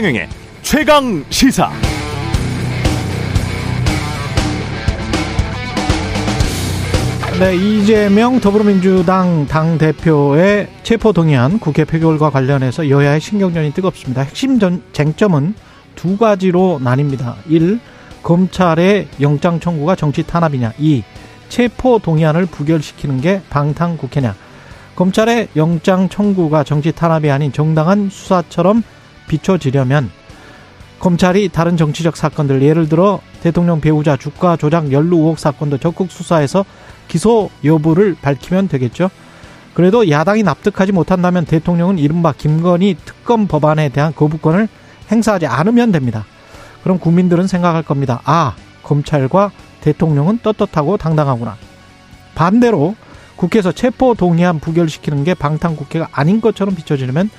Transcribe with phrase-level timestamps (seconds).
[0.00, 0.28] 최경영의
[0.62, 1.70] 최강 시사.
[7.38, 14.22] 네, 이재명 더불어민주당 당 대표의 체포 동의안 국회 표결과 관련해서 여야의 신경전이 뜨겁습니다.
[14.22, 15.52] 핵심 전, 쟁점은
[15.96, 17.34] 두 가지로 나뉩니다.
[17.46, 17.78] 1.
[18.22, 20.72] 검찰의 영장 청구가 정치 탄압이냐.
[20.78, 21.02] 2.
[21.50, 24.34] 체포 동의안을 부결시키는 게 방탄 국회냐.
[24.96, 28.82] 검찰의 영장 청구가 정치 탄압이 아닌 정당한 수사처럼
[29.30, 30.10] 비춰지려면
[30.98, 36.64] 검찰이 다른 정치적 사건들 예를 들어 대통령 배우자 주가 조작 연루 의혹 사건도 적극 수사해서
[37.06, 39.08] 기소 여부를 밝히면 되겠죠.
[39.72, 44.68] 그래도 야당이 납득하지 못한다면 대통령은 이른바 김건희 특검 법안에 대한 거부권을
[45.10, 46.26] 행사하지 않으면 됩니다.
[46.82, 48.20] 그럼 국민들은 생각할 겁니다.
[48.24, 51.56] 아, 검찰과 대통령은 떳떳하고 당당하구나.
[52.34, 52.96] 반대로
[53.36, 57.30] 국회에서 체포 동의안 부결시키는 게 방탄 국회가 아닌 것처럼 비춰지려면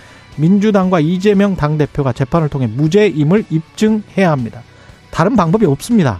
[0.42, 4.64] 민주당과 이재명 당대표가 재판을 통해 무죄임을 입증해야 합니다.
[5.11, 6.20] 다른 방법이 없습니다.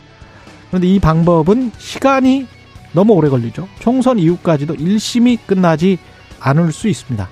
[0.69, 2.47] 그런데 이 방법은 시간이
[2.94, 3.67] 너무 오래 걸리죠.
[3.80, 5.97] 총선 이후까지도 1심이 끝나지
[6.39, 7.28] 않을 수 있습니다.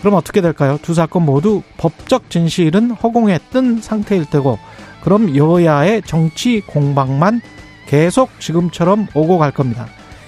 [0.00, 0.78] 그럼 어떻게 될까요?
[0.82, 4.58] 두 사건 모두 법적 진실은 허공에 뜬 상태일 테고
[5.02, 7.40] 그럼 여야의 정치 공방만
[7.86, 9.86] 계속 지금처럼 오고 갈 겁니다.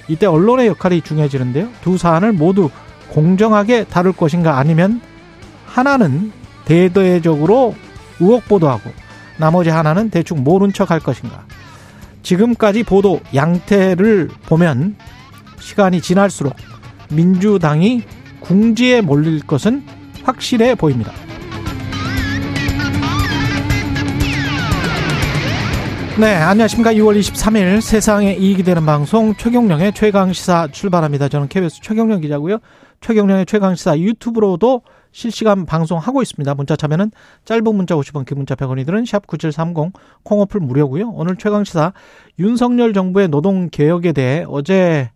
[0.09, 1.69] 이때 언론의 역할이 중요해지는데요.
[1.83, 2.70] 두 사안을 모두
[3.11, 5.01] 공정하게 다룰 것인가 아니면
[5.77, 6.33] 하나는
[6.65, 7.75] 대대적으로
[8.19, 8.91] 의혹 보도하고
[9.37, 11.45] 나머지 하나는 대충 모른 척 할 것인가.
[12.23, 14.97] 지금까지 보도 양태를 보면
[15.61, 16.57] 시간이 지날수록
[17.11, 18.05] 민주당이
[18.41, 19.85] 궁지에 몰릴 것은
[20.25, 21.13] 확실해 보입니다.
[26.19, 26.95] 네, 안녕하십니까.
[26.95, 31.29] 6월 23일 세상에 이익이 되는 방송 최경령의 최강시사 출발합니다.
[31.29, 32.61] 저는 KBS 최경령 기자고요.
[33.03, 34.81] 최경령의 최강시사 유튜브로도
[35.17, 36.55] 실시간 방송하고 있습니다.
[36.57, 37.11] 문자 참여는
[37.46, 39.92] 짧은 문자 50원, 긴 문자 100원이 드는 샵9730
[40.24, 41.08] 콩어플 무료고요.
[41.08, 41.95] 오늘 최강시사
[42.39, 45.11] 윤석열 정부의 노동개혁에 대해 어제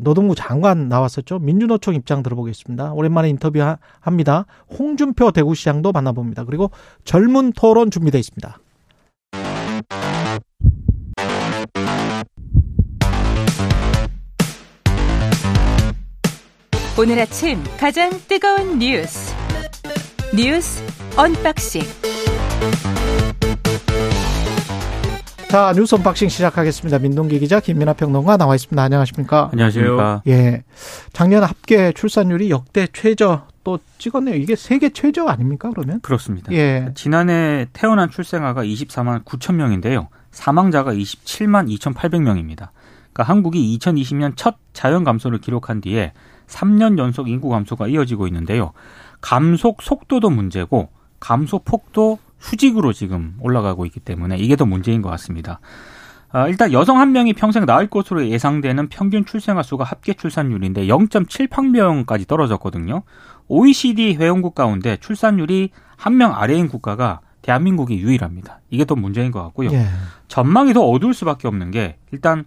[0.00, 1.38] 노동부 장관 나왔었죠.
[1.38, 2.92] 민주노총 입장 들어보겠습니다.
[2.92, 4.46] 오랜만에 인터뷰합니다.
[4.76, 6.42] 홍준표 대구시장도 만나봅니다.
[6.42, 6.72] 그리고
[7.04, 8.58] 젊은 토론 준비되어 있습니다.
[16.96, 19.34] 오늘 아침 가장 뜨거운 뉴스
[20.32, 20.80] 뉴스
[21.16, 21.82] 언박싱
[25.48, 27.00] 자 뉴스 unboxing 시작하겠습니다.
[27.00, 28.80] 민동기 기자 김민하 평론가 나와 있습니다.
[28.80, 29.50] 안녕하십니까?
[29.52, 30.22] 안녕하십니까?
[30.28, 30.62] 예,
[31.12, 34.36] 작년 합계 출산율이 역대 최저 또 찍었네요.
[34.36, 35.70] 이게 세계 최저 아닙니까?
[35.70, 36.00] 그러면?
[36.00, 36.52] 그렇습니다.
[36.52, 36.90] 예.
[36.94, 40.08] 지난해 태어난 출생아가 24만 9천 명인데요.
[40.30, 42.68] 사망자가 27만 2,800명입니다.
[43.12, 46.12] 그러니까 한국이 2020년 첫 자연 감소를 기록한 뒤에
[46.46, 48.72] 3년 연속 인구 감소가 이어지고 있는데요.
[49.20, 50.88] 감속 속도도 문제고
[51.20, 55.60] 감소 폭도 수직으로 지금 올라가고 있기 때문에 이게 더 문제인 것 같습니다.
[56.30, 62.26] 아, 일단 여성 한 명이 평생 낳을 것으로 예상되는 평균 출생아 수가 합계 출산율인데 0.78명까지
[62.26, 63.02] 떨어졌거든요.
[63.48, 68.60] OECD 회원국 가운데 출산율이 한 명 아래인 국가가 대한민국이 유일합니다.
[68.70, 69.70] 이게 더 문제인 것 같고요.
[69.72, 69.86] 예.
[70.28, 72.44] 전망이 더 어두울 수밖에 없는 게 일단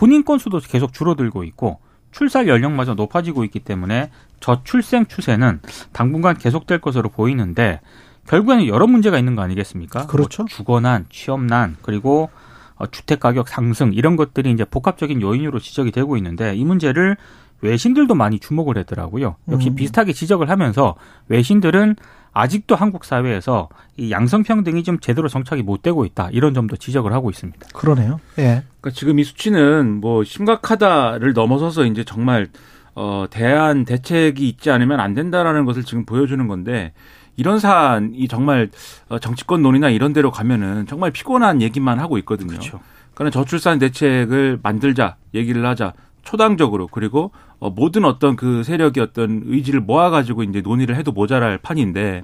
[0.00, 1.80] 혼인 건수도 계속 줄어들고 있고
[2.12, 4.10] 출산 연령마저 높아지고 있기 때문에
[4.40, 5.60] 저출생 추세는
[5.92, 7.80] 당분간 계속될 것으로 보이는데
[8.26, 10.06] 결국에는 여러 문제가 있는 거 아니겠습니까?
[10.06, 10.42] 그렇죠.
[10.44, 12.30] 뭐 주거난, 취업난, 그리고
[12.76, 17.16] 어, 주택 가격 상승 이런 것들이 이제 복합적인 요인으로 지적이 되고 있는데 이 문제를
[17.60, 19.36] 외신들도 많이 주목을 했더라고요.
[19.50, 19.74] 역시 음.
[19.74, 20.94] 비슷하게 지적을 하면서
[21.28, 21.96] 외신들은
[22.32, 27.30] 아직도 한국 사회에서 이 양성평등이 좀 제대로 정착이 못 되고 있다 이런 점도 지적을 하고
[27.30, 27.68] 있습니다.
[27.74, 28.20] 그러네요.
[28.38, 28.62] 예.
[28.80, 32.48] 그러니까 지금 이 수치는 뭐 심각하다를 넘어서서 이제 정말
[32.94, 36.92] 어 대안 대책이 있지 않으면 안 된다라는 것을 지금 보여주는 건데
[37.36, 38.70] 이런 사안이 정말
[39.08, 42.48] 어, 정치권 논의나 이런 데로 가면은 정말 피곤한 얘기만 하고 있거든요.
[42.48, 42.80] 그렇죠.
[43.14, 49.80] 그러니까 저출산 대책을 만들자 얘기를 하자 초당적으로 그리고 어, 모든 어떤 그 세력이 어떤 의지를
[49.80, 52.22] 모아가지고 이제 논의를 해도 모자랄 판인데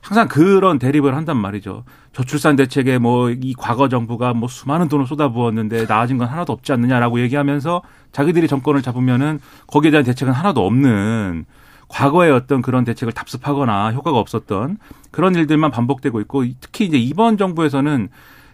[0.00, 1.84] 항상 그런 대립을 한단 말이죠.
[2.12, 7.20] 저출산 대책에 뭐 이 과거 정부가 뭐 수많은 돈을 쏟아부었는데 나아진 건 하나도 없지 않느냐라고
[7.20, 7.82] 얘기하면서
[8.12, 11.44] 자기들이 정권을 잡으면은 거기에 대한 대책은 하나도 없는
[11.88, 14.78] 과거의 어떤 그런 대책을 답습하거나 효과가 없었던
[15.10, 18.08] 그런 일들만 반복되고 있고 특히 이제 이번 정부에서는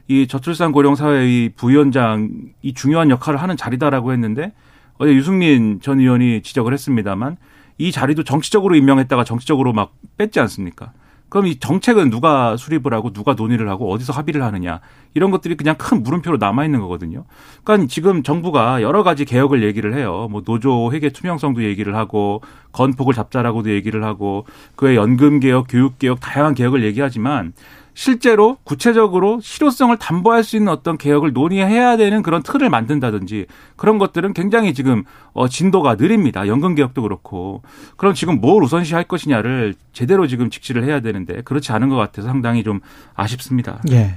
[0.09, 4.53] 이 저출산 고령 사회의 부위원장이 중요한 역할을 하는 자리다라고 했는데
[4.99, 7.37] 어제 유승민 전 의원이 지적을 했습니다만
[7.79, 10.93] 이 자리도 정치적으로 임명했다가 정치적으로 막 뺐지 않습니까?
[11.35, 14.79] 그럼 이 정책은 누가 수립을 하고 누가 논의를 하고 어디서 합의를 하느냐
[15.15, 17.25] 이런 것들이 그냥 큰 물음표로 남아 있는 거거든요.
[17.65, 20.29] 그러니까 지금 정부가 여러 가지 개혁을 얘기를 해요.
[20.31, 22.41] 뭐 노조 회계 투명성도 얘기를 하고
[22.71, 24.47] 건폭을 잡자라고도 얘기를 하고
[24.77, 27.53] 그의 연금 개혁, 교육 개혁 다양한 개혁을 얘기하지만
[27.95, 33.47] 실제로 구체적으로 실효성을 담보할 수 있는 어떤 개혁을 논의해야 되는 그런 틀을 만든다든지
[33.77, 36.47] 그런 것들은 굉장히 지금 어 진도가 느립니다.
[36.49, 37.63] 연금 개혁도 그렇고.
[37.97, 42.29] 그럼 지금 뭘 우선시 할 것이냐를 제대로 지금 직시를 해야 되는데 그렇지 않은 것 같아서
[42.29, 42.81] 상당히 좀
[43.15, 43.81] 아쉽습니다.
[43.91, 44.17] 예.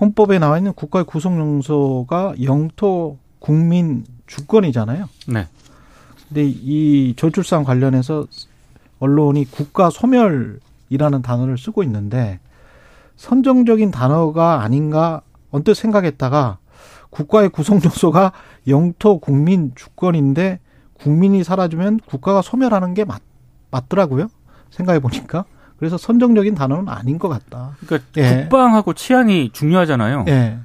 [0.00, 5.08] 헌법에 나와 있는 국가의 구성 용소가 영토 국민 주권이잖아요.
[5.28, 5.46] 네.
[6.28, 8.26] 근데 이 저출산 관련해서
[8.98, 12.40] 언론이 국가 소멸이라는 단어를 쓰고 있는데
[13.16, 16.58] 선정적인 단어가 아닌가 언뜻 생각했다가
[17.10, 18.32] 국가의 구성 요소가
[18.68, 20.60] 영토 국민 주권인데
[20.94, 23.22] 국민이 사라지면 국가가 소멸하는 게 맞,
[23.70, 24.28] 맞더라고요.
[24.70, 25.44] 생각해 보니까.
[25.78, 27.76] 그래서 선정적인 단어는 아닌 것 같다.
[27.80, 28.42] 그러니까 예.
[28.42, 30.24] 국방하고 치안이 중요하잖아요.
[30.28, 30.58] 예.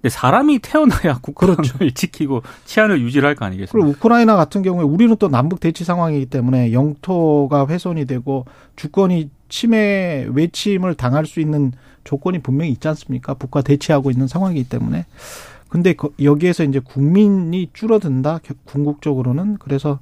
[0.00, 1.90] 근데 사람이 태어나야 국방을 그렇죠.
[1.90, 3.72] 지키고 치안을 유지를 할거 아니겠습니까?
[3.72, 8.44] 그리고 우크라이나 같은 경우에 우리는 또 남북 대치 상황이기 때문에 영토가 훼손이 되고
[8.76, 11.72] 주권이 침해 외침을 당할 수 있는
[12.04, 13.34] 조건이 분명히 있지 않습니까?
[13.34, 15.06] 북과 대치하고 있는 상황이기 때문에.
[15.68, 18.38] 근데 거- 여기에서 이제 국민이 줄어든다.
[18.42, 19.98] 겨- 궁극적으로는 그래서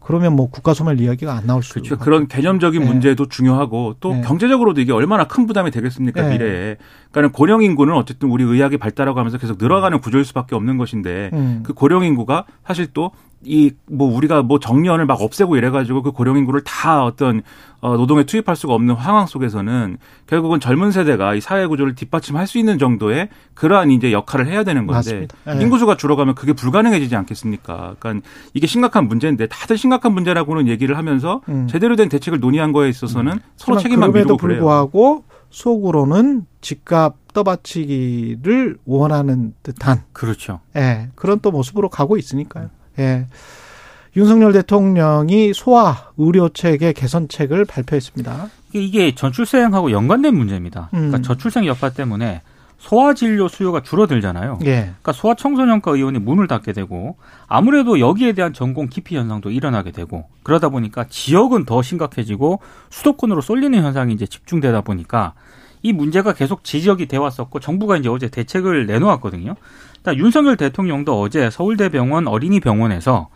[0.00, 1.96] 그러면 뭐 국가 소멸 이야기가 안 나올 수 그렇죠.
[1.98, 2.86] 그런 개념적인 네.
[2.88, 4.20] 문제도 중요하고 또 네.
[4.22, 6.30] 경제적으로도 이게 얼마나 큰 부담이 되겠습니까 네.
[6.30, 6.76] 미래에.
[7.12, 11.60] 그러니까 고령 인구는 어쨌든 우리 의학이 발달하고 하면서 계속 늘어가는 구조일 수밖에 없는 것인데 음.
[11.62, 13.12] 그 고령 인구가 사실 또
[13.44, 17.42] 이 뭐 우리가 뭐 정년을 막 없애고 이래가지고 그 고령 인구를 다 어떤
[17.80, 22.58] 어 노동에 투입할 수가 없는 상황 속에서는 결국은 젊은 세대가 이 사회 구조를 뒷받침할 수
[22.58, 25.26] 있는 정도의 그러한 이제 역할을 해야 되는 건데.
[25.48, 25.60] 예.
[25.60, 27.96] 인구수가 줄어가면 그게 불가능해지지 않겠습니까?
[27.98, 31.66] 그러니까 이게 심각한 문제인데 다들 심각한 문제라고는 얘기를 하면서 음.
[31.68, 34.58] 제대로 된 대책을 논의한 거에 있어서는 서로 하지만 책임만 미루고 그래요.
[34.60, 40.60] 불구하고 속으로는 집값 떠받치기를 원하는 듯한 그렇죠.
[40.76, 42.70] 예, 그런 또 모습으로 가고 있으니까요.
[43.02, 43.26] 예.
[44.16, 48.48] 윤석열 대통령이 소아 의료 체계 개선책을 발표했습니다.
[48.74, 50.88] 이게- 저출생하고 연관된 문제입니다.
[50.90, 51.22] 그러니까 음.
[51.22, 52.42] 저출생 여파 때문에
[52.78, 54.58] 소아 진료 수요가 줄어들잖아요.
[54.64, 54.74] 예.
[54.80, 57.16] 그러니까 소아 청소년과 의원이 문을 닫게 되고
[57.46, 62.60] 아무래도 여기에 대한 전공 기피 현상도 일어나게 되고 그러다 보니까 지역은 더 심각해지고
[62.90, 65.34] 수도권으로 쏠리는 현상이 이제 집중되다 보니까
[65.82, 69.54] 이 문제가 계속 지적이 돼 왔었고 정부가 이제 어제 대책을 내놓았거든요.
[70.10, 73.28] 윤석열 대통령도 어제 서울대병원 어린이병원에서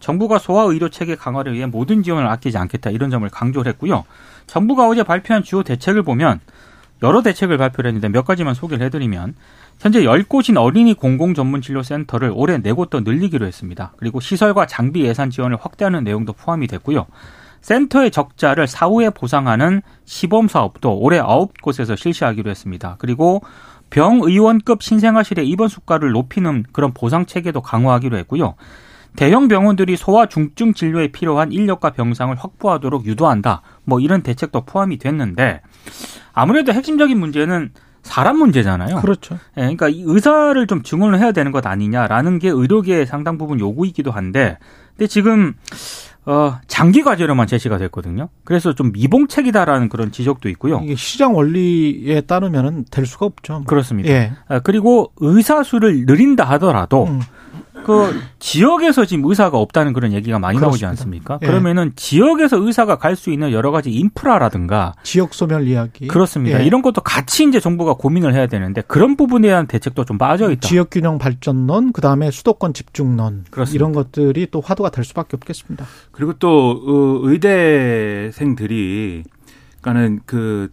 [0.00, 4.04] 정부가 소아 의료 체계 강화를 위해 모든 지원을 아끼지 않겠다 이런 점을 강조를 했고요.
[4.46, 6.40] 정부가 어제 발표한 주요 대책을 보면
[7.02, 9.34] 여러 대책을 발표를 했는데 몇 가지만 소개를 해드리면
[9.78, 13.92] 현재 10곳인 어린이 공공전문진료센터를 올해 4곳 더 늘리기로 했습니다.
[13.98, 17.06] 그리고 시설과 장비 예산 지원을 확대하는 내용도 포함이 됐고요.
[17.60, 22.96] 센터의 적자를 사후에 보상하는 시범 사업도 올해 9곳에서 실시하기로 했습니다.
[22.98, 23.42] 그리고
[23.90, 28.54] 병 의원급 신생아실의 입원 수가를 높이는 그런 보상 체계도 강화하기로 했고요.
[29.14, 33.62] 대형 병원들이 소아 중증 진료에 필요한 인력과 병상을 확보하도록 유도한다.
[33.84, 35.62] 뭐 이런 대책도 포함이 됐는데
[36.32, 37.70] 아무래도 핵심적인 문제는
[38.02, 39.00] 사람 문제잖아요.
[39.00, 39.36] 그렇죠.
[39.56, 44.12] 예, 그러니까 이 의사를 좀 증언을 해야 되는 것 아니냐라는 게 의료계의 상당 부분 요구이기도
[44.12, 44.58] 한데,
[44.90, 45.54] 근데 지금
[46.26, 48.28] 어 장기 과제로만 제시가 됐거든요.
[48.44, 50.80] 그래서 좀 미봉책이다라는 그런 지적도 있고요.
[50.82, 53.62] 이게 시장 원리에 따르면은 될 수가 없죠.
[53.66, 54.10] 그렇습니다.
[54.10, 54.32] 예.
[54.48, 57.20] 아, 그리고 의사 수를 늘린다 하더라도 음.
[57.86, 60.90] 그 지역에서 지금 의사가 없다는 그런 얘기가 많이 나오지 그렇습니다.
[60.90, 61.38] 않습니까?
[61.42, 61.46] 예.
[61.46, 66.06] 그러면은 지역에서 의사가 갈 수 있는 여러 가지 인프라라든가 지역 소멸 이야기.
[66.06, 66.60] 그렇습니다.
[66.60, 66.66] 예.
[66.66, 70.68] 이런 것도 같이 이제 정부가 고민을 해야 되는데 그런 부분에 대한 대책도 좀 빠져 있다.
[70.68, 73.76] 지역 균형 발전론, 그 다음에 수도권 집중론 그렇습니다.
[73.76, 75.86] 이런 것들이 또 화두가 될 수밖에 없겠습니다.
[76.12, 79.24] 그리고 또 어, 의대생들이
[79.80, 80.68] 그러니까는 그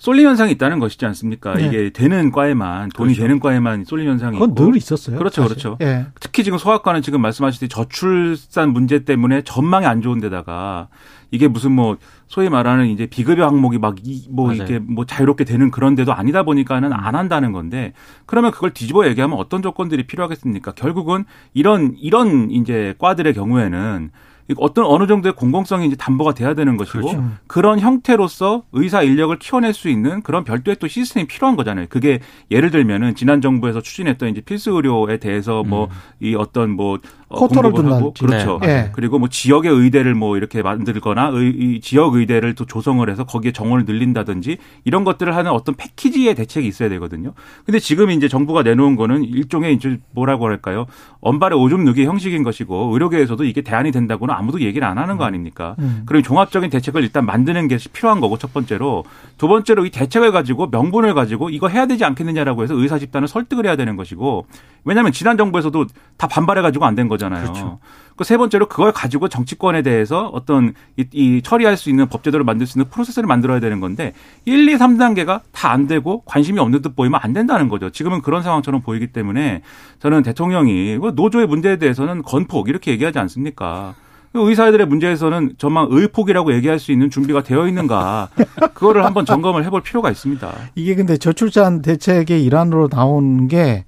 [0.00, 1.54] 쏠림 현상이 있다는 것이지 않습니까?
[1.54, 1.66] 네.
[1.66, 3.22] 이게 되는 과에만 돈이 그렇죠.
[3.22, 5.18] 되는 과에만 쏠림 현상이 그건 있고 늘 있었어요.
[5.18, 5.54] 그렇죠, 사실.
[5.56, 5.76] 그렇죠.
[5.82, 6.06] 예.
[6.20, 10.88] 특히 지금 소아과는 지금 말씀하셨듯이 저출산 문제 때문에 전망이 안 좋은 데다가
[11.30, 14.62] 이게 무슨 뭐 소위 말하는 이제 비급여 항목이 막뭐 맞아요.
[14.62, 17.92] 이게 뭐 자유롭게 되는 그런 데도 아니다 보니까는 안 한다는 건데
[18.24, 20.72] 그러면 그걸 뒤집어 얘기하면 어떤 조건들이 필요하겠습니까?
[20.72, 24.10] 결국은 이런 이런 이제 과들의 경우에는
[24.58, 27.24] 어떤 어느 정도의 공공성이 이제 담보가 돼야 되는 것이고 그렇죠.
[27.46, 31.86] 그런 형태로서 의사 인력을 키워낼 수 있는 그런 별도의 또 시스템이 필요한 거잖아요.
[31.88, 36.98] 그게 예를 들면은 지난 정부에서 추진했던 이제 필수 의료에 대해서 뭐이 어떤 뭐
[37.30, 38.44] 어, 쿼터를 공급을 하고 둔다든지.
[38.44, 38.58] 그렇죠.
[38.60, 38.68] 네.
[38.68, 38.90] 예.
[38.92, 43.52] 그리고 뭐 지역의 의대를 뭐 이렇게 만들거나 의, 이 지역 의대를 또 조성을 해서 거기에
[43.52, 47.32] 정원을 늘린다든지 이런 것들을 하는 어떤 패키지의 대책이 있어야 되거든요.
[47.64, 50.86] 근데 지금 이제 정부가 내놓은 거는 일종의 이제 뭐라고 할까요?
[51.20, 55.76] 언발의 오줌 누기 형식인 것이고 의료계에서도 이게 대안이 된다고는 아무도 얘기를 안 하는 거 아닙니까?
[55.78, 56.02] 음.
[56.06, 59.04] 그럼 종합적인 대책을 일단 만드는 게 필요한 거고 첫 번째로
[59.38, 63.66] 두 번째로 이 대책을 가지고 명분을 가지고 이거 해야 되지 않겠느냐라고 해서 의사 집단을 설득을
[63.66, 64.46] 해야 되는 것이고
[64.84, 67.42] 왜냐하면 지난 정부에서도 다 반발해 가지고 안 된 거 잖아요.
[67.44, 67.78] 그렇죠.
[68.16, 72.78] 그세 번째로 그걸 가지고 정치권에 대해서 어떤 이, 이 처리할 수 있는 법제도를 만들 수
[72.78, 74.12] 있는 프로세스를 만들어야 되는 건데
[74.44, 77.90] 1, 2, 3단계가 다 안 되고 관심이 없는 듯 보이면 안 된다는 거죠.
[77.90, 79.62] 지금은 그런 상황처럼 보이기 때문에
[80.00, 83.94] 저는 대통령이 뭐 노조의 문제에 대해서는 건폭 이렇게 얘기하지 않습니까?
[84.34, 88.28] 의사들의 문제에서는 전망 의폭이라고 얘기할 수 있는 준비가 되어 있는가
[88.74, 90.52] 그거를 한번 점검을 해볼 필요가 있습니다.
[90.74, 93.84] 이게 근데 저출산 대책의 일환으로 나온 게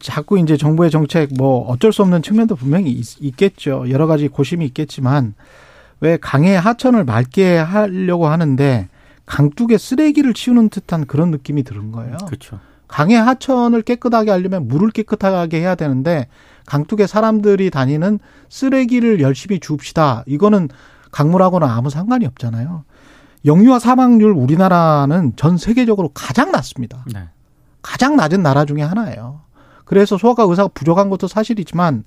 [0.00, 4.64] 자꾸 이제 정부의 정책 뭐 어쩔 수 없는 측면도 분명히 있, 겠죠 여러 가지 고심이
[4.66, 5.34] 있겠지만
[6.00, 8.88] 왜 강의 하천을 맑게 하려고 하는데
[9.26, 12.16] 강둑에 쓰레기를 치우는 듯한 그런 느낌이 드는 거예요.
[12.26, 12.60] 그렇죠.
[12.88, 16.28] 강의 하천을 깨끗하게 하려면 물을 깨끗하게 해야 되는데
[16.66, 20.24] 강둑에 사람들이 다니는 쓰레기를 열심히 줍시다.
[20.26, 20.68] 이거는
[21.10, 22.84] 강물하고는 아무 상관이 없잖아요.
[23.44, 27.04] 영유아 사망률 우리나라는 전 세계적으로 가장 낮습니다.
[27.12, 27.28] 네.
[27.82, 29.43] 가장 낮은 나라 중에 하나예요.
[29.84, 32.04] 그래서 소아과 의사가 부족한 것도 사실이지만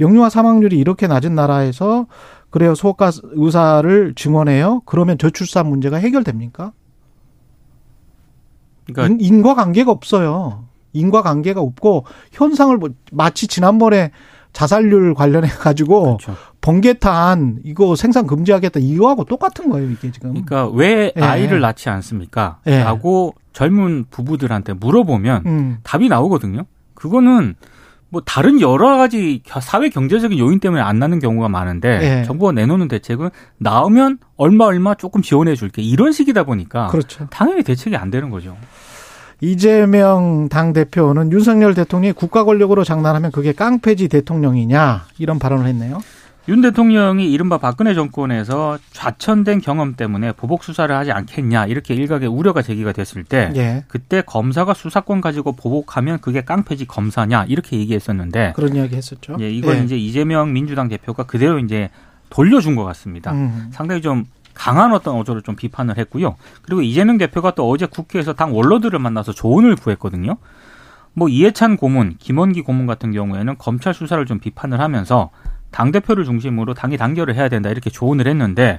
[0.00, 2.06] 영유아 사망률이 이렇게 낮은 나라에서
[2.50, 4.82] 그래요 소아과 의사를 증원해요.
[4.84, 6.72] 그러면 저출산 문제가 해결됩니까?
[8.86, 10.64] 그러니까 인, 과 관계가 없어요.
[10.92, 14.12] 인과 관계가 없고 현상을 뭐 마치 지난번에
[14.52, 16.36] 자살률 관련해 가지고 그렇죠.
[16.60, 20.30] 번개탄 이거 생산 금지하겠다 이거하고 똑같은 거예요 이게 지금.
[20.30, 21.20] 그러니까 왜 예.
[21.20, 22.60] 아이를 낳지 않습니까?
[22.66, 22.78] 예.
[22.78, 25.78] 라고 젊은 부부들한테 물어보면 음.
[25.82, 26.64] 답이 나오거든요.
[27.08, 27.54] 그거는
[28.08, 32.24] 뭐 다른 여러 가지 겨- 사회 경제적인 요인 때문에 안 나는 경우가 많은데 예.
[32.24, 37.26] 정부가 내놓는 대책은 나오면 얼마 얼마 조금 지원해 줄게 이런 식이다 보니까 그렇죠.
[37.30, 38.56] 당연히 대책이 안 되는 거죠.
[39.40, 46.00] 이재명 당 대표는 윤석열 대통령이 국가 권력으로 장난하면 그게 깡패지 대통령이냐 이런 발언을 했네요.
[46.46, 52.60] 윤 대통령이 이른바 박근혜 정권에서 좌천된 경험 때문에 보복 수사를 하지 않겠냐 이렇게 일각의 우려가
[52.60, 53.84] 제기가 됐을 때 예.
[53.88, 59.36] 그때 검사가 수사권 가지고 보복하면 그게 깡패지 검사냐 이렇게 얘기했었는데 그런 이야기 했었죠.
[59.40, 59.84] 예, 이걸 예.
[59.84, 61.88] 이제 이재명 민주당 대표가 그대로 이제
[62.28, 63.32] 돌려준 것 같습니다.
[63.32, 63.70] 음.
[63.72, 66.36] 상당히 좀 강한 어떤 어조를 좀 비판을 했고요.
[66.62, 70.36] 그리고 이재명 대표가 또 어제 국회에서 당 원로들을 만나서 조언을 구했거든요.
[71.14, 75.30] 뭐 이해찬 고문, 김원기 고문 같은 경우에는 검찰 수사를 좀 비판을 하면서
[75.74, 78.78] 당 대표를 중심으로 당이 단결을 해야 된다 이렇게 조언을 했는데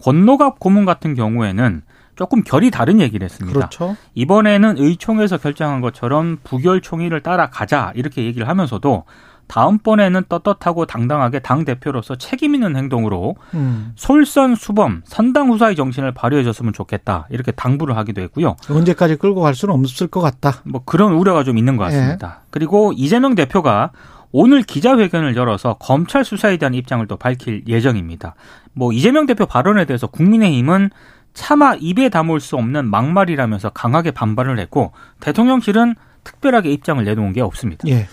[0.00, 1.82] 권노갑 고문 같은 경우에는
[2.14, 3.58] 조금 결이 다른 얘기를 했습니다.
[3.58, 3.96] 그렇죠.
[4.14, 9.04] 이번에는 의총에서 결정한 것처럼 부결 총의를 따라가자 이렇게 얘기를 하면서도
[9.48, 13.92] 다음번에는 떳떳하고 당당하게 당 대표로서 책임 있는 행동으로 음.
[13.96, 18.54] 솔선수범 선당 후사의 정신을 발휘해줬으면 좋겠다 이렇게 당부를 하기도 했고요.
[18.70, 20.62] 언제까지 끌고 갈 수는 없을 것 같다.
[20.64, 22.42] 뭐 그런 우려가 좀 있는 것 같습니다.
[22.50, 23.90] 그리고 이재명 대표가
[24.38, 28.34] 오늘 기자회견을 열어서 검찰 수사에 대한 입장을 또 밝힐 예정입니다.
[28.74, 30.90] 뭐 이재명 대표 발언에 대해서 국민의힘은
[31.32, 37.88] 차마 입에 담을 수 없는 막말이라면서 강하게 반발을 했고 대통령실은 특별하게 입장을 내놓은 게 없습니다.
[37.88, 38.08] 예.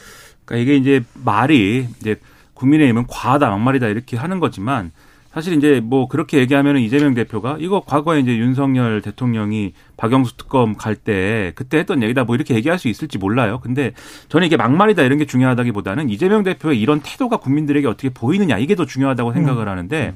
[0.46, 2.16] 그러니까 이게 이제 말이 이제
[2.54, 4.92] 국민의힘은 과하다 막말이다 이렇게 하는 거지만
[5.34, 10.96] 사실 이제 뭐 그렇게 얘기하면은 이재명 대표가 이거 과거에 이제 윤석열 대통령이 박영수 특검 갈
[10.96, 13.60] 때 그때 했던 얘기다 뭐 이렇게 얘기할 수 있을지 몰라요.
[13.62, 13.94] 근데
[14.30, 18.86] 저는 이게 막말이다 이런 게 중요하다기보다는 이재명 대표의 이런 태도가 국민들에게 어떻게 보이느냐 이게 더
[18.86, 20.14] 중요하다고 생각을 하는데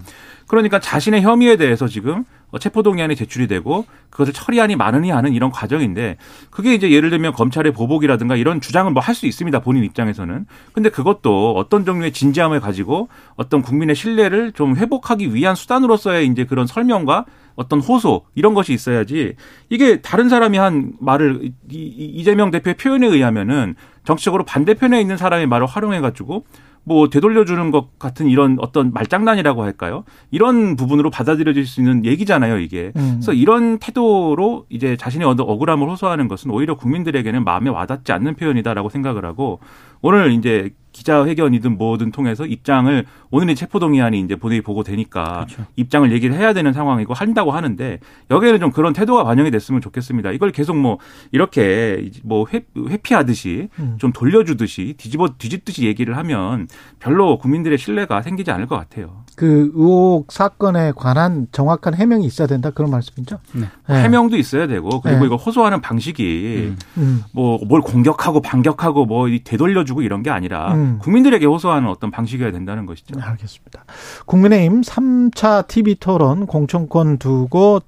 [0.48, 6.16] 그러니까 자신의 혐의에 대해서 지금 어, 체포동의안이 제출이 되고 그것을 처리하니 마느니 하는 이런 과정인데
[6.50, 9.60] 그게 이제 예를 들면 검찰의 보복이라든가 이런 주장을 뭐할 수 있습니다.
[9.60, 10.46] 본인 입장에서는.
[10.72, 16.68] 근데 그것도 어떤 종류의 진지함을 가지고 어떤 국민의 신뢰를 좀 회복하기 위한 수단으로서의 이제 그런
[16.68, 17.26] 설명과
[17.56, 19.36] 어떤 호소 이런 것이 있어야지
[19.70, 23.76] 이게 다른 사람이 한 말을 이재명 대표의 표현에 의하면은
[24.06, 26.46] 정치적으로 반대편에 있는 사람의 말을 활용해 가지고
[26.88, 30.06] 뭐 되돌려주는 것 같은 이런 어떤 말장난이라고 할까요?
[30.32, 32.94] 이런 부분으로 받아들여질 수 있는 얘기잖아요, 이게.
[32.96, 33.16] 음.
[33.16, 38.88] 그래서 이런 태도로 이제 자신의 어떤 억울함을 호소하는 것은 오히려 국민들에게는 마음에 와닿지 않는 표현이다라고
[38.88, 39.60] 생각을 하고
[40.02, 45.66] 오늘 이제 기자회견이든 뭐든 통해서 입장을 오늘의 체포동의안이 이제 본회의 보고 되니까 그렇죠.
[45.76, 48.00] 입장을 얘기를 해야 되는 상황이고 한다고 하는데
[48.32, 50.32] 여기에는 좀 그런 태도가 반영이 됐으면 좋겠습니다.
[50.32, 50.98] 이걸 계속 뭐
[51.32, 53.98] 이렇게 뭐 회, 회피하듯이 음.
[54.00, 56.68] 좀 돌려주듯이 뒤집어 뒤집듯이 얘기를 하면
[57.00, 59.24] 별로 국민들의 신뢰가 생기지 않을 것 같아요.
[59.36, 63.38] 그 의혹 사건에 관한 정확한 해명이 있어야 된다 그런 말씀이죠.
[63.54, 63.68] 네.
[63.88, 64.04] 네.
[64.04, 65.26] 해명도 있어야 되고 그리고 네.
[65.28, 66.78] 이걸 호소하는 방식이 음.
[66.98, 67.24] 음.
[67.34, 71.00] 뭐뭘 공격하고 반격하고 뭐 되돌려주고 이런 게 아니라 음.
[71.00, 73.20] 국민들에게 호소하는 어떤 방식이어야 된다는 것이죠.
[73.20, 73.86] 알겠습니다.
[74.26, 77.82] 국민의힘 3차 TV 토론 공천권 두고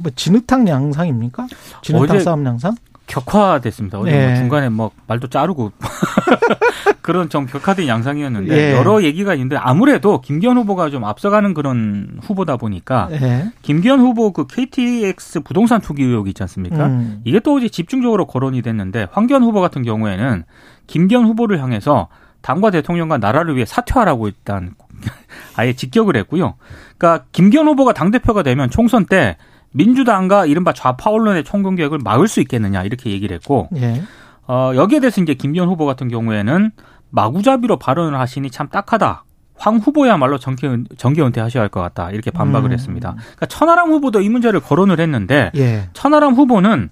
[0.00, 1.46] 뭐 진흙탕 양상입니까?
[1.82, 2.74] 진흙탕 싸움 양상?
[3.06, 3.98] 격화됐습니다.
[3.98, 4.26] 어제 네.
[4.26, 5.72] 뭐 중간에 뭐 말도 자르고
[7.02, 8.72] 그런 좀 격화된 양상이었는데 예.
[8.72, 13.52] 여러 얘기가 있는데 아무래도 김기현 후보가 좀 앞서가는 그런 후보다 보니까 예.
[13.62, 16.86] 김기현 후보 그 KTX 부동산 투기 의혹이 있지 않습니까?
[16.86, 17.20] 음.
[17.24, 20.44] 이게 또 이제 집중적으로 거론이 됐는데 황교안 후보 같은 경우에는
[20.88, 22.08] 김기현 후보를 향해서
[22.46, 24.74] 당과 대통령과 나라를 위해 사퇴하라고 일단
[25.56, 26.54] 아예 직격을 했고요.
[26.96, 29.36] 그러니까 김기현 후보가 당 대표가 되면 총선 때
[29.72, 34.00] 민주당과 이른바 좌파 언론의 총공격을 막을 수 있겠느냐 이렇게 얘기를 했고 예.
[34.46, 36.70] 어, 여기에 대해서 이제 김기현 후보 같은 경우에는
[37.10, 39.24] 마구잡이로 발언을 하시니 참 딱하다.
[39.58, 42.10] 황 후보야말로 정계, 은- 정계 은퇴하셔야 할 것 같다.
[42.12, 42.72] 이렇게 반박을 음.
[42.72, 43.14] 했습니다.
[43.16, 45.88] 그러니까 천하람 후보도 이 문제를 거론을 했는데 예.
[45.94, 46.90] 천하람 후보는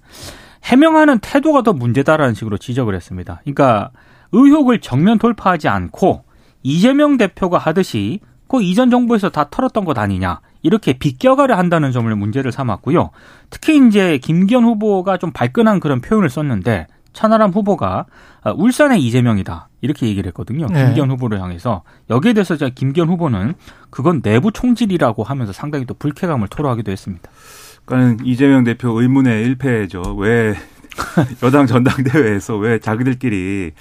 [0.63, 3.39] 해명하는 태도가 더 문제다라는 식으로 지적을 했습니다.
[3.43, 3.91] 그러니까
[4.31, 6.23] 의혹을 정면 돌파하지 않고
[6.63, 12.51] 이재명 대표가 하듯이 그 이전 정부에서 다 털었던 것 아니냐 이렇게 비껴가려 한다는 점을 문제를
[12.51, 13.11] 삼았고요.
[13.49, 18.05] 특히 이제 김기현 후보가 좀 발끈한 그런 표현을 썼는데 천하람 후보가
[18.43, 20.67] 아, 울산의 이재명이다 이렇게 얘기를 했거든요.
[20.67, 20.85] 네.
[20.85, 23.53] 김기현 후보를 향해서 여기에 대해서 자 김기현 후보는
[23.89, 27.29] 그건 내부 총질이라고 하면서 상당히 또 불쾌감을 토로하기도 했습니다.
[27.85, 30.17] 그러니까 이재명 대표 의문의 1패죠.
[30.17, 30.55] 왜
[31.43, 33.71] 여당 전당대회에서 왜 자기들끼리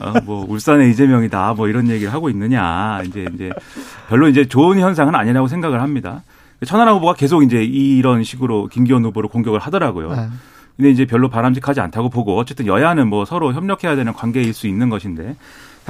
[0.00, 3.50] 어, 뭐 울산의 이재명이다 뭐 이런 얘기를 하고 있느냐 이제 이제
[4.08, 6.22] 별로 이제 좋은 현상은 아니라고 생각을 합니다.
[6.64, 10.12] 천하람 후보가 계속 이제 이런 식으로 김기현 후보를 공격을 하더라고요.
[10.12, 10.30] 아,
[10.76, 14.90] 근데 이제 별로 바람직하지 않다고 보고 어쨌든 여야는 뭐 서로 협력해야 되는 관계일 수 있는
[14.90, 15.36] 것인데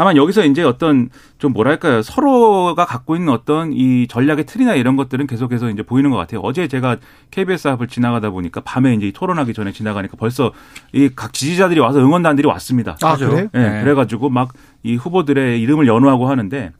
[0.00, 5.26] 다만 여기서 이제 어떤 좀 뭐랄까요 서로가 갖고 있는 어떤 이 전략의 틀이나 이런 것들은
[5.26, 6.40] 계속해서 이제 보이는 것 같아요.
[6.40, 6.96] 어제 제가
[7.30, 10.52] KBS 앞을 지나가다 보니까 밤에 이제 이 토론하기 전에 지나가니까 벌써
[10.94, 12.96] 이 각 지지자들이 와서 응원단들이 왔습니다.
[13.02, 13.14] 아?
[13.14, 13.50] 그래요?
[13.52, 13.82] 예, 네.
[13.82, 16.72] 그래가지고 막 이 후보들의 이름을 연호하고 하는데,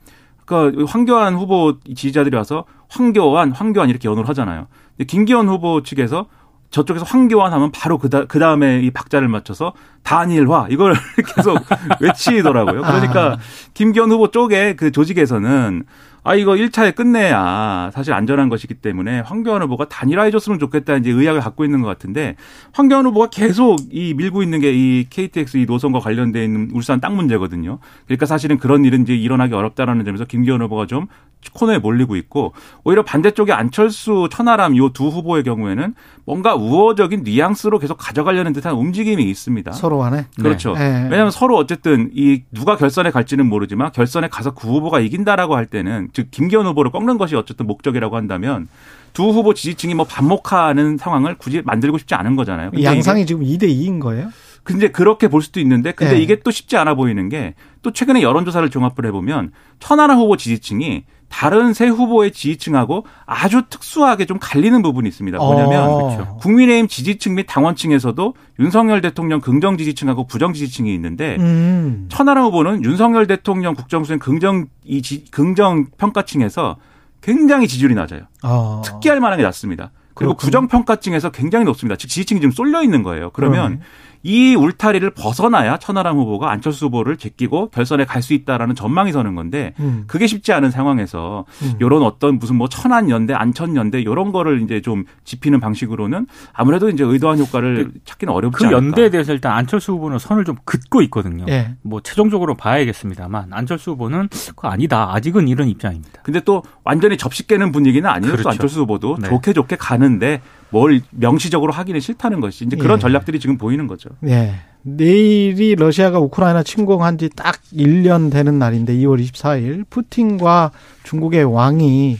[0.45, 4.65] 그러니까 황교안 후보 지지자들이 와서 황교안, 황교안 이렇게 연호를 하잖아요.
[4.97, 6.25] 근데 김기현 후보 측에서
[6.71, 9.73] 저쪽에서 황교안 하면 바로 그, 다, 그 다음에 이 박자를 맞춰서
[10.03, 10.95] 단일화 이걸
[11.35, 11.59] 계속
[11.99, 12.81] 외치더라고요.
[12.81, 13.37] 그러니까
[13.73, 15.83] 김기현 후보 쪽에 그 조직에서는
[16.23, 21.41] 아 이거 1차에 끝내야 사실 안전한 것이기 때문에 황교안 후보가 단일화해 줬으면 좋겠다 이제 의학을
[21.41, 22.35] 갖고 있는 것 같은데
[22.73, 27.15] 황교안 후보가 계속 이 밀고 있는 게 이 KTX 이 노선과 관련돼 있는 울산 땅
[27.15, 27.79] 문제거든요.
[28.05, 31.07] 그러니까 사실은 그런 일은 이제 일어나기 어렵다라는 점에서 김기현 후보가 좀
[31.53, 32.53] 코너에 몰리고 있고
[32.83, 39.23] 오히려 반대쪽에 안철수, 천하람 요 두 후보의 경우에는 뭔가 우호적인 뉘앙스로 계속 가져가려는 듯한 움직임이
[39.29, 39.71] 있습니다.
[39.71, 40.25] 서로 간에.
[40.39, 40.73] 그렇죠.
[40.73, 41.03] 네.
[41.09, 46.09] 왜냐하면 서로 어쨌든 이 누가 결선에 갈지는 모르지만 결선에 가서 그 후보가 이긴다라고 할 때는
[46.13, 48.67] 즉 김기현 후보를 꺾는 것이 어쨌든 목적이라고 한다면
[49.13, 52.71] 두 후보 지지층이 뭐 반목하는 상황을 굳이 만들고 싶지 않은 거잖아요.
[52.83, 54.29] 양상이 지금 2대 2인 거예요?
[54.63, 56.21] 근데 그렇게 볼 수도 있는데 근데 네.
[56.21, 61.73] 이게 또 쉽지 않아 보이는 게 또 최근에 여론조사를 종합을 해보면 천하람 후보 지지층이 다른
[61.73, 65.37] 세 후보의 지지층하고 아주 특수하게 좀 갈리는 부분이 있습니다.
[65.37, 66.07] 뭐냐면 어.
[66.15, 66.37] 그렇죠.
[66.41, 72.07] 국민의힘 지지층 및 당원층에서도 윤석열 대통령 긍정 지지층하고 부정 지지층이 있는데 음.
[72.09, 76.75] 천하람 후보는 윤석열 대통령 국정수행 긍정 이 지- 긍정 평가층에서
[77.21, 78.23] 굉장히 지지율이 낮아요.
[78.43, 78.81] 어.
[78.83, 79.91] 특기할 만한 게 낮습니다.
[80.13, 80.35] 그리고.
[80.35, 81.95] 부정 평가층에서 굉장히 높습니다.
[81.95, 83.29] 즉 지지층이 지금 쏠려 있는 거예요.
[83.31, 83.79] 그러면 그러네.
[84.23, 89.73] 이 울타리를 벗어나야 천하람 후보가 안철수 후보를 제끼고 결선에 갈 수 있다라는 전망이 서는 건데
[89.79, 90.03] 음.
[90.05, 91.73] 그게 쉽지 않은 상황에서 음.
[91.79, 96.89] 이런 어떤 무슨 뭐 천안 연대, 안천 연대 이런 거를 이제 좀 짚히는 방식으로는 아무래도
[96.89, 98.77] 이제 의도한 효과를 찾기는 어렵지 그 않을까.
[98.77, 101.45] 연대에 대해서 일단 안철수 후보는 선을 좀 긋고 있거든요.
[101.49, 101.73] 예.
[101.81, 105.11] 뭐 최종적으로 봐야겠습니다만 안철수 후보는 그거 아니다.
[105.15, 106.21] 아직은 이런 입장입니다.
[106.21, 108.33] 근데 또 완전히 접시 깨는 분위기는 아니에요.
[108.33, 108.43] 그렇죠.
[108.43, 109.29] 또 안철수 후보도 네.
[109.29, 113.01] 좋게 좋게 가는데 뭘 명시적으로 하기는 싫다는 것이 이제 그런 예.
[113.01, 114.09] 전략들이 지금 보이는 거죠.
[114.25, 114.55] 예.
[114.83, 120.71] 내일이 러시아가 우크라이나 침공한 지 딱 1년 되는 날인데 2월 24일 푸틴과
[121.03, 122.17] 중국의 왕이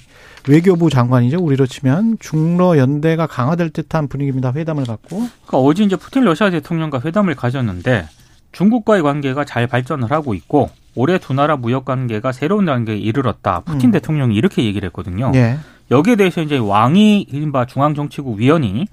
[0.47, 1.39] 외교부 장관이죠.
[1.39, 4.51] 우리로 치면 중러 연대가 강화될 듯한 분위기입니다.
[4.55, 5.17] 회담을 갖고.
[5.17, 8.07] 그러니까 어제 이제 푸틴 러시아 대통령과 회담을 가졌는데
[8.51, 13.61] 중국과의 관계가 잘 발전을 하고 있고 올해 두 나라 무역 관계가 새로운 단계에 이르렀다.
[13.61, 13.91] 푸틴 음.
[13.91, 15.31] 대통령이 이렇게 얘기를 했거든요.
[15.35, 15.57] 예.
[15.91, 18.88] 여기에 대해서 이제 왕이 이른바 중앙정치국 위원이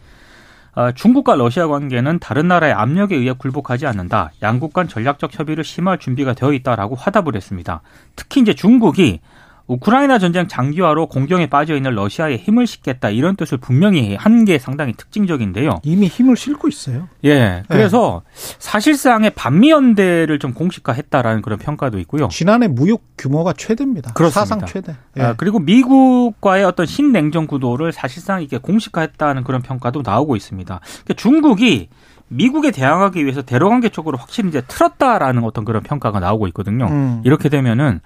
[0.75, 4.31] 어, 중국과 러시아 관계는 다른 나라의 압력에 의해 굴복하지 않는다.
[4.43, 7.81] 양국 간 전략적 협의를 심화할 준비가 되어 있다라고 화답을 했습니다.
[8.15, 9.21] 특히 이제 중국이
[9.69, 14.93] 우크라이나 전쟁 장기화로 공경에 빠져 있는 러시아에 힘을 싣겠다 이런 뜻을 분명히 한 게 상당히
[14.95, 15.81] 특징적인데요.
[15.83, 17.09] 이미 힘을 싣고 있어요.
[17.25, 18.23] 예, 그래서
[18.59, 22.29] 사실상의 반미 연대를 좀 공식화했다라는 그런 평가도 있고요.
[22.29, 24.13] 지난해 무역 규모가 최대입니다.
[24.15, 24.41] 그렇습니다.
[24.45, 24.95] 사상 최대.
[25.19, 25.23] 예.
[25.23, 30.81] 아, 그리고 미국과의 어떤 신냉전 구도를 사실상 이게 공식화했다는 그런 평가도 나오고 있습니다.
[30.83, 31.89] 그러니까 중국이
[32.29, 36.87] 미국에 대항하기 위해서 대로관계 쪽으로 확실히 이제 틀었다라는 어떤 그런 평가가 나오고 있거든요.
[36.87, 37.23] 음.
[37.25, 38.01] 이렇게 되면은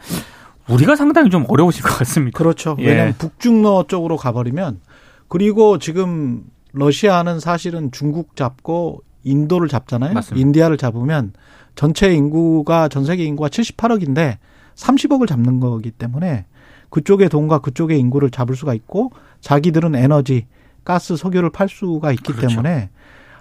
[0.68, 2.37] 우리가 상당히 좀 어려워질 것 같습니다.
[2.37, 2.77] 그렇죠.
[2.81, 2.87] 예.
[2.87, 4.81] 왜냐하면 북중러 쪽으로 가버리면
[5.29, 10.14] 그리고 지금 러시아는 사실은 중국 잡고 인도를 잡잖아요.
[10.14, 10.46] 맞습니다.
[10.46, 11.33] 인디아를 잡으면
[11.75, 14.38] 전체 인구가 전 세계 인구가 78억인데
[14.75, 16.46] 30억을 잡는 거기 때문에
[16.90, 20.46] 그쪽의 돈과 그쪽의 인구를 잡을 수가 있고 자기들은 에너지,
[20.85, 22.48] 가스, 석유를 팔 수가 있기 그렇죠.
[22.48, 22.90] 때문에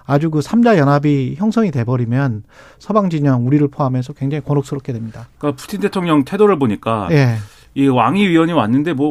[0.06, 2.44] 아주 그 삼자 연합이 형성이 돼 버리면
[2.80, 5.28] 서방 진영 우리를 포함해서 굉장히 곤혹스럽게 됩니다.
[5.38, 7.38] 그러니까 푸틴 대통령 태도를 보니까 예.
[7.76, 9.10] 이 왕위 위원이 왔는데 뭐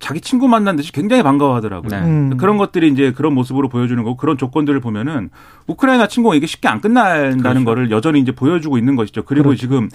[0.00, 1.90] 자기 친구 만난 듯이 굉장히 반가워하더라고요.
[1.90, 2.06] 네.
[2.06, 2.36] 음.
[2.36, 5.30] 그런 것들이 이제 그런 모습으로 보여주는 거고 그런 조건들을 보면은
[5.66, 7.64] 우크라이나 침공 이게 쉽게 안 끝난다는 그렇죠.
[7.64, 9.24] 거를 여전히 이제 보여주고 있는 것이죠.
[9.24, 9.60] 그리고 그렇죠.
[9.60, 9.88] 지금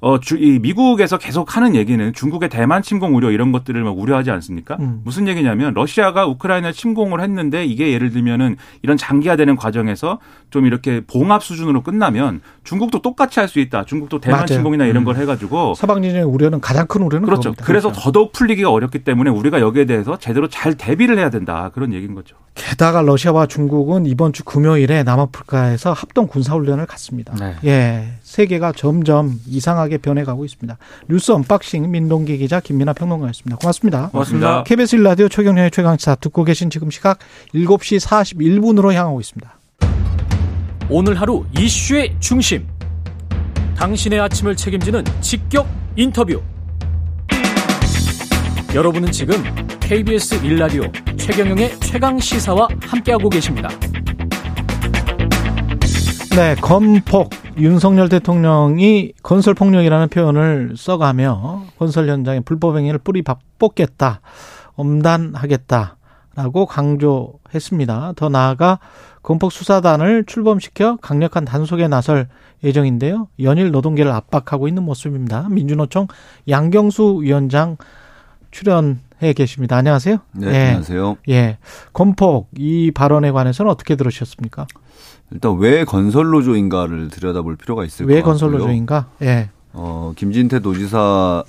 [0.00, 4.30] 어, 주, 이 미국에서 계속 하는 얘기는 중국의 대만 침공 우려 이런 것들을 막 우려하지
[4.30, 4.76] 않습니까?
[4.80, 5.02] 음.
[5.04, 11.44] 무슨 얘기냐면 러시아가 우크라이나 침공을 했는데 이게 예를 들면은 이런 장기화되는 과정에서 좀 이렇게 봉합
[11.44, 13.84] 수준으로 끝나면 중국도 똑같이 할 수 있다.
[13.84, 14.46] 중국도 대만 맞아요.
[14.46, 15.04] 침공이나 이런 음.
[15.04, 17.50] 걸 해가지고 서방 진영의 우려는 가장 큰 우려는 그렇죠.
[17.50, 17.64] 그겁니다.
[17.64, 21.72] 그래서 더더욱 풀리기가 어렵기 때문에 우리가 여기에 대해서 제대로 잘 대비를 해야 된다.
[21.74, 22.36] 그런 얘기인 거죠.
[22.54, 27.34] 게다가 러시아와 중국은 이번 주 금요일에 남아프리카에서 합동 군사훈련을 갖습니다.
[27.40, 27.56] 네.
[27.64, 30.78] 예, 세계가 점점 이상하게 변해가고 있습니다.
[31.08, 33.56] 뉴스 unboxing 민동기 기자 김민하 평론가였습니다.
[33.56, 34.08] 고맙습니다.
[34.10, 34.62] 고맙습니다.
[34.62, 37.18] KBS 1라디오 최경영의 최강시사 듣고 계신 지금 시각
[37.54, 39.58] 7시 41분으로 향하고 있습니다.
[40.88, 42.68] 오늘 하루 이슈의 중심.
[43.76, 45.66] 당신의 아침을 책임지는 직격
[45.96, 46.40] 인터뷰.
[48.72, 49.42] 여러분은 지금
[49.80, 50.82] KBS 일라디오
[51.16, 53.68] 최경영의 최강 시사와 함께하고 계십니다.
[56.36, 63.22] 네, 건폭 윤석열 대통령이 건설 폭력이라는 표현을 써가며 건설 현장에 불법 행위를 뿌리
[63.58, 64.20] 뽑겠다,
[64.74, 68.12] 엄단하겠다라고 강조했습니다.
[68.14, 68.78] 더 나아가
[69.22, 72.28] 건폭 수사단을 출범시켜 강력한 단속에 나설
[72.62, 73.28] 예정인데요.
[73.42, 75.48] 연일 노동계를 압박하고 있는 모습입니다.
[75.50, 76.06] 민주노총
[76.48, 77.76] 양경수 위원장
[78.52, 79.76] 출연해 계십니다.
[79.76, 80.18] 안녕하세요.
[80.36, 80.66] 네, 예.
[80.66, 81.16] 안녕하세요.
[81.28, 81.58] 예,
[81.92, 84.66] 건폭 이 발언에 관해서는 어떻게 들으셨습니까?
[85.32, 88.32] 일단 왜 건설노조인가를 들여다볼 필요가 있을 것왜 같고요.
[88.32, 89.06] 건설노조인가?
[89.22, 89.48] 예.
[89.72, 91.44] 어, 김진태 도지사의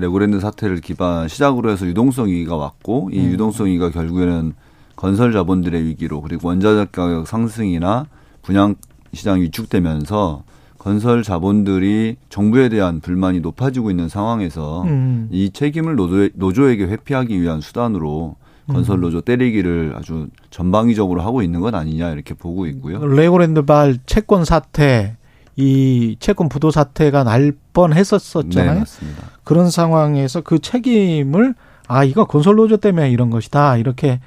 [0.00, 3.32] 레고랜드 사태를 기반 시작으로 해서 유동성 위기가 왔고 이 음.
[3.32, 4.52] 유동성 위기가 결국에는
[4.96, 8.06] 건설 자본들의 위기로 그리고 원자재 가격 상승이나
[8.42, 8.74] 분양
[9.14, 10.42] 시장이 위축되면서
[10.76, 15.28] 건설 자본들이 정부에 대한 불만이 높아지고 있는 상황에서 음.
[15.30, 18.47] 이 책임을 노조, 노조에게 회피하기 위한 수단으로 음.
[18.68, 23.04] 건설 노조 때리기를 아주 전방위적으로 하고 있는 것 아니냐 이렇게 보고 있고요.
[23.04, 25.16] 레고랜드발 채권 사태,
[25.56, 28.72] 이 채권 부도 사태가 날 뻔했었었잖아요.
[28.74, 29.22] 네, 맞습니다.
[29.44, 31.54] 그런 상황에서 그 책임을
[31.88, 34.20] 아 이거 건설 노조 때문에 이런 것이다 이렇게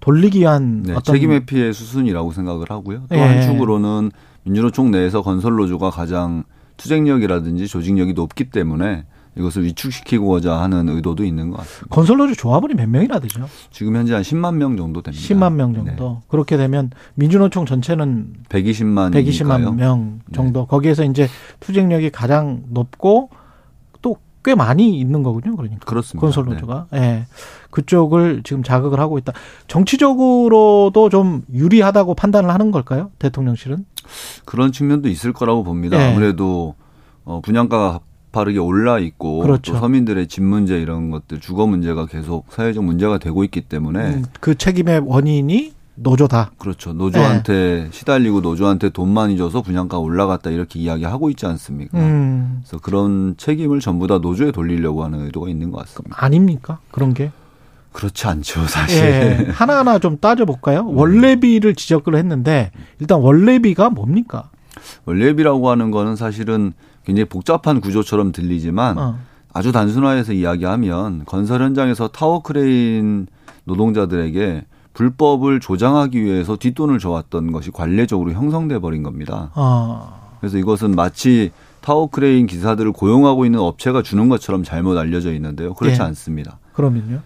[0.00, 3.04] 돌리기 위한 네, 어떤 책임 회피의 수순이라고 생각을 하고요.
[3.08, 3.20] 또 예.
[3.20, 4.10] 한축으로는
[4.42, 6.44] 민주노총 내에서 건설 노조가 가장
[6.76, 9.04] 투쟁력이라든지 조직력이 높기 때문에
[9.36, 11.86] 이것을 위축시키고자 하는 의도도 있는 것 같습니다.
[11.94, 13.48] 건설 노조 조합원이 몇 명이나 되죠?
[13.70, 15.24] 지금 현재 한 10만 명 정도 됩니다.
[15.26, 16.22] 10만 명 정도.
[16.28, 18.62] 그렇게 되면 민주노총 전체는 네.
[18.62, 20.66] 120만 120만 명 정도.
[20.66, 21.28] 거기에서 이제
[21.60, 23.30] 투쟁력이 가장 높고
[24.02, 25.56] 또 꽤 많이 있는 거군요.
[25.56, 25.84] 그러니까.
[25.86, 26.20] 그렇습니다.
[26.20, 26.52] 건설 네.
[26.54, 26.86] 노조가.
[26.94, 27.26] 예.
[27.70, 29.32] 그쪽을 지금 자극을 하고 있다.
[29.66, 33.10] 정치적으로도 좀 유리하다고 판단을 하는 걸까요?
[33.18, 33.86] 대통령실은?
[34.44, 35.96] 그런 측면도 있을 거라고 봅니다.
[35.96, 36.12] 네.
[36.12, 36.74] 아무래도
[37.24, 38.00] 어, 분양가가
[38.34, 39.72] 가파르게 올라 있고 그렇죠.
[39.72, 44.24] 또 서민들의 집 문제 이런 것들 주거 문제가 계속 사회적 문제가 되고 있기 때문에 음,
[44.40, 46.50] 그 책임의 원인이 노조다.
[46.58, 46.92] 그렇죠.
[46.92, 51.96] 노조한테 시달리고 노조한테 돈 많이 줘서 분양가 올라갔다 이렇게 이야기하고 있지 않습니까?
[51.96, 52.62] 음.
[52.64, 56.16] 그래서 그런 책임을 전부 다 노조에 돌리려고 하는 의도가 있는 것 같습니다.
[56.18, 56.80] 아닙니까?
[56.90, 57.30] 그런 게.
[57.92, 59.04] 그렇지 않죠, 사실.
[59.04, 59.46] 예.
[59.52, 60.84] 하나하나 좀 따져볼까요?
[60.88, 64.50] 월례비를 지적을 했는데, 일단 월례비가 뭡니까?
[65.04, 66.72] 월례비라고 하는 거는 사실은
[67.04, 69.18] 굉장히 복잡한 구조처럼 들리지만 어.
[69.52, 73.26] 아주 단순화해서 이야기하면 건설 현장에서 타워 크레인
[73.64, 74.64] 노동자들에게
[74.94, 79.50] 불법을 조장하기 위해서 뒷돈을 줘왔던 것이 관례적으로 형성돼 버린 겁니다.
[79.54, 80.36] 어.
[80.40, 85.74] 그래서 이것은 마치 타워 크레인 기사들을 고용하고 있는 업체가 주는 것처럼 잘못 알려져 있는데요.
[85.74, 86.04] 그렇지 예.
[86.04, 86.58] 않습니다.
[86.72, 87.20] 그러면요?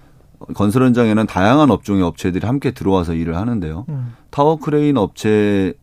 [0.55, 3.87] 건설 현장에는 다양한 업종의 업체들이 함께 들어와서 일을 하는데요.
[3.89, 4.15] 음.
[4.31, 5.75] 타워 크레인 업체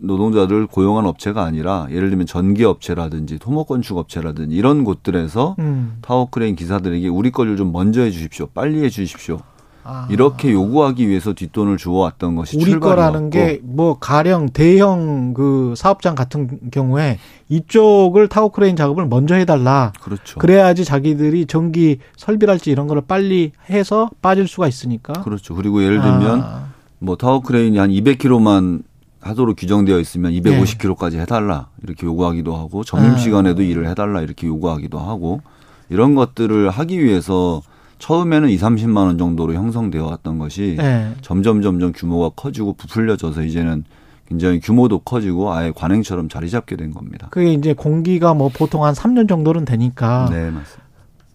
[0.00, 5.98] 노동자들 고용한 업체가 아니라 예를 들면 전기 업체라든지 토목 건축 업체라든지 이런 곳들에서 음.
[6.02, 8.46] 타워 크레인 기사들에게 우리 거를 좀 먼저 해 주십시오.
[8.54, 9.40] 빨리 해 주십시오.
[9.88, 10.08] 아.
[10.10, 16.70] 이렇게 요구하기 위해서 뒷돈을 주어왔던 것이 우리 거라는 게 뭐 가령 대형 그 사업장 같은
[16.72, 19.92] 경우에 이쪽을 타워 크레인 작업을 먼저 해달라.
[20.00, 20.38] 그렇죠.
[20.40, 25.12] 그래야지 자기들이 전기 설비랄지 이런 거를 빨리 해서 빠질 수가 있으니까.
[25.22, 25.54] 그렇죠.
[25.54, 26.66] 그리고 예를 들면 아.
[26.98, 28.82] 뭐 타워 크레인이 한 200kg만
[29.28, 30.40] 하도록 규정되어 있으면 네.
[30.40, 33.16] 250kg까지 해달라 이렇게 요구하기도 하고 점심 아.
[33.16, 35.40] 시간에도 일을 해달라 이렇게 요구하기도 하고
[35.88, 37.62] 이런 것들을 하기 위해서
[37.98, 41.12] 처음에는 2, 30만 원 정도로 형성되어 왔던 것이 네.
[41.22, 43.84] 점점 점점 규모가 커지고 부풀려져서 이제는
[44.28, 47.28] 굉장히 규모도 커지고 아예 관행처럼 자리 잡게 된 겁니다.
[47.30, 50.84] 그게 이제 공기가 뭐 보통 한 3년 정도는 되니까 네, 맞습니다.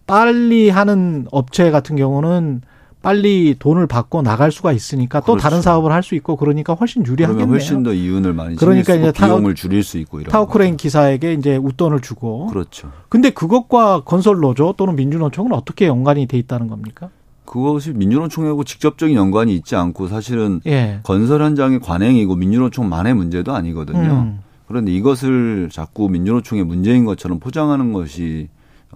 [0.06, 2.60] 빨리 하는 업체 같은 경우는
[3.02, 5.42] 빨리 돈을 받고 나갈 수가 있으니까 또 그렇죠.
[5.42, 7.46] 다른 사업을 할 수 있고 그러니까 훨씬 유리하겠네요.
[7.48, 10.76] 훨씬 더 이윤을 많이 그러니까 이제 타워- 비용을 줄일 수 있고 이런 타워크레인.
[10.76, 12.46] 기사에게 이제 웃돈을 주고.
[12.46, 12.90] 그렇죠.
[13.08, 17.10] 근데 그것과 건설 노조 또는 민주노총은 어떻게 연관이 돼 있다는 겁니까?
[17.44, 21.00] 그것이 민주노총하고 직접적인 연관이 있지 않고 사실은 예.
[21.02, 23.98] 건설 현장의 관행이고 민주노총만의 문제도 아니거든요.
[24.00, 24.38] 음.
[24.66, 28.48] 그런데 이것을 자꾸 민주노총의 문제인 것처럼 포장하는 것이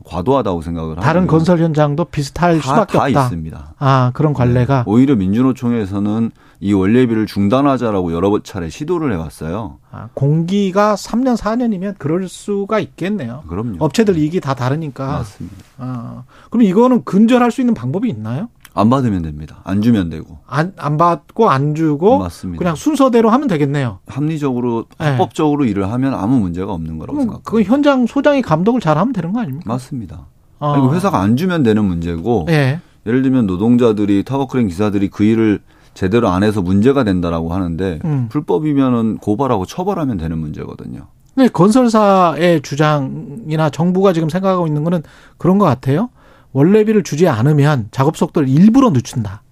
[0.04, 1.30] 과도하다고 생각을 다른 하고요.
[1.38, 3.24] 건설 현장도 비슷할 다, 수밖에 다 없다.
[3.24, 3.74] 있습니다.
[3.78, 4.78] 아 그런 관례가.
[4.78, 4.82] 네.
[4.86, 6.30] 오히려 민주노총에서는
[6.60, 9.78] 이 원래비를 중단하자라고 여러 차례 시도를 해왔어요.
[9.90, 13.42] 아, 공기가 3년 4년이면 그럴 수가 있겠네요.
[13.48, 13.76] 그럼요.
[13.80, 15.06] 업체들 이익이 다 다르니까.
[15.06, 15.56] 맞습니다.
[15.78, 18.48] 아, 그럼 이거는 근절할 수 있는 방법이 있나요?
[18.76, 19.56] 안 받으면 됩니다.
[19.64, 20.38] 안 주면 되고.
[20.46, 22.58] 안, 안 받고 안 주고 맞습니다.
[22.58, 24.00] 그냥 순서대로 하면 되겠네요.
[24.06, 25.06] 합리적으로 네.
[25.06, 27.50] 합법적으로 일을 하면 아무 문제가 없는 거라고 생각합니다.
[27.50, 29.64] 그 현장 소장이 감독을 잘 하면 되는 거 아닙니까?
[29.66, 30.26] 맞습니다.
[30.58, 30.74] 어.
[30.74, 32.80] 아니, 회사가 안 주면 되는 문제고 예.
[33.06, 35.60] 예를 들면 노동자들이 타워크레인 기사들이 그 일을
[35.94, 38.28] 제대로 안 해서 문제가 된다라고 하는데 음.
[38.28, 41.06] 불법이면은 고발하고 처벌하면 되는 문제거든요.
[41.34, 45.02] 근데 건설사의 주장이나 정부가 지금 생각하고 있는 거는
[45.38, 46.10] 그런 것 같아요.
[46.52, 49.42] 월례비를 주지 않으면 작업 속도를 일부러 늦춘다.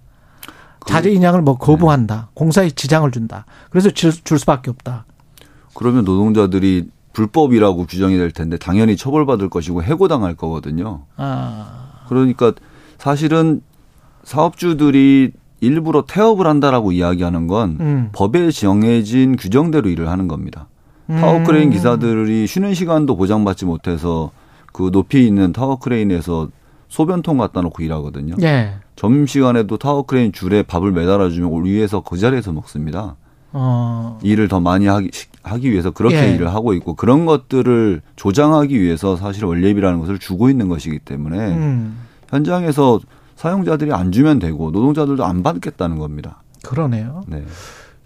[0.79, 1.65] 그 자재 인양을 뭐 네.
[1.65, 2.29] 거부한다.
[2.33, 3.45] 공사에 지장을 준다.
[3.69, 5.05] 그래서 줄, 줄 수밖에 없다.
[5.73, 11.03] 그러면 노동자들이 불법이라고 규정이 될 텐데 당연히 처벌받을 것이고 해고당할 거거든요.
[11.17, 12.53] 아, 그러니까
[12.97, 13.61] 사실은
[14.23, 15.31] 사업주들이
[15.61, 18.09] 일부러 태업을 한다라고 이야기하는 건 음.
[18.11, 20.67] 법에 정해진 규정대로 일을 하는 겁니다.
[21.09, 21.17] 음.
[21.19, 24.31] 타워크레인 기사들이 쉬는 시간도 보장받지 못해서
[24.73, 26.49] 그 높이 있는 타워크레인에서
[26.95, 28.35] 소변통 갖다 놓고 일하거든요.
[28.41, 28.75] 예.
[28.95, 33.17] 점심시간에도 타워크레인 줄에 밥을 매달아 주면 위에서 그 자리에서 먹습니다.
[33.51, 34.17] 어.
[34.23, 35.09] 일을 더 많이 하기,
[35.43, 36.33] 하기 위해서 그렇게 예.
[36.33, 41.97] 일을 하고 있고 그런 것들을 조장하기 위해서 사실 월례비라는 것을 주고 있는 것이기 때문에 음.
[42.29, 43.01] 현장에서
[43.35, 46.43] 사용자들이 안 주면 되고 노동자들도 안 받겠다는 겁니다.
[46.63, 47.23] 그러네요.
[47.27, 47.43] 네.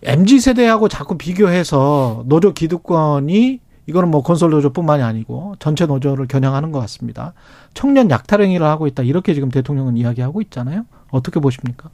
[0.02, 6.80] MZ 세대하고 자꾸 비교해서 노조 기득권이 이거는 뭐 건설 노조뿐만이 아니고 전체 노조를 겨냥하는 것
[6.82, 7.34] 같습니다.
[7.74, 10.86] 청년 약탈 행위를 하고 있다 이렇게 지금 대통령은 이야기하고 있잖아요.
[11.10, 11.90] 어떻게 보십니까?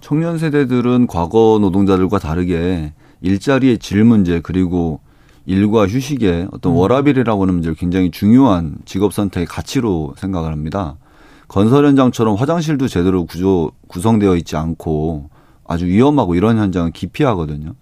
[0.00, 5.00] 청년 세대들은 과거 노동자들과 다르게 일자리의 질 문제 그리고
[5.44, 6.76] 일과 휴식의 어떤 음.
[6.76, 10.98] 워라밸이라고 하는 문제를 굉장히 중요한 직업 선택의 가치로 생각을 합니다.
[11.48, 15.30] 건설 현장처럼 화장실도 제대로 구조 구성되어 있지 않고
[15.66, 17.74] 아주 위험하고 이런 현장은 기피하거든요.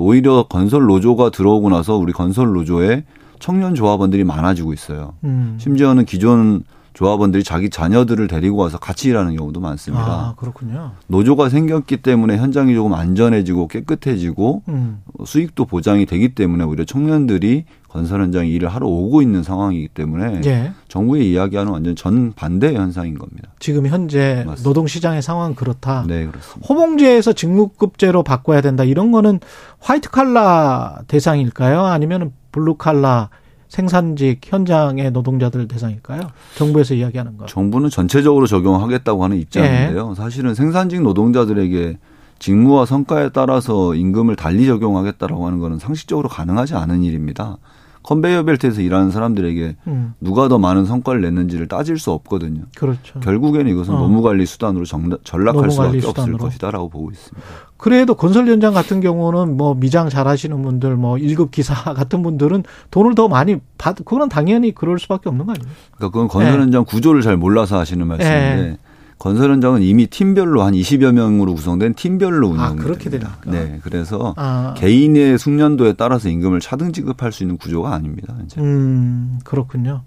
[0.00, 3.04] 오히려 건설 노조가 들어오고 나서 우리 건설 노조에
[3.38, 5.14] 청년 조합원들이 많아지고 있어요.
[5.24, 5.56] 음.
[5.60, 10.04] 심지어는 기존 조합원들이 자기 자녀들을 데리고 와서 같이 일하는 경우도 많습니다.
[10.04, 10.92] 아 그렇군요.
[11.08, 15.02] 노조가 생겼기 때문에 현장이 조금 안전해지고 깨끗해지고 음.
[15.24, 20.72] 수익도 보장이 되기 때문에 오히려 청년들이 건설 현장에 일을 하러 오고 있는 상황이기 때문에 예.
[20.88, 23.48] 정부의 이야기하는 완전 전 반대 현상인 겁니다.
[23.60, 24.44] 지금 현재.
[24.64, 26.04] 노동 시장의 상황은 그렇다.
[26.08, 26.66] 네, 그렇습니다.
[26.68, 28.82] 호봉제에서 직무급제로 바꿔야 된다.
[28.82, 29.38] 이런 거는
[29.78, 31.82] 화이트 칼라 대상일까요?
[31.84, 33.30] 아니면 블루 칼라
[33.74, 36.20] 생산직 현장의 노동자들 대상일까요?
[36.54, 37.46] 정부에서 이야기하는 거.
[37.46, 40.10] 정부는 전체적으로 적용하겠다고 하는 입장인데요.
[40.12, 40.14] 예.
[40.14, 41.98] 사실은 생산직 노동자들에게
[42.38, 47.56] 직무와 성과에 따라서 임금을 달리 적용하겠다라고 하는 것은 상식적으로 가능하지 않은 일입니다.
[48.04, 52.62] 컨베이어 벨트에서 일하는 사람들에게 음, 누가 더 많은 성과를 냈는지를 따질 수 없거든요.
[52.76, 53.18] 그렇죠.
[53.20, 53.98] 결국에는 이것은 어.
[53.98, 56.34] 노무관리 수단으로 정- 전락할 수밖에 수단으로.
[56.34, 57.46] 없을 것이다라고 보고 있습니다.
[57.78, 62.62] 그래도 건설 현장 같은 경우는 뭐 미장 잘 하시는 분들, 뭐 일급 기사 같은 분들은
[62.90, 63.96] 돈을 더 많이 받.
[64.04, 65.74] 그건 당연히 그럴 수밖에 없는 거 아닙니까?
[65.96, 66.62] 그러니까 그건 건설 예.
[66.62, 68.78] 현장 구조를 잘 몰라서 하시는 말씀인데
[69.24, 73.38] 건설 현장은 이미 팀별로 한 20여 명으로 구성된 팀별로 운영이 아, 그렇게 됩니다.
[73.42, 73.64] 됩니까?
[73.64, 78.36] 네, 그래서 아, 개인의 숙련도에 따라서 임금을 차등 지급할 수 있는 구조가 아닙니다.
[78.44, 78.60] 이제.
[78.60, 80.02] 음, 그렇군요.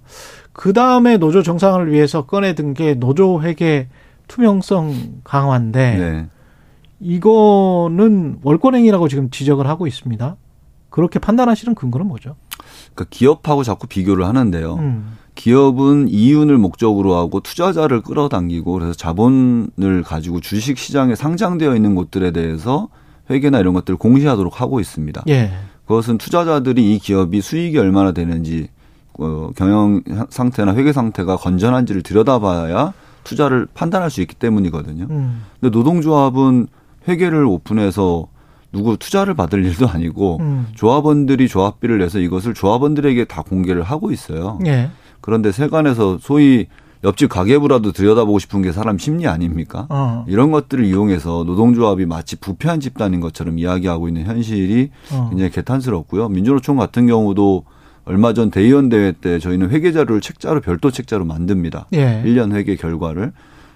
[0.54, 3.88] 그 다음에 노조 정상을 위해서 꺼내든 게 노조 회계
[4.28, 6.28] 투명성 강화인데 네.
[7.00, 10.36] 이거는 월권행위라고 지금 지적을 하고 있습니다.
[10.92, 12.36] 그렇게 판단하시는 근거는 뭐죠?
[12.94, 14.76] 그러니까 기업하고 자꾸 비교를 하는데요.
[14.76, 22.32] 음, 기업은 이윤을 목적으로 하고 투자자를 끌어당기고 그래서 자본을 가지고 주식 시장에 상장되어 있는 곳들에
[22.32, 22.90] 대해서
[23.30, 25.24] 회계나 이런 것들을 공시하도록 하고 있습니다.
[25.30, 25.52] 예,
[25.86, 28.70] 그것은 투자자들이 이 기업이 수익이 얼마나 되는지
[29.20, 35.08] 어, 경영 상태나 회계 상태가 건전한지를 들여다봐야 투자를 판단할 수 있기 때문이거든요.
[35.10, 36.68] 음, 근데 노동조합은
[37.08, 38.28] 회계를 오픈해서
[38.72, 44.60] 누구 투자를 받을 일도 아니고 음, 조합원들이 조합비를 내서 이것을 조합원들에게 다 공개를 하고 있어요.
[44.66, 44.90] 예,
[45.28, 46.68] 그런데 세관에서 소위
[47.04, 49.86] 옆집 가계부라도 들여다보고 싶은 게 사람 심리 아닙니까?
[49.90, 50.24] 어.
[50.30, 55.28] 이런 것들을 이용해서 노동조합이 마치 부패한 집단인 것처럼 이야기하고 있는 현실이 어.
[55.30, 56.30] 굉장히 개탄스럽고요.
[56.30, 57.66] 민주노총 같은 경우도
[58.06, 61.88] 얼마 전 대의원 대회 때 저희는 회계 자료를 책자로 별도 책자로 만듭니다.
[61.92, 62.24] 예.
[62.26, 63.34] 1년 회계 결과를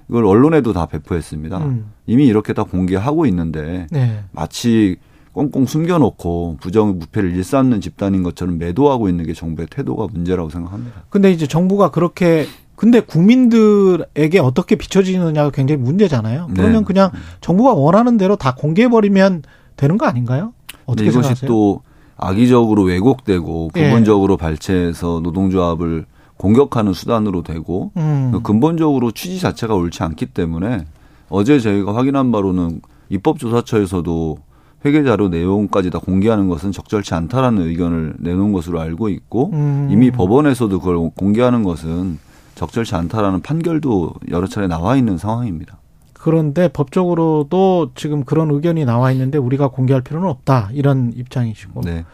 [0.07, 1.57] 이걸 언론에도 다 배포했습니다.
[1.57, 1.91] 음.
[2.07, 4.23] 이미 이렇게 다 공개하고 있는데 네.
[4.31, 4.95] 마치
[5.33, 11.03] 꽁꽁 숨겨놓고 부정 부패를 일삼는 집단인 것처럼 매도하고 있는 게 정부의 태도가 문제라고 생각합니다.
[11.09, 16.47] 근데 이제 정부가 그렇게 근데 국민들에게 어떻게 비춰지느냐가 굉장히 문제잖아요.
[16.47, 16.53] 네.
[16.55, 19.43] 그러면 그냥 정부가 원하는 대로 다 공개해 버리면
[19.77, 20.53] 되는 거 아닌가요?
[20.85, 21.47] 어떻게 이것이 생각하세요?
[21.47, 21.81] 또
[22.17, 23.89] 악의적으로 왜곡되고 예.
[23.89, 26.05] 부분적으로 발췌해서 노동조합을
[26.37, 28.41] 공격하는 수단으로 되고 음.
[28.43, 30.85] 근본적으로 취지 자체가 옳지 않기 때문에
[31.29, 34.37] 어제 저희가 확인한 바로는 입법조사처에서도
[34.83, 39.87] 회계 자료 내용까지 다 공개하는 것은 적절치 않다라는 의견을 내놓은 것으로 알고 있고 음.
[39.91, 42.17] 이미 법원에서도 그걸 공개하는 것은
[42.55, 45.77] 적절치 않다라는 판결도 여러 차례 나와 있는 상황입니다.
[46.13, 52.05] 그런데 법적으로도 지금 그런 의견이 나와 있는데 우리가 공개할 필요는 없다 이런 입장이시고 네.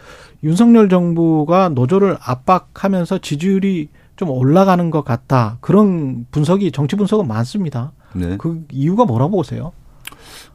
[0.44, 7.92] 윤석열 정부가 노조를 압박하면서 지지율이 좀 올라가는 것 같다 그런 분석이 정치 분석은 많습니다.
[8.14, 8.38] 네.
[8.38, 9.74] 그 이유가 뭐라고 보세요?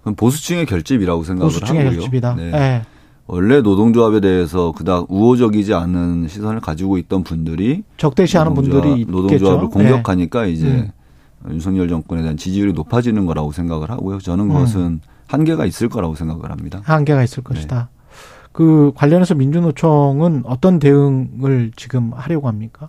[0.03, 2.01] 그건 보수층의 결집이라고 생각을 보수층의 하고요.
[2.01, 2.35] 결집이다.
[2.35, 2.53] 네.
[2.53, 2.83] 예.
[3.29, 9.13] 원래 노동조합에 대해서 그닥 우호적이지 않은 시선을 가지고 있던 분들이 적대시하는 노동조합- 분들이 있겠죠.
[9.13, 9.69] 노동조합을 예.
[9.69, 10.91] 공격하니까 이제 음.
[11.51, 14.19] 윤석열 정권에 대한 지지율이 높아지는 거라고 생각을 하고요.
[14.19, 14.49] 저는 음.
[14.53, 16.81] 그것은 한계가 있을 거라고 생각을 합니다.
[16.85, 17.89] 한계가 있을 것이다.
[18.51, 22.89] 그 관련해서 민주노총은 어떤 대응을 지금 하려고 합니까?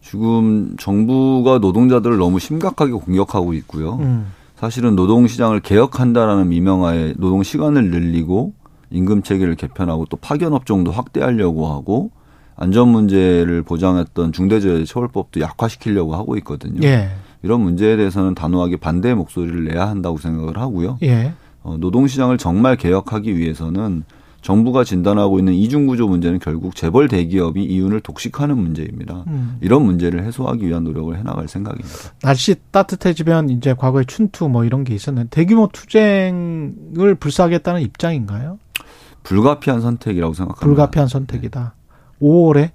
[0.00, 3.96] 지금 정부가 노동자들을 너무 심각하게 공격하고 있고요.
[3.96, 4.26] 음.
[4.58, 8.54] 사실은 노동시장을 개혁한다라는 미명하에 노동 시간을 늘리고
[8.90, 12.10] 임금 체계를 개편하고 또 파견 업종도 확대하려고 하고
[12.56, 16.80] 안전 문제를 보장했던 중대재해처벌법도 약화시키려고 하고 있거든요.
[16.82, 17.08] 예.
[17.44, 20.98] 이런 문제에 대해서는 단호하게 반대의 목소리를 내야 한다고 생각을 하고요.
[21.04, 21.34] 예.
[21.62, 24.02] 어, 노동시장을 정말 개혁하기 위해서는
[24.40, 29.24] 정부가 진단하고 있는 이중구조 문제는 결국 재벌 대기업이 이윤을 독식하는 문제입니다.
[29.26, 29.58] 음.
[29.60, 31.88] 이런 문제를 해소하기 위한 노력을 해나갈 생각입니다.
[32.22, 38.58] 날씨 따뜻해지면 이제 과거에 춘투 뭐 이런 게 있었는데 대규모 투쟁을 불사하겠다는 입장인가요?
[39.24, 40.64] 불가피한 선택이라고 생각합니다.
[40.64, 41.74] 불가피한 선택이다.
[42.22, 42.70] 5월에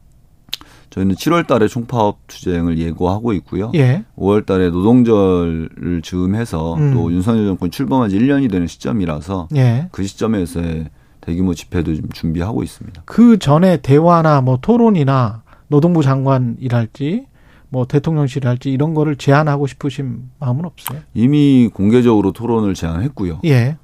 [0.94, 3.72] 저희는 7월 달에 총파업 투쟁을 예고하고 있고요.
[3.74, 4.04] 예.
[4.16, 6.94] 5월 달에 노동절을 즈음해서 음.
[6.94, 9.88] 또 윤석열 정권 출범한 지 1년이 되는 시점이라서 예.
[9.92, 10.90] 그 시점에서의
[11.24, 13.04] 대규모 집회도 좀 준비하고 있습니다.
[13.06, 17.26] 그 전에 대화나 뭐 토론이나 노동부 장관이랄지
[17.70, 21.00] 뭐 대통령실이랄지 이런 거를 제안하고 싶으신 마음은 없어요?
[21.14, 23.40] 이미 공개적으로 토론을 제안했고요.
[23.46, 23.78] 예.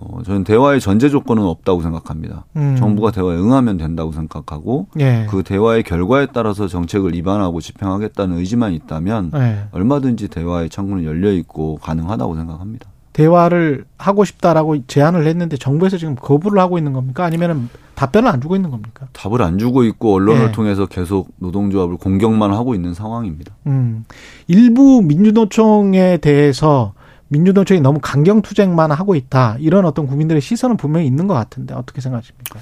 [0.00, 2.46] 어, 저는 대화의 전제 조건은 없다고 생각합니다.
[2.56, 2.76] 음.
[2.76, 5.26] 정부가 대화에 응하면 된다고 생각하고 예.
[5.28, 9.68] 그 대화의 결과에 따라서 정책을 입안하고 집행하겠다는 의지만 있다면 예.
[9.72, 12.88] 얼마든지 대화의 창구는 열려 있고 가능하다고 생각합니다.
[13.18, 17.24] 대화를 하고 싶다라고 제안을 했는데 정부에서 지금 거부를 하고 있는 겁니까?
[17.24, 19.08] 아니면은 답변을 안 주고 있는 겁니까?
[19.12, 20.52] 답을 안 주고 있고 언론을 네.
[20.52, 23.56] 통해서 계속 노동조합을 공격만 하고 있는 상황입니다.
[23.66, 24.04] 음.
[24.46, 26.92] 일부 민주노총에 대해서
[27.26, 29.56] 민주노총이 너무 강경 투쟁만 하고 있다.
[29.58, 32.60] 이런 어떤 국민들의 시선은 분명히 있는 것 같은데 어떻게 생각하십니까?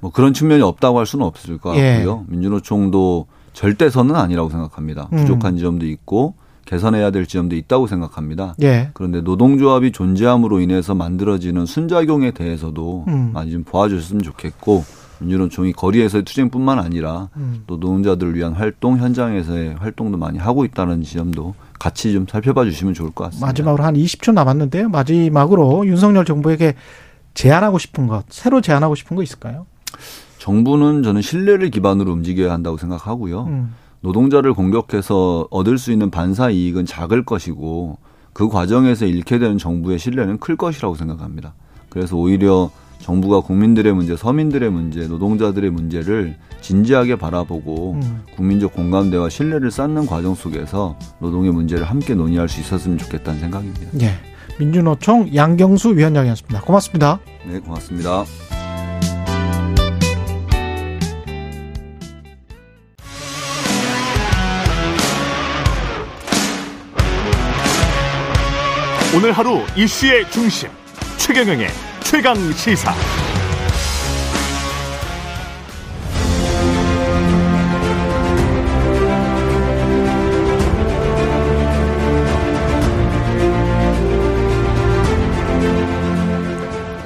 [0.00, 1.96] 뭐 그런 측면이 없다고 할 수는 없을 것 예.
[1.96, 2.24] 같고요.
[2.28, 5.10] 민주노총도 절대선은 아니라고 생각합니다.
[5.12, 5.18] 음.
[5.18, 6.34] 부족한 지점도 있고
[6.68, 8.54] 개선해야 될 지점도 있다고 생각합니다.
[8.62, 8.90] 예.
[8.92, 13.30] 그런데 노동조합이 존재함으로 인해서 만들어지는 순작용에 대해서도 음.
[13.32, 14.84] 많이 좀 봐주셨으면 좋겠고
[15.20, 17.62] 민주노총이 거리에서의 투쟁뿐만 아니라 음.
[17.66, 23.12] 또 노동자들을 위한 활동 현장에서의 활동도 많이 하고 있다는 지점도 같이 좀 살펴봐 주시면 좋을
[23.12, 23.46] 것 같습니다.
[23.46, 24.90] 마지막으로 한 20초 남았는데요.
[24.90, 26.74] 마지막으로 윤석열 정부에게
[27.32, 29.64] 제안하고 싶은 것, 새로 제안하고 싶은 거 있을까요?
[30.38, 33.44] 정부는 저는 신뢰를 기반으로 움직여야 한다고 생각하고요.
[33.44, 33.74] 음.
[34.00, 37.98] 노동자를 공격해서 얻을 수 있는 반사 이익은 작을 것이고
[38.32, 41.54] 그 과정에서 잃게 되는 정부의 신뢰는 클 것이라고 생각합니다.
[41.88, 48.22] 그래서 오히려 정부가 국민들의 문제, 서민들의 문제, 노동자들의 문제를 진지하게 바라보고 음.
[48.36, 54.00] 국민적 공감대와 신뢰를 쌓는 과정 속에서 노동의 문제를 함께 논의할 수 있었으면 좋겠다는 생각입니다.
[54.02, 54.10] 예.
[54.58, 56.62] 민주노총 양경수 위원장이었습니다.
[56.62, 57.20] 고맙습니다.
[57.46, 58.24] 네, 고맙습니다.
[69.18, 70.68] 오늘 하루 이슈의 중심
[71.16, 71.66] 최경영의
[72.04, 72.92] 최강 시사.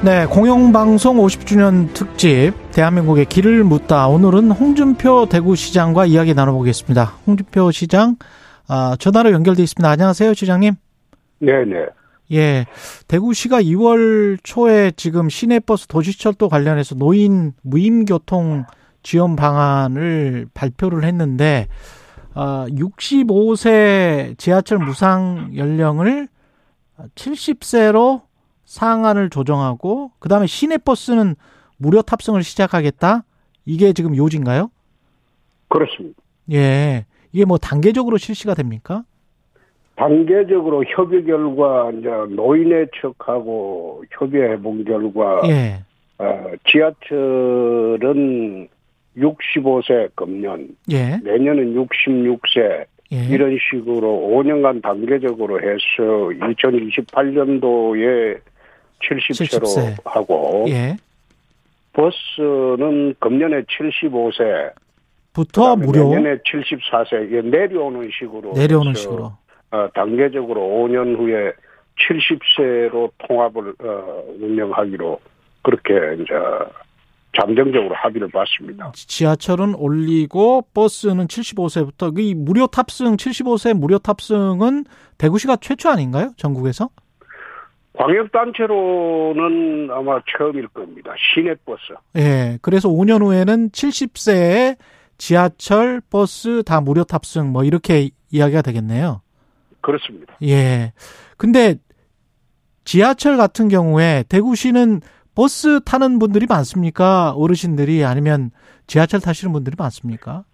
[0.05, 4.09] 네, 공영방송 50주년 특집 대한민국의 길을 묻다.
[4.09, 7.05] 오늘은 홍준표 대구시장과 이야기 나눠보겠습니다.
[7.27, 8.17] 홍준표 시장
[8.69, 9.89] 아, 전화로 연결돼 있습니다.
[9.89, 10.75] 안녕하세요, 시장님.
[11.39, 11.87] 네 네.
[12.33, 12.67] 예.
[13.09, 18.65] 대구시가 2월 초에 지금 시내버스 도시철도 관련해서 노인 무임교통
[19.03, 21.69] 지원 방안을 발표를 했는데,
[22.35, 26.29] 어, 65세 지하철 무상 연령을
[27.15, 28.23] 70세로
[28.65, 31.37] 상한을 조정하고, 그 다음에 시내버스는
[31.77, 33.25] 무료 탑승을 시작하겠다?
[33.67, 34.71] 이게 지금 요지인가요?
[35.69, 36.23] 그렇습니다.
[36.53, 37.07] 예.
[37.33, 39.05] 이게 뭐 단계적으로 실시가 됩니까?
[39.97, 45.83] 단계적으로 협의 결과 이제 노인의 측하고 협의해 본 결과 예.
[46.19, 48.69] 어, 지하철은
[49.17, 51.17] 65세 금년 예.
[51.23, 53.25] 내년은 66세 예.
[53.27, 58.41] 이런 식으로 5년간 단계적으로 해서 2028년도에
[59.01, 59.97] 70세로 70세.
[60.05, 60.97] 하고 예.
[61.93, 64.73] 버스는 금년에 75세
[65.35, 69.33] 부터 무료 내년에 74세 이게 내려오는 식으로 내려오는 식으로.
[69.73, 71.53] 어, 단계적으로 5년 후에
[71.99, 75.19] 70세로 통합을 어, 운영하기로
[75.63, 76.35] 그렇게 이제
[77.39, 78.93] 잠정적으로 합의를 봤습니다.
[78.95, 84.85] 지하철은 올리고 버스는 75세부터 이 무료 탑승 75세 무료 탑승은
[85.17, 86.33] 대구시가 최초 아닌가요?
[86.37, 86.91] 전국에서?
[87.95, 91.15] 광역단체로는 아마 처음일 겁니다.
[91.35, 91.95] 시내버스.
[92.17, 92.59] 예.
[92.61, 94.77] 그래서 5년 후에는 70세에
[95.17, 99.22] 지하철, 버스 다 무료 탑승 뭐 이렇게 이야기가 되겠네요.
[99.83, 100.35] 그렇습니다.
[100.43, 100.93] 예.
[101.37, 101.75] 근데
[102.85, 105.01] 지하철 같은 경우에 대구시는
[105.35, 107.33] 버스 타는 분들이 많습니까?
[107.33, 108.51] 어르신들이 아니면
[108.87, 110.45] 지하철 타시는 분들이 많습니까?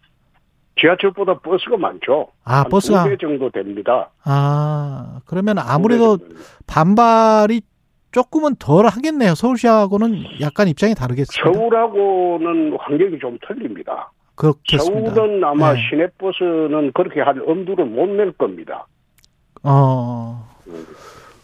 [0.80, 2.28] 지하철보다 버스가 많죠.
[2.44, 4.10] 아, 한 버스가 두 배 정도 됩니다.
[4.24, 6.18] 아, 그러면 아무래도.
[6.68, 7.62] 반발이
[8.12, 9.34] 조금은 덜 하겠네요.
[9.34, 11.52] 서울시하고는 약간 입장이 다르겠습니다.
[11.52, 14.12] 서울하고는 환경이 좀 틀립니다.
[14.36, 15.14] 그렇겠습니다.
[15.14, 15.80] 서울은 아마 네.
[15.90, 18.86] 시내버스는 그렇게 할 엄두를 못 낼 겁니다.
[19.62, 20.48] 어,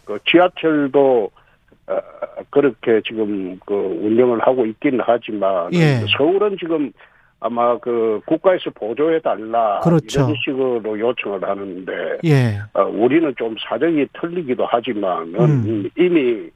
[0.05, 1.31] 그 지하철도
[1.87, 2.01] 어,
[2.51, 6.05] 그렇게 지금 그 운영을 하고 있긴 하지만 예.
[6.17, 6.93] 서울은 지금
[7.41, 10.21] 아마 그 국가에서 보조해 달라 그렇죠.
[10.23, 11.93] 이런 식으로 요청을 하는데
[12.25, 15.91] 예, 어, 우리는 좀 사정이 틀리기도 하지만은 음.
[15.99, 16.49] 이미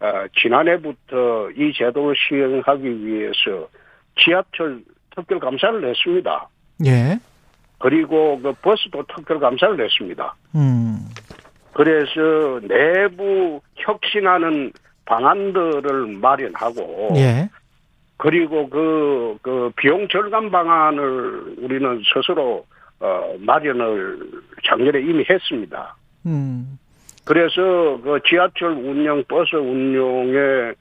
[0.00, 3.68] 어, 지난해부터 이 제도를 시행하기 위해서
[4.18, 4.82] 지하철
[5.14, 6.48] 특별 감사를 했습니다.
[6.84, 7.18] 예,
[7.84, 10.34] 그리고 그 버스도 특별 감사를 했습니다.
[10.54, 11.06] 음,
[11.74, 14.72] 그래서 내부 혁신하는
[15.04, 17.46] 방안들을 마련하고 예,
[18.16, 22.64] 그리고 그, 그 비용 절감 방안을 우리는 스스로
[23.00, 24.30] 어, 마련을
[24.66, 25.94] 작년에 이미 했습니다.
[26.24, 26.78] 음,
[27.26, 30.72] 그래서 그 지하철 운영, 버스 운영에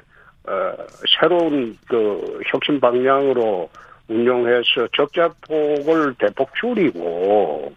[0.47, 0.73] 어,
[1.19, 3.69] 새로운 그 혁신 방향으로
[4.07, 7.73] 운영해서 적자폭을 대폭 줄이고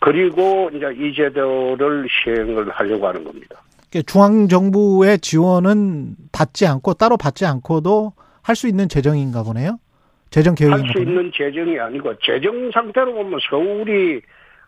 [0.00, 3.56] 그리고 이제 이 제도를 시행을 하려고 하는 겁니다.
[4.06, 9.78] 중앙 정부의 지원은 받지 않고 따로 받지 않고도 할 수 있는 재정인가 보네요.
[10.30, 11.10] 재정 할 계획인가 수 보네요.
[11.10, 14.20] 있는 재정이 아니고 재정 상태로 보면 서울이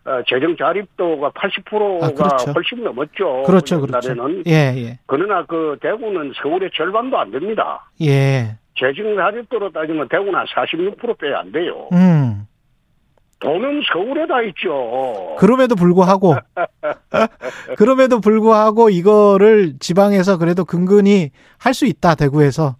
[0.05, 2.51] 어, 재정 자립도가 80%가 아, 그렇죠.
[2.51, 3.43] 훨씬 넘었죠.
[3.47, 4.13] 그렇죠, 그렇죠.
[4.47, 7.89] 예, 예, 그러나 그 대구는 서울의 절반도 안 됩니다.
[8.01, 11.89] 예, 재정 자립도로 따지면 대구는 한 46%빼 안 돼요.
[11.93, 12.45] 음.
[13.39, 15.35] 돈은 서울에 다 있죠.
[15.39, 16.35] 그럼에도 불구하고
[17.77, 22.75] 그럼에도 불구하고 이거를 지방에서 그래도 근근히 할 수 있다 대구에서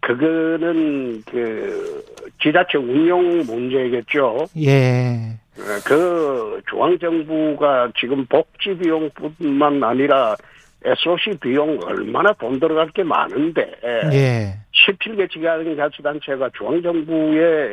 [0.00, 2.04] 그거는 그
[2.40, 4.46] 지자체 운영 문제겠죠.
[4.56, 5.38] 예
[5.84, 10.36] 그 중앙 정부가 지금 복지 비용뿐만 아니라
[10.84, 13.72] SOC 비용 얼마나 돈 들어갈 게 많은데
[14.12, 14.54] 예.
[14.88, 17.72] 17개 지방 자치단체가 중앙정부에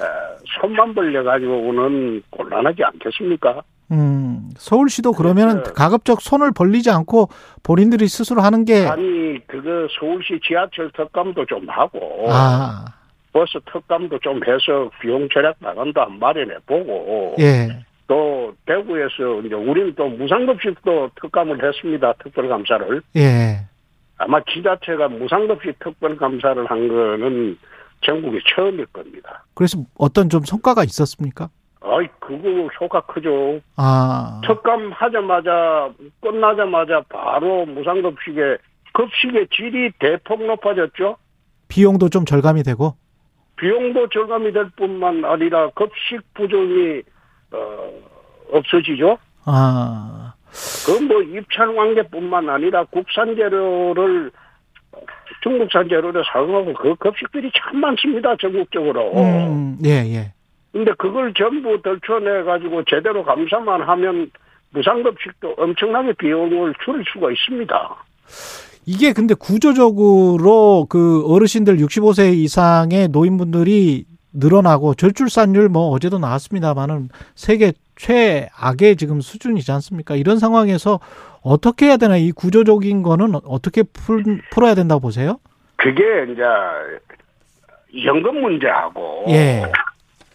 [0.00, 0.04] 어,
[0.60, 3.62] 손만 벌려가지고는 곤란하지 않겠습니까?
[3.92, 7.28] 음, 서울시도 그러면 그래서- 가급적 손을 벌리지 않고
[7.62, 12.86] 본인들이 스스로 하는 게 아니 그거 서울시 지하철 특감도 좀 하고 아,
[13.32, 17.84] 버스 특감도 좀 해서 비용 절약 방안도 한 마련해 보고 예.
[18.06, 22.12] 또 대구에서 이제 우리는 또 무상급식도 특감을 했습니다.
[22.22, 23.66] 특별감사를 예.
[24.18, 27.58] 아마 지자체가 무상급식 특별감사를 한 거는
[28.02, 29.44] 전국이 처음일 겁니다.
[29.54, 31.48] 그래서 어떤 좀 성과가 있었습니까?
[31.80, 33.60] 아이 그거 효과 크죠.
[33.76, 38.58] 아, 특감 하자마자 끝나자마자 바로 무상급식에
[38.94, 41.16] 급식의 질이 대폭 높아졌죠.
[41.68, 42.94] 비용도 좀 절감이 되고
[43.56, 47.02] 비용도 절감이 될 뿐만 아니라 급식 부정이
[47.54, 47.90] 어,
[48.52, 49.18] 없어지죠.
[49.46, 50.34] 아,
[50.86, 54.30] 그 뭐 입찰 관계뿐만 아니라 국산 재료를
[54.92, 54.98] 어,
[55.42, 59.12] 중국산 재료를 사용하고 그 급식들이 참 많습니다 전국적으로.
[59.16, 60.32] 음, 예, 예.
[60.72, 64.30] 근데 그걸 전부 덜쳐내 가지고 제대로 감사만 하면
[64.70, 67.96] 무상급식도 엄청나게 비용을 줄일 수가 있습니다.
[68.86, 74.04] 이게 근데 구조적으로 그 어르신들 65세 이상의 노인분들이
[74.34, 80.16] 늘어나고 저출산율 뭐 어제도 나왔습니다만은 세계 최악의 지금 수준이지 않습니까?
[80.16, 81.00] 이런 상황에서
[81.42, 85.38] 어떻게 해야 되나 이 구조적인 거는 어떻게 풀, 풀어야 된다고 보세요?
[85.76, 86.42] 그게 이제
[88.04, 89.62] 연금 문제하고 예.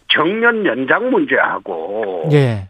[0.08, 2.68] 정년 연장 문제하고 예.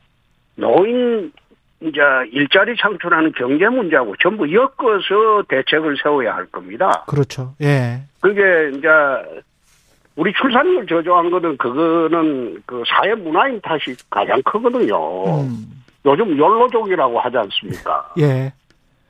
[0.56, 1.32] 노인
[1.80, 2.00] 이제
[2.32, 7.04] 일자리 창출하는 경제 문제하고 전부 엮어서 대책을 세워야 할 겁니다.
[7.06, 7.54] 그렇죠.
[7.62, 8.02] 예.
[8.20, 8.88] 그게 이제
[10.20, 15.24] 우리 출산율 저조한 거는 그거는 그 사회 문화인 탓이 가장 크거든요.
[15.24, 15.82] 음.
[16.04, 18.12] 요즘 연로족이라고 하지 않습니까?
[18.20, 18.52] 예.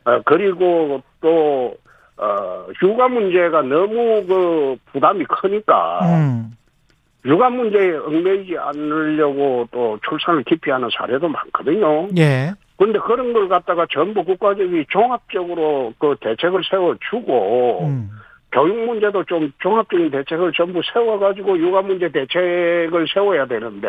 [0.04, 1.74] 어, 그리고 또
[2.16, 6.52] 어, 육아 문제가 너무 그 부담이 크니까 음.
[7.24, 12.06] 육아 문제에 얽매이지 않으려고 또 출산을 기피하는 사례도 많거든요.
[12.18, 12.52] 예.
[12.78, 18.10] 근데 그런 걸 갖다가 전부 국가적이 종합적으로 그 대책을 세워주고 음.
[18.52, 23.88] 교육 문제도 좀 종합적인 대책을 전부 세워가지고 육아 문제 대책을 세워야 되는데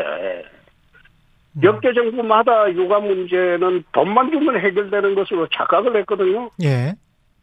[1.53, 1.63] 음.
[1.63, 6.49] 역대 정부마다 육아 문제는 돈만 주면 해결되는 것으로 착각을 했거든요.
[6.63, 6.93] 예.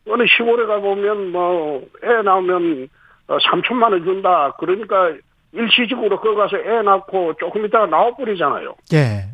[0.09, 2.89] 어느 시골에 가보면 뭐애 나오면
[3.29, 4.55] 어, 3천만 원 준다.
[4.59, 5.13] 그러니까
[5.53, 8.75] 일시적으로 거기 가서 애 낳고 조금 있다가 나와버리잖아요.
[8.95, 9.25] 예.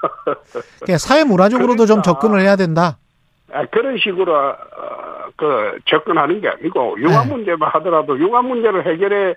[0.80, 2.02] 그러니까 사회 문화적으로도 좀 그러니까.
[2.02, 2.98] 접근을 해야 된다.
[3.54, 4.56] 아, 그런 식으로 어,
[5.36, 7.30] 그 접근하는 게 아니고 육아 네.
[7.30, 9.34] 문제만 하더라도 육아 문제를 해결해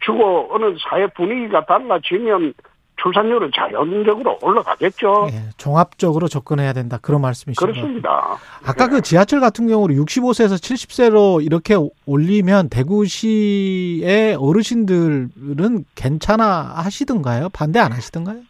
[0.00, 2.54] 주고 어느 사회 분위기가 달라지면
[3.00, 5.28] 출산율은 자연적으로 올라가겠죠.
[5.30, 5.50] 예.
[5.56, 6.98] 종합적으로 접근해야 된다.
[7.00, 7.22] 그런
[7.54, 7.72] 같아요.
[7.72, 8.38] 그렇습니다.
[8.66, 17.50] 아까 그 지하철 같은 경우로 65세에서 70세로 이렇게 올리면 대구시의 어르신들은 괜찮아 하시던가요?
[17.50, 18.40] 반대 안 하시던가요?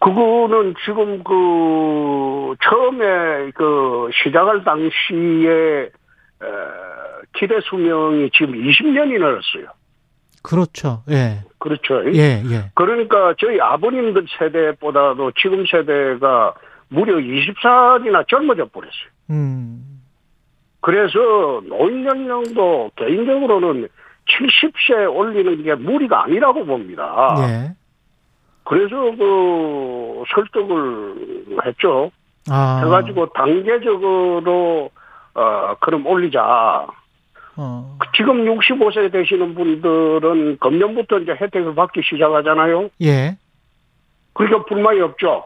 [0.00, 5.90] 그거는 지금 그 처음에 그 시작할 당시에 에,
[7.34, 9.72] 기대 수명이 지금 20년이 늘었어요.
[10.42, 11.02] 그렇죠.
[11.10, 11.40] 예.
[11.58, 12.04] 그렇죠.
[12.14, 12.70] 예, 예.
[12.74, 16.54] 그러니까 저희 아버님들 세대보다도 지금 세대가
[16.88, 19.08] 무려 20살이나 젊어져 버렸어요.
[19.30, 20.00] 음.
[20.80, 21.18] 그래서
[21.68, 23.88] 노인 연령도 개인적으로는
[24.26, 27.34] 70세 올리는 게 무리가 아니라고 봅니다.
[27.40, 27.77] 예.
[28.68, 32.10] 그래서 그 설득을 했죠.
[32.50, 32.82] 아.
[32.84, 34.90] 해가지고 단계적으로
[35.34, 36.86] 어 그럼 올리자.
[37.56, 37.98] 어.
[38.16, 42.90] 지금 65세 되시는 분들은 금년부터 이제 혜택을 받기 시작하잖아요.
[43.02, 43.36] 예.
[44.34, 45.44] 그러니까 불만이 없죠.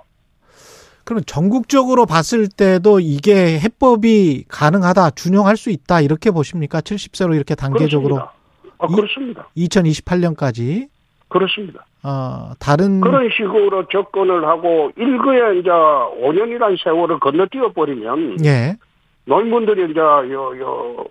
[1.04, 6.80] 그럼 전국적으로 봤을 때도 이게 해법이 가능하다, 준용할 수 있다 이렇게 보십니까?
[6.80, 8.32] 70세로 이렇게 단계적으로 그렇습니다.
[8.78, 9.48] 아, 이- 그렇습니다.
[9.56, 10.88] 2028년까지
[11.32, 11.86] 그렇습니다.
[12.02, 18.76] 어, 다른 그런 식으로 접근을 하고 일거에 이제 5년이라는 세월을 건너뛰어 버리면 예.
[19.24, 21.06] 노인분들이 이제 요, 요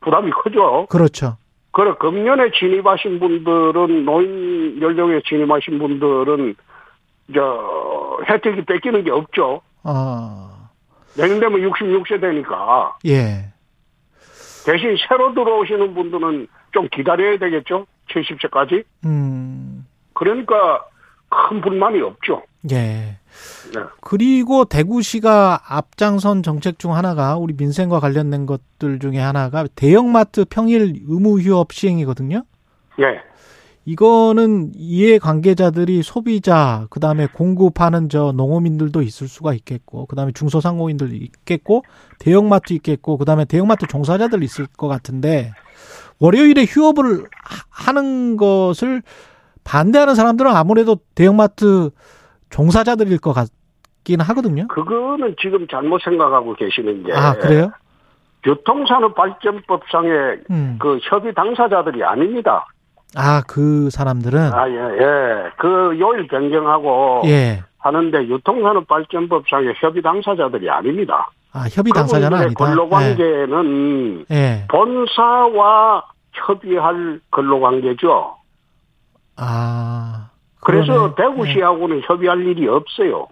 [0.00, 0.86] 부담이 크죠.
[0.88, 1.36] 그렇죠.
[1.72, 6.54] 그래 금년에 진입하신 분들은 노인 연령에 진입하신 분들은
[7.28, 7.40] 이제
[8.28, 9.60] 혜택이 뺏기는 게 없죠.
[9.82, 10.68] 어.
[11.16, 13.52] 내년 되면 66세 되니까 예.
[14.66, 17.86] 대신 새로 들어오시는 분들은 좀 기다려야 되겠죠.
[18.10, 18.84] 70세까지.
[19.04, 19.86] 음.
[20.12, 20.84] 그러니까
[21.28, 22.42] 큰 불만이 없죠.
[22.70, 22.76] 예.
[22.76, 23.80] 네.
[24.00, 31.40] 그리고 대구시가 앞장선 정책 중 하나가 우리 민생과 관련된 것들 중에 하나가 대형마트 평일 의무
[31.40, 32.44] 휴업 시행이거든요.
[33.00, 33.20] 예.
[33.86, 41.12] 이거는 이해 관계자들이 소비자, 그 다음에 공급하는 저 농어민들도 있을 수가 있겠고, 그 다음에 중소상공인들
[41.22, 41.84] 있겠고,
[42.18, 45.52] 대형마트 있겠고, 그 다음에 대형마트 종사자들 있을 것 같은데,
[46.20, 49.02] 월요일에 휴업을 하- 하는 것을
[49.64, 51.90] 반대하는 사람들은 아무래도 대형마트
[52.50, 54.68] 종사자들일 것 같긴 하거든요.
[54.68, 57.70] 그거는 지금 잘못 생각하고 계시는 게 아, 그래요?
[58.42, 60.76] 교통산업 발전법상의 음.
[60.80, 62.66] 그 협의 당사자들이 아닙니다.
[63.16, 64.52] 아, 그 사람들은?
[64.52, 65.50] 아, 예, 예.
[65.58, 67.62] 그 요일 변경하고 예.
[67.78, 71.30] 하는데 유통산업 발전법상의 협의 당사자들이 아닙니다.
[71.54, 72.64] 아, 협의 당사자는 아니다.
[72.66, 74.34] 근로관계는 예.
[74.34, 74.64] 예.
[74.68, 78.34] 본사와 협의할 근로관계죠.
[79.36, 80.30] 아.
[80.60, 81.12] 그래서 그러네.
[81.12, 81.14] 예.
[81.22, 83.28] 대구시하고는 협의할 일이 없어요.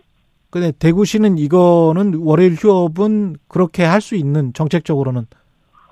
[0.51, 5.27] 근데 대구시는 이거는 월요일 휴업은 그렇게 할 수 있는 정책적으로는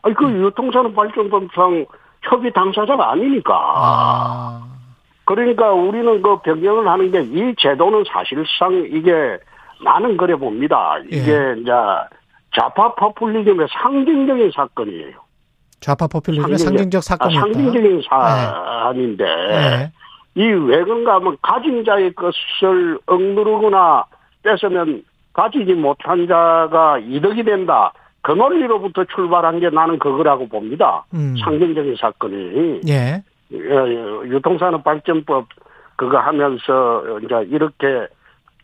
[0.03, 1.87] 아니, 그 유통산업 발전법상
[2.23, 3.55] 협의 당사자가 아니니까.
[3.55, 4.67] 아
[5.25, 9.39] 그러니까 우리는 그 변경을 하는 게 이 제도는 사실상 이게
[9.83, 10.99] 나는 그래 봅니다.
[11.07, 11.55] 이게 예.
[11.61, 11.73] 이제
[12.55, 15.15] 좌파 포퓰리즘의 상징적인 사건이에요.
[15.81, 17.41] 좌파 포퓰리즘의 상징적- 상징적 아.
[17.41, 19.93] 상징적인 사안인데 예.
[20.35, 24.05] 이 왜그런가 하면 가진 자의 것을 억누르거나
[24.43, 27.93] 뺏으면 가지지 못한 자가 이득이 된다.
[28.23, 31.05] 그 논리로부터 출발한 게 나는 그거라고 봅니다.
[31.15, 31.35] 음.
[31.43, 32.81] 상징적인 사건이.
[32.89, 33.23] 예.
[33.53, 33.95] 예, 예,
[34.29, 35.47] 유통산업 발전법
[35.97, 38.07] 그거 하면서 이제 이렇게 어,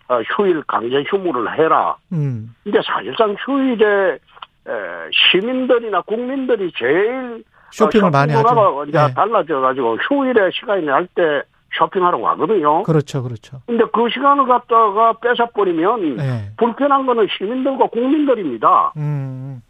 [0.09, 1.97] 휴일 강제 휴무를 해라.
[2.13, 2.55] 음.
[2.65, 4.71] 근데 사실상 휴일에 에,
[5.13, 8.85] 시민들이나 국민들이 제일 쇼핑을 어, 많이 하죠.
[8.89, 9.15] 이제 예.
[9.15, 11.43] 달라져가지고 휴일에 시간이 날 때
[11.79, 12.85] 쇼핑하러 가거든요.
[12.85, 13.61] 그렇죠, 그렇죠.
[13.67, 16.51] 근데 그 시간을 갖다가 뺏어버리면 예.
[16.57, 18.93] 불편한 거는 시민들과 국민들입니다.
[18.97, 19.61] 음.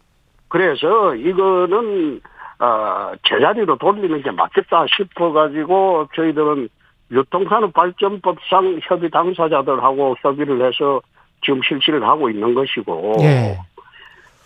[0.47, 2.21] 그래서 이거는
[2.59, 6.69] 어, 제자리로 돌리는 게 맞겠다 싶어가지고 저희들은
[7.11, 11.01] 유통산업 발전법상 협의 당사자들하고 협의를 해서
[11.43, 13.57] 지금 실시를 하고 있는 것이고 예.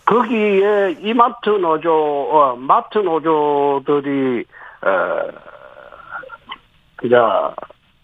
[0.05, 4.43] 거기에 이마트 노조, 어, 마트 노조들이
[4.83, 5.27] 어,
[7.03, 7.15] 이제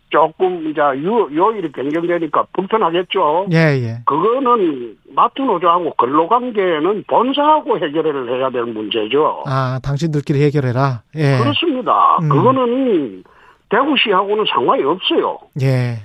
[0.10, 3.48] 조금 이제 요, 요일이 변경되니까 불편하겠죠.
[3.52, 3.98] 예, 예.
[4.06, 9.44] 그거는 마트 노조하고 근로관계는 본사하고 해결을 해야 될 문제죠.
[9.46, 11.02] 아, 당신들끼리 해결해라.
[11.16, 11.40] 예.
[11.40, 12.18] 그렇습니다.
[12.22, 12.30] 음.
[12.30, 13.24] 그거는
[13.70, 15.40] 대구시하고는 상관이 없어요.
[15.62, 16.00] 예.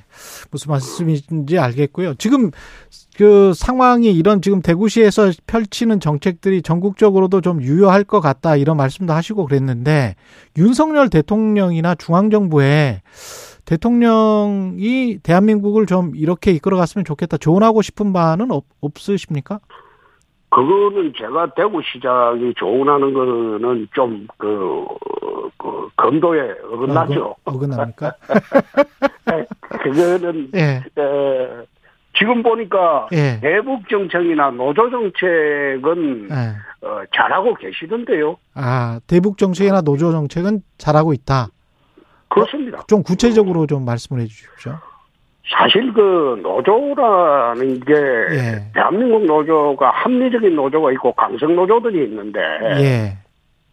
[0.51, 2.15] 무슨 말씀인지 알겠고요.
[2.15, 2.51] 지금
[3.17, 9.47] 그 상황이 이런 지금 대구시에서 펼치는 정책들이 전국적으로도 좀 유효할 것 같다 이런 말씀도 하시고
[9.47, 10.17] 그랬는데
[10.57, 13.03] 윤석열 대통령이나 중앙정부에
[13.65, 17.37] 대통령이 대한민국을 좀 이렇게 이끌어갔으면 좋겠다.
[17.37, 19.61] 조언하고 싶은 바는 없, 없으십니까?
[20.55, 24.85] 그거는 제가 대구시장이 조언하는 거는 좀 그,
[25.57, 26.41] 그 검도에
[26.71, 27.37] 어긋나죠.
[27.45, 28.13] 어긋- 어긋 납니까?
[29.83, 30.83] 그거는 예.
[30.99, 31.49] 에,
[32.19, 33.41] 지금 보니까 예.
[33.41, 36.87] 대북 정책이나 노조 정책은 예.
[36.87, 38.37] 어, 잘하고 계시던데요.
[38.55, 41.49] 아, 대북 정책이나 노조 정책은 잘하고 있다.
[42.29, 42.83] 그렇습니다.
[42.89, 44.79] 좀 구체적으로 좀 말씀을 해 주십시오.
[45.53, 48.73] 사실 그 노조라는 게 예.
[48.75, 52.41] 대한민국 노조가 합리적인 노조가 있고 강성 노조들이 있는데
[52.81, 53.19] 예.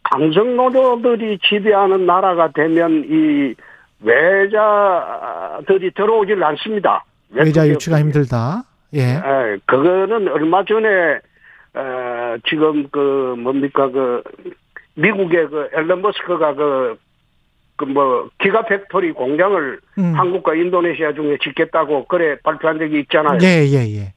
[0.04, 3.56] 강성 노조들이 지배하는 나라가 되면 이
[4.02, 7.06] 외자들이 들어오질 않습니다.
[7.32, 8.64] 외자 유치가 힘들다.
[8.94, 9.02] 예.
[9.02, 11.20] 에, 그거는 얼마 전에
[11.76, 14.24] 어, 지금 그 뭡니까 그
[14.96, 16.98] 미국의 그 일론 머스크가 그
[17.80, 20.14] 그 뭐 기가 팩토리 공장을 음.
[20.14, 23.40] 한국과 인도네시아 중에 짓겠다고 그래 발표한 적이 있잖아요.
[23.42, 24.14] 예, 예, 예.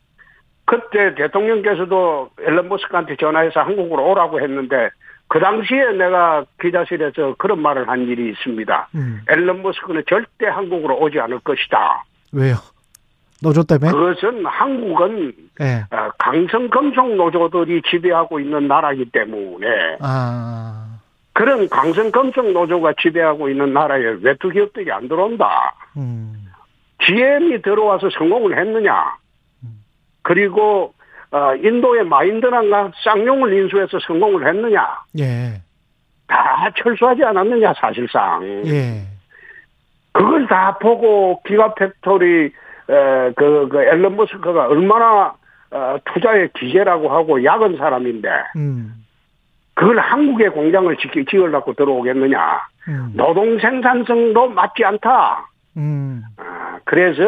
[0.64, 4.90] 그때 대통령께서도 앨런 머스크한테 전화해서 한국으로 오라고 했는데
[5.28, 8.88] 그 당시에 내가 기자실에서 그런 말을 한 일이 있습니다.
[8.96, 9.20] 음.
[9.30, 12.04] 앨런 머스크는 절대 한국으로 오지 않을 것이다.
[12.32, 12.56] 왜요?
[13.42, 13.90] 노조 때문에?
[13.90, 15.84] 그것은 한국은 예.
[15.94, 20.91] 어, 강성 금속 노조들이 지배하고 있는 나라이기 때문에 아.
[21.32, 25.74] 그런 강성 금속 노조가 지배하고 있는 나라에 외투 기업들이 안 들어온다.
[25.96, 26.46] 음.
[27.04, 29.16] GM이 들어와서 성공을 했느냐?
[30.22, 30.94] 그리고
[31.30, 35.00] 어, 인도의 마힌드란가 쌍용을 인수해서 성공을 했느냐?
[35.18, 35.60] 예.
[36.26, 38.44] 다 철수하지 않았느냐 사실상.
[38.66, 39.02] 예.
[40.12, 45.34] 그걸 다 보고 기가 팩토리 에, 그, 그 일론 머스크가 얼마나
[45.70, 49.01] 어, 투자의 귀재라고 하고 약은 사람인데 음.
[49.74, 52.60] 그걸 한국의 공장을 지, 지으려고 들어오겠느냐?
[52.88, 53.12] 음.
[53.14, 55.46] 노동 생산성도 맞지 않다.
[55.76, 56.22] 음.
[56.36, 57.22] 아, 그래서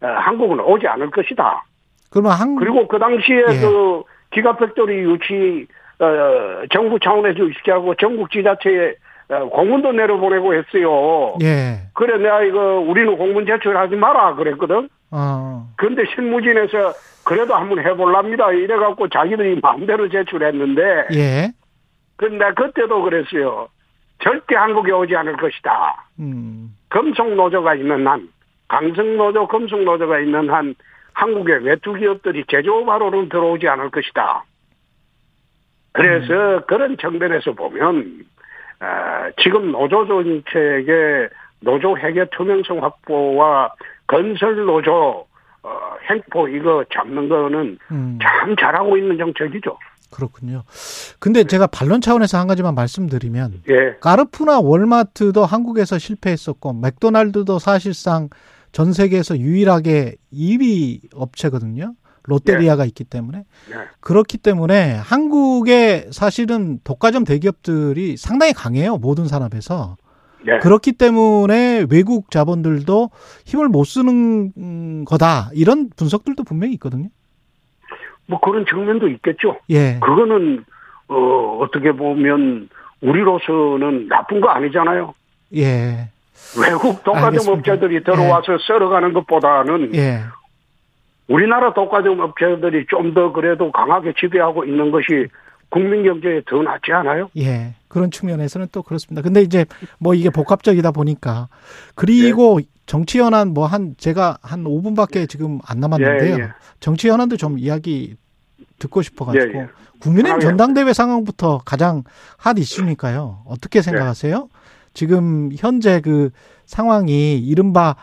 [0.00, 1.64] 어, 한국은 오지 않을 것이다.
[2.10, 3.60] 그러면 한 그리고 그 당시에 예.
[3.60, 4.02] 그
[4.32, 5.66] 기가팩토리 유치
[6.00, 8.94] 어, 정부 차원에서 유치하고 전국 지자체에
[9.28, 11.36] 어, 공문도 내려보내고 했어요.
[11.42, 11.80] 예.
[11.94, 14.88] 그래 내가 이거 우리는 공문 제출하지 마라 그랬거든.
[15.12, 15.68] 어.
[15.76, 16.92] 근데 실무진에서
[17.24, 18.50] 그래도 한번 해볼랍니다.
[18.52, 21.52] 이래갖고 자기들이 마음대로 제출했는데 예.
[22.16, 23.68] 근데 그때도 그랬어요.
[24.22, 26.06] 절대 한국에 오지 않을 것이다.
[26.20, 26.76] 음.
[26.88, 28.28] 금속 노조가 있는 한,
[28.68, 30.74] 강성 노조, 금속 노조가 있는 한,
[31.14, 34.44] 한국의 외투 기업들이 제조업하러는 들어오지 않을 것이다.
[35.92, 38.24] 그래서 그런 측면에서 보면,
[38.80, 41.28] 어, 지금 노조 정책의
[41.60, 43.74] 노조 회계 투명성 확보와
[44.06, 45.26] 건설 노조,
[45.62, 45.70] 어,
[46.10, 48.18] 행포 이거 잡는 거는 음.
[48.20, 49.78] 참 잘하고 있는 정책이죠.
[50.10, 50.62] 그렇군요.
[51.18, 53.96] 근데 제가 반론 차원에서 한 가지만 말씀드리면 예.
[54.00, 58.28] 까르푸나 월마트도 한국에서 실패했었고 맥도날드도 사실상
[58.72, 61.94] 전 세계에서 유일하게 2위 업체거든요.
[62.24, 63.38] 롯데리아가 있기 때문에
[63.68, 63.76] 네.
[64.00, 69.96] 그렇기 때문에 한국의 사실은 독과점 대기업들이 상당히 강해요 모든 산업에서
[70.44, 70.58] 네.
[70.58, 73.10] 그렇기 때문에 외국 자본들도
[73.46, 77.08] 힘을 못 쓰는 음, 거다 이런 분석들도 분명히 있거든요.
[78.26, 79.58] 뭐 그런 측면도 있겠죠.
[79.70, 80.64] 예, 그거는
[81.08, 82.68] 어 어떻게 보면
[83.00, 85.14] 우리로서는 나쁜 거 아니잖아요.
[85.56, 86.08] 예,
[86.58, 87.58] 외국 독과점.
[87.58, 90.20] 업체들이 들어와서 썰어가는 것보다는 예.
[91.28, 95.28] 우리나라 독과점 업체들이 좀 더 그래도 강하게 지배하고 있는 것이
[95.72, 97.30] 국민 경제에 더 낫지 않아요?
[97.38, 97.74] 예.
[97.88, 99.22] 그런 측면에서는 또 그렇습니다.
[99.22, 99.64] 근데 이제
[99.98, 101.48] 뭐 이게 복합적이다 보니까
[101.94, 106.34] 그리고 정치 현안 뭐 한 제가 한 5분밖에 지금 안 남았는데요.
[106.36, 106.48] 예, 예.
[106.80, 108.16] 정치 현안도 좀 이야기
[108.78, 109.68] 듣고 싶어 가지고 예, 예.
[110.00, 110.40] 국민의힘.
[110.40, 112.02] 전당대회 상황부터 가장
[112.36, 113.42] 핫 이슈니까요.
[113.46, 114.48] 어떻게 생각하세요?
[114.94, 116.30] 지금 현재 그
[116.66, 117.96] 상황이 이른바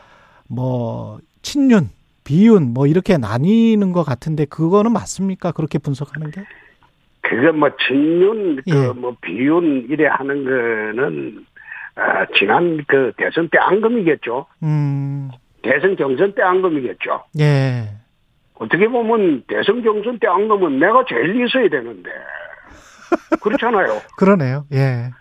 [0.48, 1.90] 뭐 친윤,
[2.24, 5.52] 비윤 뭐 이렇게 나뉘는 것 같은데 그거는 맞습니까?
[5.52, 6.44] 그렇게 분석하는 게?
[7.30, 8.72] 그게 뭐 친윤, 예.
[8.72, 11.46] 그뭐 비윤 이래 하는 거는
[11.96, 14.48] 아, 지난 그 대선 때 앙금이겠죠.
[14.64, 15.30] 음,
[15.62, 17.26] 대선 경선 때 앙금이겠죠.
[17.40, 17.90] 예.
[18.56, 22.10] 어떻게 보면 대선 경선 때 앙금은 내가 제일 있어야 되는데
[23.44, 24.00] 그렇잖아요.
[24.18, 24.66] 그러네요.
[24.74, 25.12] 예.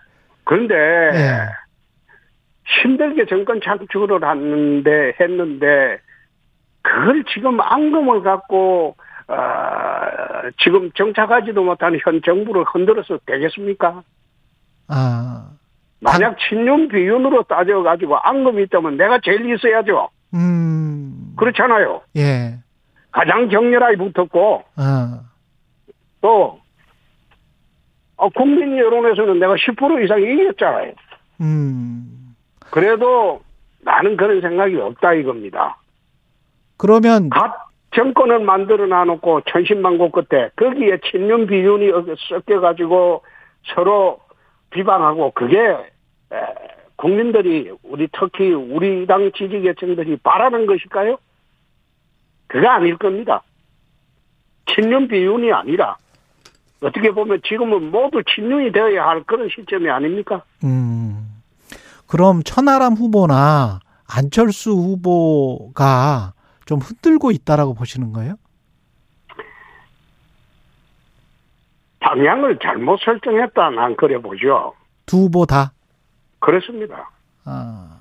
[0.45, 1.47] 그런데 예.
[2.81, 5.99] 힘들게 정권 창출을 하는데 했는데
[6.81, 8.95] 그걸 지금 앙금을 갖고
[9.29, 14.01] 어, 지금 정착하지도 못한 현 정부를 흔들어서 되겠습니까?
[14.87, 15.51] 아,
[15.99, 20.09] 만약 친윤 비윤으로 따져가지고 앙금이 있다면 내가 제일 있어야죠.
[20.33, 22.01] 음, 그렇잖아요.
[22.17, 22.57] 예.
[23.11, 25.21] 가장 격렬하게 붙었고 아,
[26.21, 26.59] 또
[28.15, 30.93] 어, 국민 여론에서는 내가 10% 이상 이겼잖아요.
[31.41, 32.35] 음.
[32.71, 33.41] 그래도
[33.81, 35.77] 나는 그런 생각이 없다 이겁니다.
[36.77, 41.91] 그러면 각 정권을 만들어 놔놓고 천신만고 끝에 거기에 친윤 비윤이
[42.29, 43.23] 섞여가지고
[43.73, 44.19] 서로
[44.69, 46.35] 비방하고 그게 에,
[46.95, 51.17] 국민들이 우리 특히 우리 당 지지계층들이 바라는 것일까요?
[52.47, 53.41] 그게 아닐 겁니다.
[54.67, 55.97] 친윤 비윤이 아니라
[56.81, 60.43] 어떻게 보면 지금은 모두 친윤이 되어야 할 그런 시점이 아닙니까?
[60.63, 61.41] 음.
[62.07, 66.33] 그럼 천하람 후보나 안철수 후보가
[66.69, 68.35] 좀 흔들고 있다라고 보시는 거예요?
[71.99, 74.73] 방향을 잘못 설정했다 난 그래 보죠.
[75.07, 75.71] 두 후보 다.
[76.37, 77.09] 그렇습니다.
[77.43, 77.97] 아,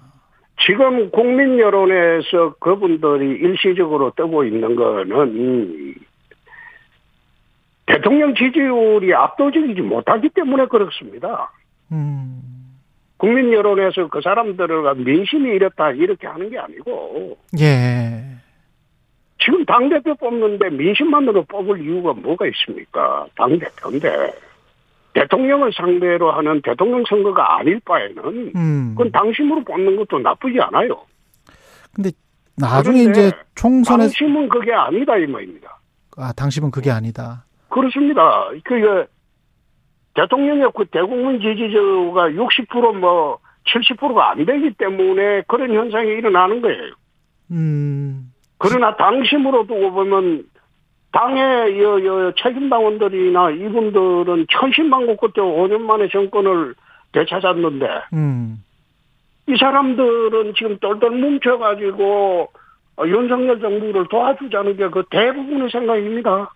[0.66, 5.94] 지금 국민 여론에서 그분들이 일시적으로 뜨고 있는 거는 음,
[7.86, 11.50] 대통령 지지율이 압도적이지 못하기 때문에 그렇습니다.
[11.90, 12.42] 음.
[13.16, 18.37] 국민 여론에서 그 사람들을 민심이 이렇다 이렇게 하는 게 아니고 예.
[19.38, 23.26] 지금 당대표 뽑는데 민심만으로 뽑을 이유가 뭐가 있습니까?
[23.36, 24.32] 당대표인데
[25.14, 28.94] 대통령을 상대로 하는 대통령 선거가 아닐 바에는 음.
[28.96, 31.02] 그건 당심으로 뽑는 것도 나쁘지 않아요.
[31.94, 32.10] 근데
[32.56, 35.78] 나중에 이제 총선에서 당심은 그게 아니다 이 말입니다.
[36.16, 37.44] 아, 당심은 그게 아니다.
[37.68, 38.48] 그렇습니다.
[38.64, 39.06] 그
[40.14, 46.94] 대통령의 그 대국민 지지자가 60%뭐 70%가 안 되기 때문에 그런 현상이 일어나는 거예요.
[47.52, 48.27] 음.
[48.58, 50.44] 그러나 당심으로 두고 보면
[51.12, 56.74] 당의 여, 여 책임당원들이나 이분들은 천신만고 끝에 5년 만에 정권을
[57.12, 58.62] 되찾았는데 음.
[59.48, 62.48] 이 사람들은 지금 똘똘 뭉쳐가지고
[62.98, 66.52] 어, 윤석열 정부를 도와주자는 게 그 대부분의 생각입니다.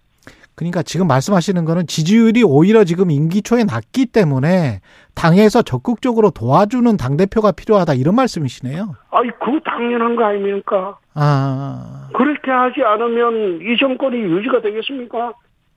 [0.54, 4.80] 그러니까 지금 말씀하시는 거는 지지율이 오히려 지금 임기 초에 낮기 때문에
[5.14, 8.94] 당에서 적극적으로 도와주는 당 대표가 필요하다 이런 말씀이시네요.
[9.10, 10.98] 아이, 그 당연한 거 아닙니까?
[11.14, 15.32] 아, 그렇게 하지 않으면 이 정권이 유지가 되겠습니까?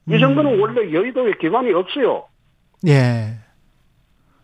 [0.07, 2.25] 이 정권은 원래 여의도에 기반이 없어요.
[2.87, 3.39] 예.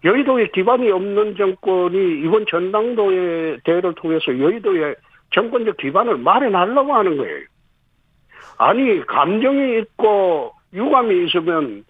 [0.03, 4.95] 여의도에 기반이 없는 정권이 이번 전당도의 대회를 통해서 여의도에
[5.33, 7.50] 정권적 기반을 마련하려고 하는 거예요.
[8.61, 11.83] 아니, 감정이 있고 유감이 있으면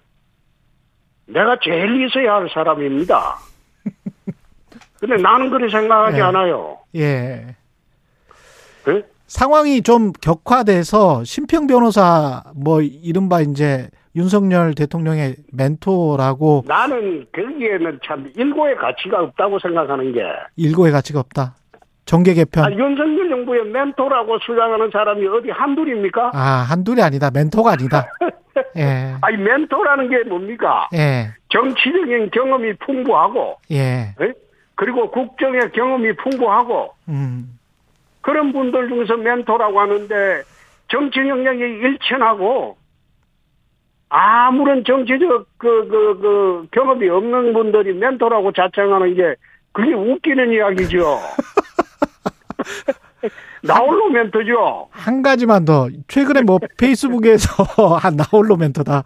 [1.25, 3.35] 내가 제일 있어야 할 사람입니다.
[5.01, 6.21] 근데 나는 그렇게 생각하지 예.
[6.21, 6.77] 않아요.
[6.95, 7.55] 예.
[8.87, 9.03] 예?
[9.27, 18.77] 상황이 좀 격화돼서 심평 변호사 뭐 이른바 이제 윤석열 대통령의 멘토라고 나는 거기에는 참 일고의
[18.77, 20.21] 가치가 없다고 생각하는 게
[20.55, 21.55] 일고의 가치가 없다.
[22.05, 22.65] 정계 개편.
[22.65, 26.31] 아, 윤석열 정부의 멘토라고 주장하는 사람이 어디 한둘입니까?
[26.33, 27.29] 아, 한둘이 아니다.
[27.31, 28.05] 멘토가 아니다.
[28.77, 29.15] 예.
[29.21, 30.89] 아니 멘토라는 게 뭡니까?
[30.93, 31.29] 예.
[31.49, 34.15] 정치적인 경험이 풍부하고 예.
[34.19, 34.33] 예?
[34.75, 37.59] 그리고 국정의 경험이 풍부하고 음.
[38.21, 40.41] 그런 분들 중에서 멘토라고 하는데
[40.87, 42.77] 정치 역량이 일천하고
[44.09, 49.35] 아무런 정치적 그, 그, 그 경험이 없는 분들이 멘토라고 자청하는 게
[49.71, 51.19] 그게 웃기는 이야기죠.
[53.63, 54.87] 나홀로 멘토죠.
[54.91, 55.89] 한 가지만 더.
[56.07, 57.63] 최근에 뭐 페이스북에서
[57.97, 59.03] 한 나홀로 멘토다.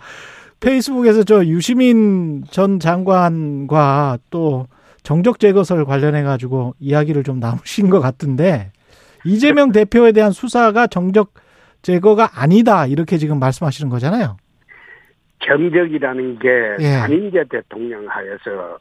[0.59, 4.67] 페이스북에서 저 유시민 전 장관과 또
[5.03, 8.71] 정적 제거설 관련해 가지고 이야기를 좀 나누신 것 같은데
[9.25, 11.33] 이재명 대표에 대한 수사가 정적
[11.81, 14.37] 제거가 아니다 이렇게 지금 말씀하시는 거잖아요.
[15.45, 16.49] 정적이라는 게
[16.79, 16.97] 예.
[16.99, 18.79] 단임제 대통령 하에서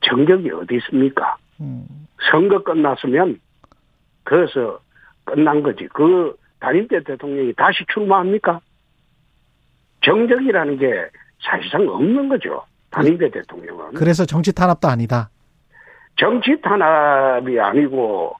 [0.00, 1.36] 정적이 어디 있습니까?
[1.60, 1.84] 음,
[2.30, 3.38] 선거 끝났으면
[4.28, 4.78] 그래서
[5.24, 5.88] 끝난 거지.
[5.94, 8.60] 그 단임제 대통령이 다시 출마합니까?
[10.04, 11.06] 정적이라는 게
[11.40, 12.62] 사실상 없는 거죠.
[12.90, 13.94] 단임제 대통령은.
[13.94, 15.30] 그래서 정치 탄압도 아니다.
[16.16, 18.34] 정치 탄압이 아니고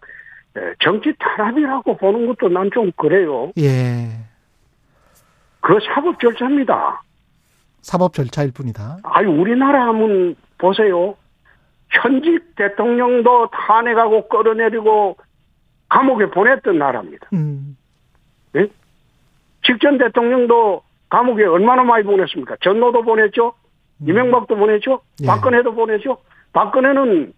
[0.57, 3.53] 에, 정치 탄압이라고 보는 것도 난 좀 그래요.
[3.59, 4.09] 예.
[5.61, 7.01] 그 사법 절차입니다.
[7.81, 8.99] 사법 절차일 뿐이다.
[9.05, 11.15] 아니 우리나라 하면 보세요.
[11.91, 15.17] 현직 대통령도 탄핵하고 끌어내리고
[15.89, 17.29] 감옥에 보냈던 나라입니다.
[17.33, 17.77] 음,
[18.57, 18.69] 예?
[19.65, 22.57] 직전 대통령도 감옥에 얼마나 많이 보냈습니까?
[22.63, 23.55] 전노도 보냈죠.
[24.07, 25.01] 이명박도 보냈죠.
[25.23, 25.27] 예.
[25.27, 26.19] 박근혜도 보냈죠.
[26.53, 27.33] 박근혜는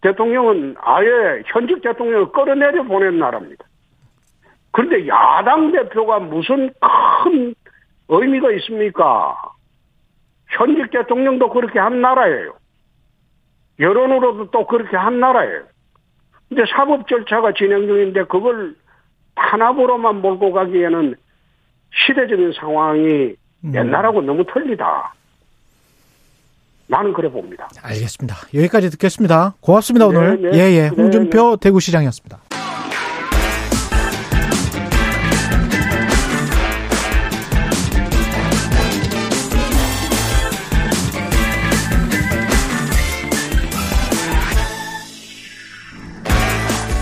[0.00, 3.64] 대통령은 아예 현직 대통령을 끌어내려 보낸 나라입니다.
[4.70, 7.54] 그런데 야당 대표가 무슨 큰
[8.08, 9.36] 의미가 있습니까?
[10.48, 12.54] 현직 대통령도 그렇게 한 나라예요.
[13.80, 15.64] 여론으로도 또 그렇게 한 나라예요.
[16.48, 18.74] 근데 사법 절차가 진행 중인데 그걸
[19.34, 21.14] 탄압으로만 몰고 가기에는
[22.06, 23.34] 시대적인 상황이
[23.64, 23.74] 음.
[23.74, 25.14] 옛날하고 너무 틀리다.
[26.86, 27.68] 나는 그래 봅니다.
[27.82, 28.36] 알겠습니다.
[28.54, 29.54] 여기까지 듣겠습니다.
[29.60, 30.42] 고맙습니다, 네, 오늘.
[30.42, 30.58] 네.
[30.58, 30.82] 예, 예.
[30.82, 32.38] 네, 홍준표 대구시장이었습니다.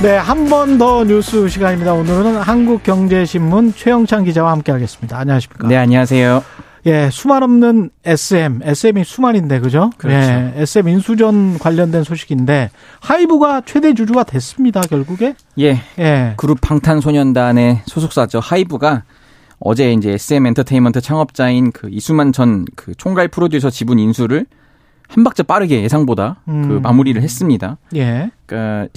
[0.06, 1.92] 네, 한 번 더 뉴스 시간입니다.
[1.92, 5.18] 오늘은 한국경제신문 최영찬 기자와 함께 하겠습니다.
[5.18, 5.66] 안녕하십니까?
[5.66, 6.44] 네, 안녕하세요.
[6.86, 9.90] 예, 수만 없는 SM, SM이 수만인데, 그죠?
[9.96, 10.16] 그렇죠.
[10.16, 15.34] 예, SM 인수전 관련된 소식인데, 하이브가 최대 주주가 됐습니다, 결국에.
[15.58, 16.34] 예, 예.
[16.36, 18.38] 그룹 방탄소년단의 소속사죠.
[18.38, 19.02] 하이브가
[19.58, 24.46] 어제 이제 SM 엔터테인먼트 창업자인 그 이수만 전 그 총괄 프로듀서 지분 인수를
[25.08, 26.82] 한 박자 빠르게 예상보다 그 음.
[26.82, 27.78] 마무리를 했습니다.
[27.94, 28.30] 예.
[28.46, 28.88] 그러니까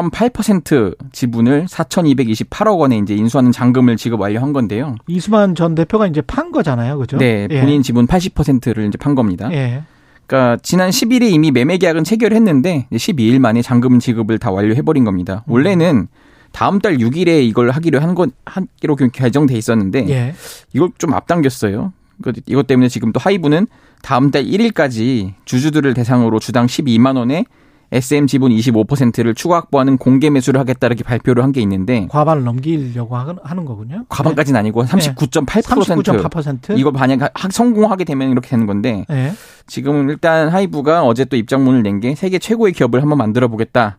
[0.00, 4.96] 14.8% 지분을 4,228억 원에 이제 인수하는 잔금을 지급 완료한 건데요.
[5.06, 7.16] 이수만 전 대표가 이제 판 거잖아요, 그죠?
[7.18, 7.60] 네, 예.
[7.60, 9.48] 본인 지분 80%를 이제 판 겁니다.
[9.52, 9.82] 예.
[10.26, 15.04] 그러니까 지난 10일에 이미 매매 계약은 체결했는데 이제 12일 만에 잔금 지급을 다 완료해 버린
[15.04, 15.44] 겁니다.
[15.48, 15.52] 음.
[15.52, 16.08] 원래는
[16.52, 20.34] 다음 달 6일에 이걸 하기로 한 건 하기로 결정돼 있었는데 예.
[20.72, 21.92] 이걸 좀 앞당겼어요.
[22.22, 23.66] 그 이것 때문에 지금 또 하이브는
[24.02, 27.44] 다음 달 1일까지 주주들을 대상으로 주당 12만 원에
[27.92, 33.16] SM 지분 25%를 추가 확보하는 공개 매수를 하겠다 이렇게 발표를 한 게 있는데 과반을 넘기려고
[33.16, 34.04] 하- 하는 거군요.
[34.08, 36.76] 과반까지는 아니고 39.8% 39.8%.
[36.78, 39.32] 이거 만약 하- 성공하게 되면 이렇게 되는 건데 예.
[39.68, 43.98] 지금은 일단 하이브가 어제 또 입장문을 낸 게 세계 최고의 기업을 한번 만들어 보겠다.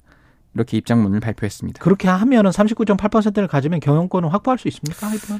[0.53, 1.81] 이렇게 입장문을 발표했습니다.
[1.81, 5.39] 그렇게 하면은 39.8%를 가지면 경영권을 확보할 수 있습니까, 하이브는?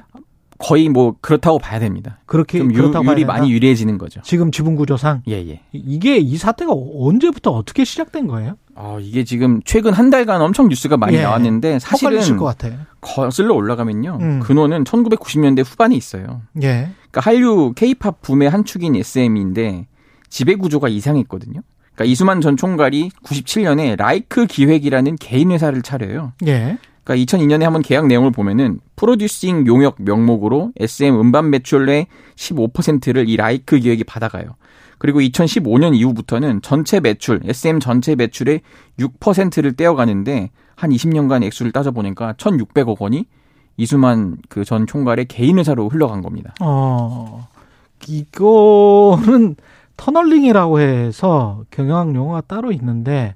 [0.58, 2.20] 거의 뭐 그렇다고 봐야 됩니다.
[2.26, 3.26] 그렇게 좀 유, 율이?
[3.26, 4.22] 많이 유리해지는 거죠.
[4.24, 5.62] 지금 지분 구조상 예, 예.
[5.72, 8.58] 이게 이 사태가 언제부터 어떻게 시작된 거예요?
[8.76, 11.24] 아, 이게 지금 최근 한 달간 엄청 뉴스가 많이 예.
[11.24, 12.20] 나왔는데 사실은.
[13.02, 14.18] 거슬러 올라가면요.
[14.22, 14.40] 음.
[14.40, 16.42] 근원은 1990년대 후반에 있어요.
[16.62, 16.90] 예.
[17.12, 19.88] 그러니까 한류 K-팝 붐의 한 축인 SM인데
[20.30, 21.62] 지배 구조가 이상했거든요.
[21.96, 26.34] 그러니까 이수만 전 총괄이 97년에 라이크 기획이라는 개인 회사를 차려요.
[26.46, 26.78] 예.
[27.08, 33.80] 그러니까 2002년에 한번 계약 내용을 보면은 프로듀싱 용역 명목으로 SM 음반 매출의 15%를 이 라이크
[33.80, 34.56] 기획이 받아가요.
[34.98, 38.60] 그리고 2015년 이후부터는 전체 매출, SM 전체 매출의
[39.00, 43.26] 6%를 떼어가는데 한 20년간 액수를 따져보니까 1,600억 원이
[43.78, 46.54] 이수만 그 전 총괄의 개인 회사로 흘러간 겁니다.
[46.60, 47.48] 어,
[48.08, 49.56] 이거는
[49.96, 53.36] 터널링이라고 해서 경영학 용어가 따로 있는데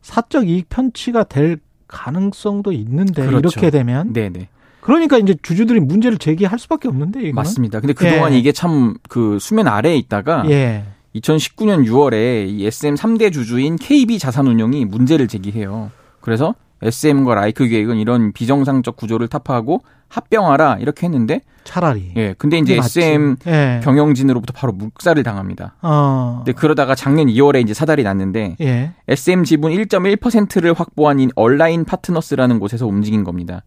[0.00, 1.60] 사적 이익 편취가 될
[1.92, 3.38] 가능성도 있는데 그렇죠.
[3.38, 4.48] 이렇게 되면 네네.
[4.80, 7.78] 그러니까 이제 주주들이 문제를 제기할 수밖에 없는데 이거는 맞습니다.
[7.80, 8.38] 근데 그동안 예.
[8.38, 10.84] 이게 참 그 수면 아래에 있다가 예.
[11.14, 15.90] 2019년 6월에 이 SM 3대 주주인 KB 자산운용이 문제를 제기해요.
[16.20, 22.34] 그래서 SM과 라이크 기획은 이런 비정상적 구조를 타파하고 합병하라 이렇게 했는데 차라리 예.
[22.36, 22.76] 근데 이제.
[22.76, 23.80] SM 예.
[23.82, 25.76] 경영진으로부터 바로 묵살을 당합니다.
[25.80, 26.42] 어.
[26.44, 28.92] 근데 그러다가 작년 2월에 이제 사달이 났는데 예.
[29.08, 33.62] SM 지분 1.1%를 확보한 인 얼라인 파트너스라는 곳에서 움직인 겁니다.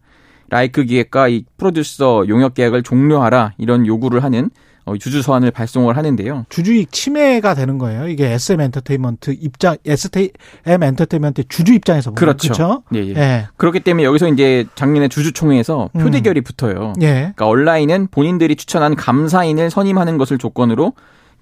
[0.48, 6.46] 라이크 기획과 이 프로듀서 용역 계약을 종료하라 이런 요구를 하는 어, 주주 서한을 발송을 하는데요.
[6.48, 8.08] 주주 이익 침해가 되는 거예요.
[8.08, 12.52] 이게 SM 엔터테인먼트 입장, SM 엔터테인먼트 주주 입장에서 보면 그렇죠.
[12.52, 12.82] 그렇죠?
[12.94, 13.14] 예, 예.
[13.16, 13.46] 예.
[13.56, 16.00] 그렇기 때문에 여기서 이제 작년에 주주총회에서 음.
[16.00, 16.92] 표대결이 붙어요.
[17.02, 17.12] 예.
[17.34, 20.92] 그러니까 얼라인은 본인들이 추천한 감사인을 선임하는 것을 조건으로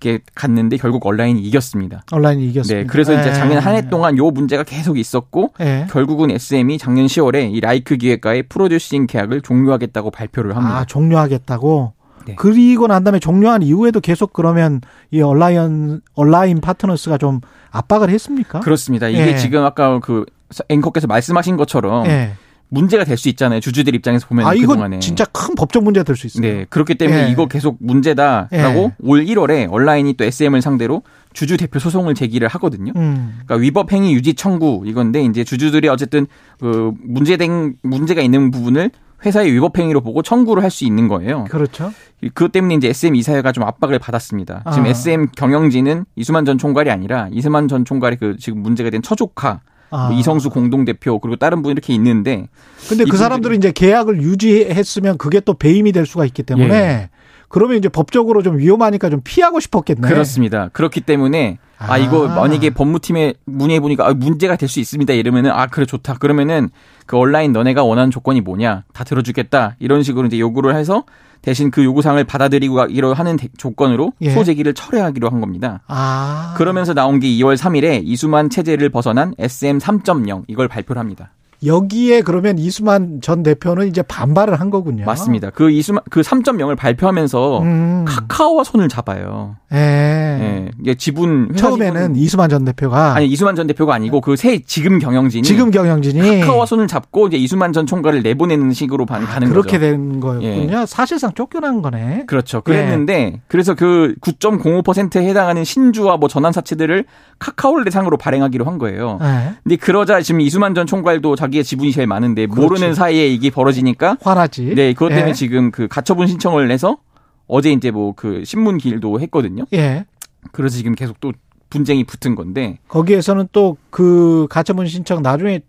[0.00, 2.02] 이렇게 갔는데 결국 온라인이 이겼습니다.
[2.12, 2.82] 온라인이 이겼습니다.
[2.82, 3.32] 네, 그래서 이제 예.
[3.32, 5.86] 작년 한 해 동안 요 문제가 계속 있었고 예.
[5.90, 10.78] 결국은 SM이 작년 10월에 이 라이크 기획과의 프로듀싱 계약을 종료하겠다고 발표를 합니다.
[10.78, 11.92] 아, 종료하겠다고.
[12.26, 12.34] 네.
[12.36, 18.60] 그리고 난 다음에 종료한 이후에도 계속 그러면 이 온라인 온라인 파트너스가 좀 압박을 했습니까?
[18.60, 19.08] 그렇습니다.
[19.08, 19.36] 이게 예.
[19.36, 20.24] 지금 아까 그
[20.68, 22.32] 앵커께서 말씀하신 것처럼 예.
[22.70, 23.60] 문제가 될 수 있잖아요.
[23.60, 24.98] 주주들 입장에서 보면 아, 이거 그동안에.
[24.98, 26.42] 진짜 큰 법적 문제가 될 수 있어요.
[26.42, 26.66] 네.
[26.70, 27.30] 그렇기 때문에 예.
[27.30, 28.92] 이거 계속 문제다라고 예.
[29.00, 31.02] 올 1월에 온라인이 또 SM을 상대로
[31.32, 32.92] 주주 대표 소송을 제기를 하거든요.
[32.96, 33.40] 음.
[33.44, 36.26] 그러니까 위법 행위 유지 청구 이건데 이제 주주들이 어쨌든
[36.58, 38.90] 그 문제된 문제가 있는 부분을
[39.24, 41.44] 회사의 위법 행위로 보고 청구를 할 수 있는 거예요.
[41.44, 41.92] 그렇죠.
[42.34, 44.64] 그것 때문에 이제 SM 이사회가 좀 압박을 받았습니다.
[44.72, 44.88] 지금 아.
[44.88, 49.60] SM 경영진은 이수만 전 총괄이 아니라 이수만 전 총괄이 그 지금 문제가 된 처조카,
[49.90, 50.08] 아.
[50.08, 52.48] 뭐 이성수 공동대표 그리고 다른 분 이렇게 있는데
[52.88, 57.10] 근데 그 사람들이 이제 계약을 유지했으면 그게 또 배임이 될 수가 있기 때문에 예.
[57.48, 60.08] 그러면 이제 법적으로 좀 위험하니까 좀 피하고 싶었겠네.
[60.08, 60.70] 그렇습니다.
[60.72, 61.58] 그렇기 때문에
[61.88, 61.98] 아, 아.
[61.98, 65.12] 이거 만약에 법무팀에 문의해 보니까 아, 문제가 될 수 있습니다.
[65.12, 66.14] 이러면은 아 그래 좋다.
[66.14, 66.70] 그러면은
[67.06, 71.04] 그 온라인 너네가 원하는 조건이 뭐냐 다 들어주겠다 이런 식으로 이제 요구를 해서
[71.42, 74.30] 대신 그 요구사항을 받아들이고 가기로 하는 대- 조건으로 예.
[74.30, 75.82] 소제기를 철회하기로 한 겁니다.
[75.88, 76.54] 아.
[76.56, 81.32] 그러면서 나온 게 2월 3일에 이수만 체제를 벗어난 SM 3.0 이걸 발표를 합니다.
[81.64, 85.04] 여기에 그러면 이수만 전 대표는 이제 반발을 한 거군요.
[85.04, 85.50] 맞습니다.
[85.50, 88.04] 그 이수만 그 3.0을 발표하면서 음.
[88.06, 89.56] 카카오와 손을 잡아요.
[89.72, 89.78] 예.
[89.78, 90.70] 예.
[90.80, 95.42] 이게 지분 처음에는 이수만 전 대표가 아니 이수만 전 대표가 아니고 그 새 지금 경영진이
[95.42, 99.78] 지금 경영진이 카카오와 손을 잡고 이제 이수만 전 총괄을 내보내는 식으로 반- 가는 아, 그렇게
[99.78, 99.80] 거죠.
[99.80, 100.86] 된 거였군요.
[100.86, 102.24] 사실상 쫓겨난 거네.
[102.26, 102.60] 그렇죠.
[102.60, 107.04] 그랬는데 그래서 그 9.05%에 해당하는 신주와 뭐 전환 사채들을
[107.38, 109.18] 카카오를 대상으로 발행하기로 한 거예요.
[109.22, 109.54] 예.
[109.62, 112.94] 근데 그러자 지금 이수만 전 총괄도 자기 의 지분이 제일 많은데 모르는 그렇지.
[112.94, 114.74] 사이에 이게 벌어지니까 화나지.
[114.74, 115.32] 네, 그것 때문에 예.
[115.32, 116.98] 지금 그 가처분 신청을 내서
[117.46, 119.64] 어제 이제 뭐 그 신문 기일도 했거든요.
[119.72, 120.06] 예.
[120.52, 121.32] 그래서 지금 계속 또
[121.74, 125.60] 분쟁이 붙은 건데 거기에서는 또 그 가처분 신청 나중에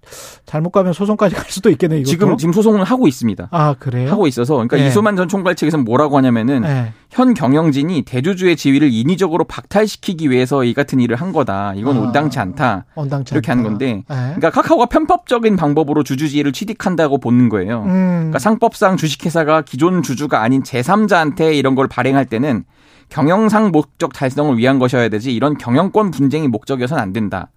[0.47, 2.09] 잘못 가면 소송까지 갈 수도 있겠네 이것도.
[2.09, 3.49] 지금 지금 소송을 하고 있습니다.
[3.51, 4.09] 아 그래요?
[4.09, 4.87] 하고 있어서 그러니까 예.
[4.87, 6.91] 이소만 전 총괄 측에서는 뭐라고 하냐면은 예.
[7.11, 11.73] 현 경영진이 대주주의 지위를 인위적으로 박탈시키기 위해서 이 같은 일을 한 거다.
[11.75, 11.99] 이건 아.
[11.99, 12.85] 온당치 않다.
[12.95, 13.59] 원당치 이렇게 않다.
[13.59, 14.15] 하는 건데 예.
[14.15, 17.83] 그러니까 카카오가 편법적인 방법으로 주주 지위를 취득한다고 보는 거예요.
[17.83, 18.15] 음.
[18.21, 22.63] 그러니까 상법상 주식회사가 기존 주주가 아닌 제3자한테 이런 걸 발행할 때는
[23.09, 27.49] 경영상 목적 달성을 위한 것이어야 되지 이런 경영권 분쟁이 목적이어서는 안 된다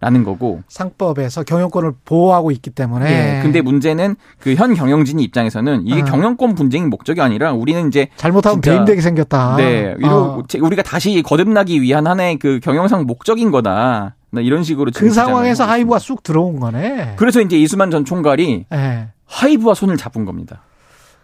[0.00, 0.62] 라는 거고.
[0.68, 3.38] 상법에서 경영권을 보호하고 있기 때문에.
[3.38, 3.42] 예.
[3.42, 6.04] 근데 문제는 그 현 경영진 입장에서는 이게 아.
[6.04, 9.56] 경영권 분쟁이 목적이 아니라 우리는 이제 잘못하면 진짜- 배임되게 생겼다.
[9.56, 10.42] 네, 이거 어.
[10.60, 14.14] 우리가 다시 거듭나기 위한 하나의 그 경영상 목적인 거다.
[14.30, 15.98] 나 이런 식으로 그 상황에서 하이브가.
[15.98, 17.14] 쑥 들어온 거네.
[17.16, 19.08] 그래서 이제 이수만 전 총괄이 예.
[19.26, 20.62] 하이브와 손을 잡은 겁니다.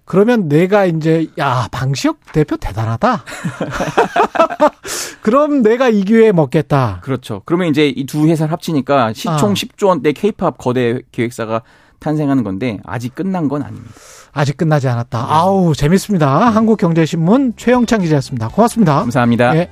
[0.04, 3.24] 그러면 내가 이제 야 방시혁 대표 대단하다.
[5.22, 7.00] 그럼 내가 이 기회에 먹겠다.
[7.02, 7.42] 그렇죠.
[7.44, 9.54] 그러면 이제 이 두 회사를 합치니까 시총 아.
[9.54, 11.62] 10조 원대 케이팝 거대 기획사가
[12.00, 13.90] 탄생하는 건데 아직 끝난 건 아닙니다.
[14.32, 15.26] 아직 끝나지 않았다.
[15.28, 16.50] 아우 재밌습니다.
[16.50, 18.48] 한국경제신문 최영찬 기자였습니다.
[18.48, 19.00] 고맙습니다.
[19.00, 19.56] 감사합니다.
[19.56, 19.70] 예.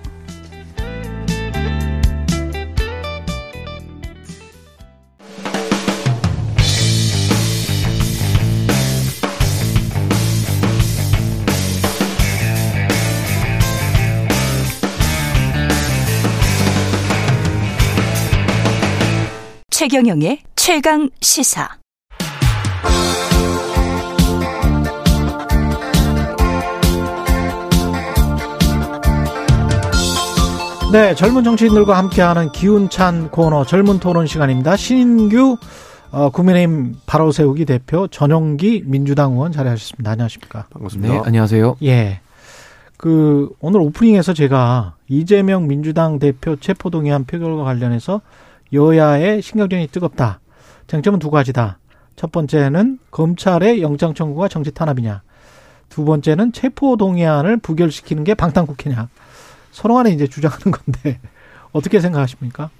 [19.83, 21.68] 최경영의 최강 시사.
[30.93, 34.76] 네, 젊은 정치인들과 함께하는 기운찬 코너 젊은 토론 시간입니다.
[34.76, 35.57] 신인규
[36.12, 40.12] 어, 국민의힘 바로 세우기 대표 전용기 민주당 의원 자리하셨습니다.
[40.12, 40.66] 안녕하십니까?
[41.01, 41.78] 네, 안녕하세요.
[41.83, 42.20] 예.
[42.97, 48.20] 그 오늘 오프닝에서 제가 이재명 민주당 대표 체포동의안 표결과 관련해서
[48.72, 50.40] 여야의 신경전이 뜨겁다.
[50.86, 51.78] 쟁점은 두 가지다.
[52.16, 55.22] 첫 번째는 검찰의 영장 청구가 정치 탄압이냐.
[55.88, 59.08] 두 번째는 체포 동의안을 부결시키는 게 방탄 국회냐.
[59.70, 61.20] 서로 간에 이제 주장하는 건데
[61.72, 62.70] 어떻게 생각하십니까?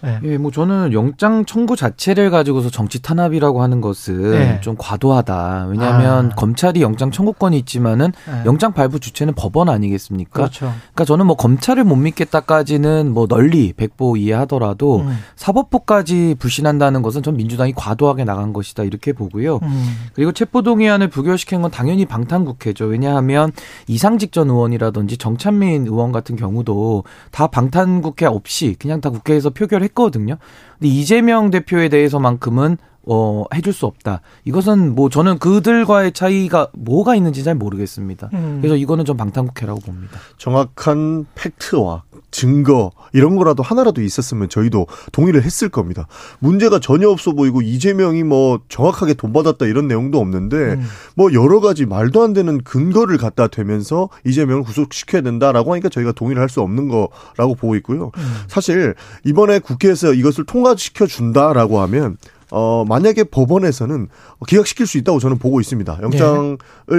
[0.00, 0.20] 네.
[0.22, 4.60] 예, 뭐 저는 영장 청구 자체를 가지고서 정치 탄압이라고 하는 것은 네.
[4.60, 5.66] 좀 과도하다.
[5.70, 6.34] 왜냐하면 아.
[6.34, 8.42] 검찰이 영장 청구권이 있지만은 네.
[8.46, 10.32] 영장 발부 주체는 법원 아니겠습니까?
[10.32, 10.72] 그렇죠.
[10.92, 17.36] 그러니까 저는 뭐 검찰을 못 믿겠다까지는 뭐 널리 백보 이해하더라도 음, 사법부까지 불신한다는 것은 전
[17.36, 19.58] 민주당이 과도하게 나간 것이다 이렇게 보고요.
[19.62, 22.84] 음, 그리고 체포동의안을 부결시킨 건 당연히 방탄국회죠.
[22.84, 23.52] 왜냐하면
[23.88, 30.36] 이상직 전 의원이라든지 정찬민 의원 같은 경우도 다 방탄국회 없이 그냥 다 국회에서 표결해 했거든요.
[30.78, 32.78] 근데 이재명 대표에 대해서만큼은
[33.10, 34.20] 어, 해줄 수 없다.
[34.44, 38.28] 이것은 뭐 저는 그들과의 차이가 뭐가 있는지 잘 모르겠습니다.
[38.34, 38.58] 음.
[38.60, 40.18] 그래서 이거는 좀 방탄국회라고 봅니다.
[40.36, 46.06] 정확한 팩트와 증거 이런 거라도 하나라도 있었으면 저희도 동의를 했을 겁니다.
[46.40, 50.86] 문제가 전혀 없어 보이고 이재명이 뭐 정확하게 돈 받았다 이런 내용도 없는데 음.
[51.14, 56.42] 뭐 여러 가지 말도 안 되는 근거를 갖다 대면서 이재명을 구속시켜야 된다라고 하니까 저희가 동의를
[56.42, 58.10] 할 수 없는 거라고 보고 있고요.
[58.46, 62.16] 사실 이번에 국회에서 이것을 통과시켜 준다라고 하면
[62.50, 64.08] 어, 만약에 법원에서는
[64.46, 65.98] 기각시킬 수 있다고 저는 보고 있습니다.
[66.02, 66.58] 영장을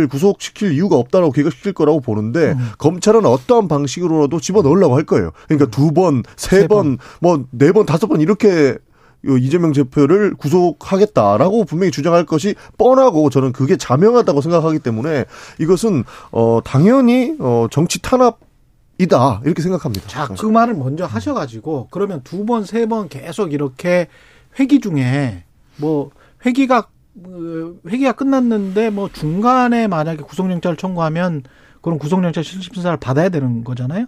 [0.09, 5.31] 구속시킬 이유가 없다라고 기각시킬 거라고 보는데, 검찰은 어떠한 방식으로라도 집어 넣으려고 할 거예요.
[5.47, 8.77] 그러니까 두 번, 세 번, 뭐, 네 번, 다섯 번 이렇게
[9.25, 15.25] 요 이재명 대표를 구속하겠다라고 분명히 주장할 것이 뻔하고 저는 그게 자명하다고 생각하기 때문에
[15.59, 18.39] 이것은 어 당연히 어 정치 탄압
[18.97, 20.07] 이다 이렇게 생각합니다.
[20.07, 24.07] 자, 그 말을 먼저 하셔가지고 그러면 두 번, 세 번 계속 이렇게
[24.57, 25.43] 회기 중에
[25.77, 26.11] 뭐
[26.45, 26.87] 회기가
[27.25, 31.43] 어, 회기가 끝났는데 뭐 중간에 만약에 구속영장을 청구하면
[31.81, 34.05] 그런 구속영장 실질심사를 받아야 되는 거잖아요.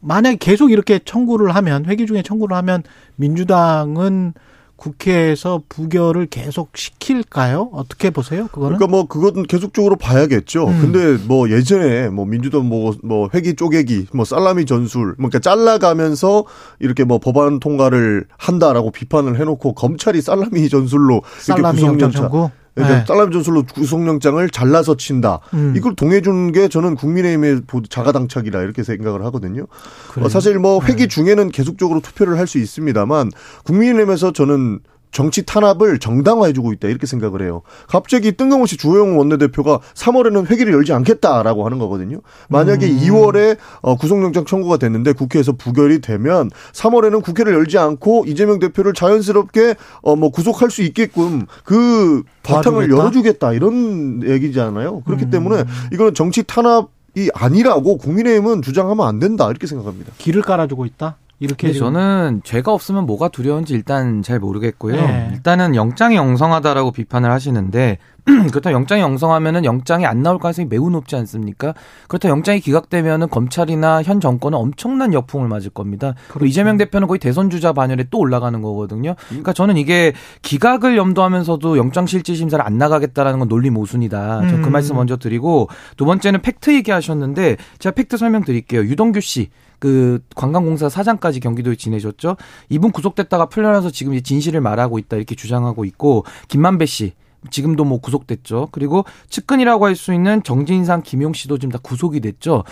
[0.00, 2.82] 만약에 계속 이렇게 청구를 하면 회기 중에 청구를 하면
[3.16, 4.34] 민주당은
[4.76, 7.70] 국회에서 부결을 계속 시킬까요?
[7.72, 8.48] 어떻게 보세요?
[8.48, 10.66] 그거는 그러니까 뭐 그건 계속적으로 봐야겠죠.
[10.68, 10.80] 음.
[10.80, 16.44] 근데 뭐 예전에 뭐 민주당 뭐 뭐 회기 쪼개기 뭐 살라미 전술 뭐 그러니까 잘라가면서
[16.78, 22.50] 이렇게 뭐 법안 통과를 한다라고 비판을 해놓고 검찰이 살라미 전술로 이렇게 구속영장 청구.
[22.76, 23.04] 그러니까 네.
[23.06, 25.40] 살라미 전술로 구속영장을 잘라서 친다.
[25.54, 25.72] 음.
[25.76, 29.66] 이걸 동해준 게 저는 국민의힘의 자가당착이라 이렇게 생각을 하거든요.
[30.10, 30.26] 그래요?
[30.26, 30.92] 어, 사실 뭐 네.
[30.92, 33.32] 회기 중에는 계속적으로 투표를 할 수 있습니다만
[33.64, 34.78] 국민의힘에서 저는
[35.16, 37.62] 정치 탄압을 정당화해주고 있다 이렇게 생각을 해요.
[37.88, 42.20] 갑자기 뜬금없이 주호영 원내대표가 3월에는 회기를 열지 않겠다라고 하는 거거든요.
[42.50, 42.98] 만약에 음.
[42.98, 49.76] 2월에 어, 구속영장 청구가 됐는데 국회에서 부결이 되면 3월에는 국회를 열지 않고 이재명 대표를 자연스럽게
[50.02, 52.90] 어, 뭐 구속할 수 있게끔 그 바탕을?
[52.90, 55.00] 열어주겠다 이런 얘기잖아요.
[55.00, 55.30] 그렇기 음.
[55.30, 55.64] 때문에
[55.94, 60.12] 이거는 정치 탄압 이 아니라고 국민의힘은 주장하면 안 된다 이렇게 생각합니다.
[60.18, 61.16] 길을 깔아주고 있다.
[61.38, 64.96] 이렇게 저는 죄가 없으면 뭐가 두려운지 일단 잘 모르겠고요.
[64.96, 65.30] 네.
[65.32, 67.98] 일단은 영장이 영성하다라고 비판을 하시는데
[68.50, 71.74] 그렇다면 영장이 영성하면은 영장이 안 나올 가능성이 매우 높지 않습니까?
[72.08, 76.14] 그렇다면 영장이 기각되면은 검찰이나 현 정권은 엄청난 역풍을 맞을 겁니다.
[76.28, 76.46] 그리고 그렇죠.
[76.46, 79.14] 이재명 대표는 거의 대선 주자 반열에 또 올라가는 거거든요.
[79.28, 80.12] 그러니까 저는 이게
[80.42, 84.40] 기각을 염두하면서도 영장 실질 심사를 안 나가겠다라는 건 논리 모순이다.
[84.40, 84.72] 저는 그 음.
[84.72, 88.82] 말씀 먼저 드리고 두 번째는 팩트 얘기하셨는데 제가 팩트 설명드릴게요.
[88.82, 89.50] 유동규 씨.
[89.78, 92.36] 그 관광공사 사장까지 경기도에 지내셨죠.
[92.68, 97.12] 이분 구속됐다가 풀려나서 지금 이제 진실을 말하고 있다 이렇게 주장하고 있고 김만배 씨
[97.50, 98.68] 지금도 뭐 구속됐죠.
[98.72, 102.64] 그리고 측근이라고 할 수 있는 정진상, 김용 씨도 지금 다 구속이 됐죠.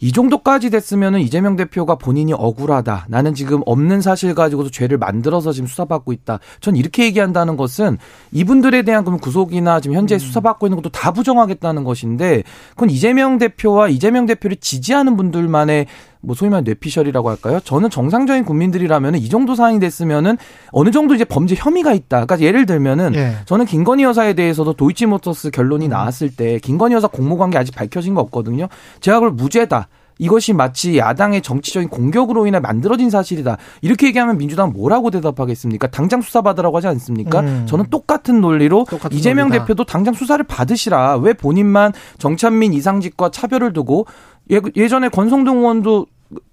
[0.00, 3.06] 이 정도까지 됐으면은 이재명 대표가 본인이 억울하다.
[3.08, 6.38] 나는 지금 없는 사실 가지고도 죄를 만들어서 지금 수사받고 있다.
[6.60, 7.98] 전 이렇게 얘기한다는 것은
[8.30, 13.88] 이분들에 대한 그럼 구속이나 지금 현재 수사받고 있는 것도 다 부정하겠다는 것인데 그건 이재명 대표와
[13.88, 15.86] 이재명 대표를 지지하는 분들만의
[16.20, 17.60] 뭐 소위 말해 뇌피셜이라고 할까요?
[17.62, 20.36] 저는 정상적인 국민들이라면 이 정도 사안이 됐으면은
[20.72, 22.24] 어느 정도 이제 범죄 혐의가 있다.
[22.24, 23.36] 그러니까 예를 들면은 예.
[23.44, 28.68] 저는 김건희 여사에 대해서도 도이치모터스 결론이 나왔을 때 김건희 여사 공모관계 아직 밝혀진 거 없거든요.
[29.00, 29.88] 제가 그걸 무죄다.
[30.18, 33.56] 이것이 마치 야당의 정치적인 공격으로 인해 만들어진 사실이다.
[33.82, 35.88] 이렇게 얘기하면 민주당은 뭐라고 대답하겠습니까?
[35.88, 37.40] 당장 수사받으라고 하지 않습니까?
[37.40, 37.66] 음.
[37.66, 39.64] 저는 똑같은 논리로 똑같은 이재명 논리다.
[39.64, 41.18] 대표도 당장 수사를 받으시라.
[41.18, 44.06] 왜 본인만 정찬민 이상직과 차별을 두고
[44.50, 46.06] 예, 예전에 권성동 의원도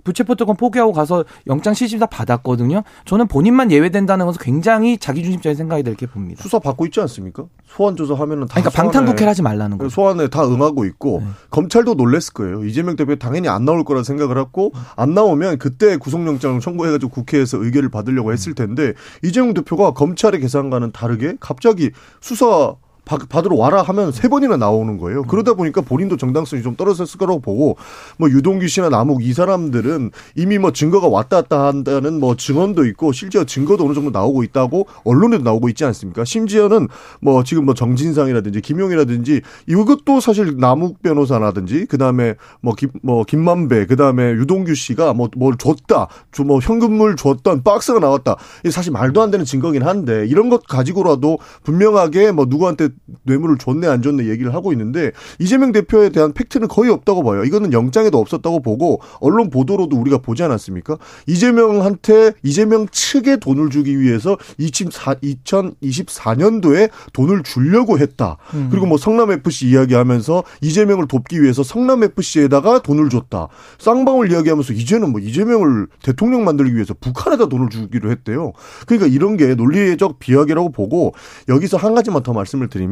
[0.03, 2.83] 부채포특권 포기하고 가서 영장 실질다 받았거든요.
[3.05, 6.41] 저는 본인만 예외된다는 것은 굉장히 자기중심적인 생각이 이렇게 봅니다.
[6.41, 7.45] 수사 받고 있지 않습니까?
[7.65, 9.89] 소환 조사 하면은 다 그러니까 방탄국회를 하지 말라는 거죠.
[9.89, 11.27] 소환에 다 응하고 있고 네.
[11.49, 12.63] 검찰도 놀랬을 거예요.
[12.63, 17.89] 이재명 대표 당연히 안 나올 거라 생각을 했고 안 나오면 그때 구속영장을 청구해가지고 국회에서 의결을
[17.89, 18.93] 받으려고 했을 텐데
[19.23, 21.91] 이재명 대표가 검찰의 계산과는 다르게 갑자기
[22.21, 22.75] 수사
[23.05, 25.23] 받- 받으러 와라 하면 세 번이나 나오는 거예요.
[25.23, 27.77] 그러다 보니까 본인도 정당성이 좀 떨어졌을 거라고 보고
[28.17, 33.11] 뭐 유동규 씨나 남욱 이 사람들은 이미 뭐 증거가 왔다 갔다 한다는 뭐 증언도 있고
[33.11, 33.39] 실제
[33.85, 36.25] 어느 정도 나오고 있다고 언론에도 나오고 있지 않습니까?
[36.25, 36.87] 심지어는
[37.21, 44.31] 뭐 지금 뭐 정진상이라든지 김용이라든지 이것도 사실 남욱 변호사라든지 그다음에 뭐 김 뭐 김만배 그다음에
[44.31, 46.07] 유동규 씨가 뭐 뭘 줬다.
[46.31, 48.35] 주- 뭐 현금을 줬던 박스가 나왔다.
[48.71, 52.89] 사실 말도 안 되는 증거긴 한데 이런 것 가지고라도 분명하게 뭐 누구한테
[53.23, 57.43] 뇌물을 줬네 안 줬네 얘기를 하고 있는데 이재명 대표에 대한 팩트는 거의 없다고 봐요.
[57.43, 60.97] 이거는 영장에도 없었다고 보고 언론 보도로도 우리가 보지 않았습니까?
[61.27, 68.37] 이재명한테 이재명 측에 돈을 주기 위해서 24, 2024년도에 돈을 주려고 했다.
[68.53, 68.69] 음.
[68.71, 73.47] 그리고 뭐 성남 FC 이야기하면서 이재명을 돕기 위해서 성남 FC에다가 돈을 줬다.
[73.77, 78.53] 쌍방울 이야기하면서 이제는 뭐 이재명을 대통령 만들기 위해서 북한에다 돈을 주기로 했대요.
[78.87, 81.13] 그러니까 이런 게 논리적 비약이라고 보고
[81.49, 82.84] 여기서 한 가지만 더 말씀을 드리면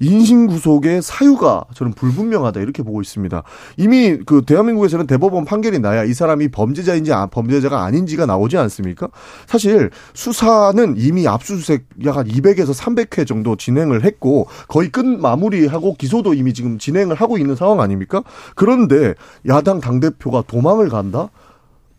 [0.00, 3.42] 인신 구속의 사유가 저는 불분명하다 이렇게 보고 있습니다.
[3.76, 9.08] 이미 그 대한민국에서는 대법원 판결이 나야 이 사람이 범죄자인지 아- 범죄자가 아닌지가 나오지 않습니까?
[9.46, 16.34] 사실 수사는 이미 압수수색 약 한 200에서 300회 정도 진행을 했고 거의 끝 마무리하고 기소도
[16.34, 18.22] 이미 지금 진행을 하고 있는 상황 아닙니까?
[18.54, 19.14] 그런데
[19.48, 21.30] 야당 당대표가 도망을 간다?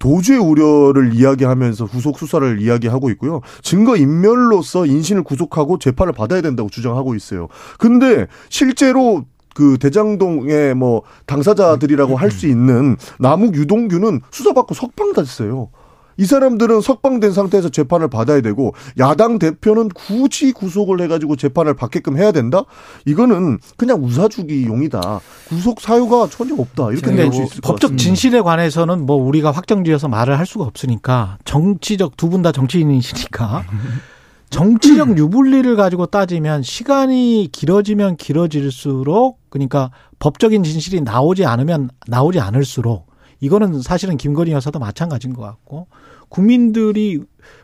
[0.02, 3.41] 도주의 우려를 이야기하면서 구속 수사를 이야기하고 있고요.
[3.61, 7.48] 증거 인멸로서 인신을 구속하고 재판을 받아야 된다고 주장하고 있어요.
[7.78, 15.69] 근데 실제로 그 대장동의 뭐 당사자들이라고 할 수 있는 남욱 유동규는 수사받고 석방됐어요.
[16.17, 22.31] 이 사람들은 석방된 상태에서 재판을 받아야 되고 야당 대표는 굳이 구속을 해가지고 재판을 받게끔 해야
[22.31, 22.63] 된다?
[23.05, 25.19] 이거는 그냥 우사주기용이다.
[25.49, 26.89] 구속 사유가 전혀 없다.
[26.91, 28.03] 이렇게 근데 볼수 있을 것 법적 같습니다.
[28.03, 33.63] 진실에 관해서는 뭐 우리가 확정지어서 말을 할 수가 없으니까 정치적 두 분 다 정치인이시니까
[34.49, 43.07] 정치적 유불리를 가지고 따지면 시간이 길어지면 길어질수록 그러니까 법적인 진실이 나오지 않으면 나오지 않을수록
[43.41, 45.88] 이거는 사실은 김건희 여사도 마찬가지인 것 같고
[46.30, 47.19] 국민들이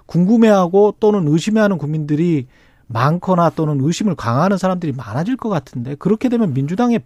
[0.07, 2.47] 궁금해하고 또는 의심해하는 국민들이
[2.87, 6.99] 많거나 또는 의심을 강화하는 사람들이 많아질 것 같은데 그렇게 되면 민주당에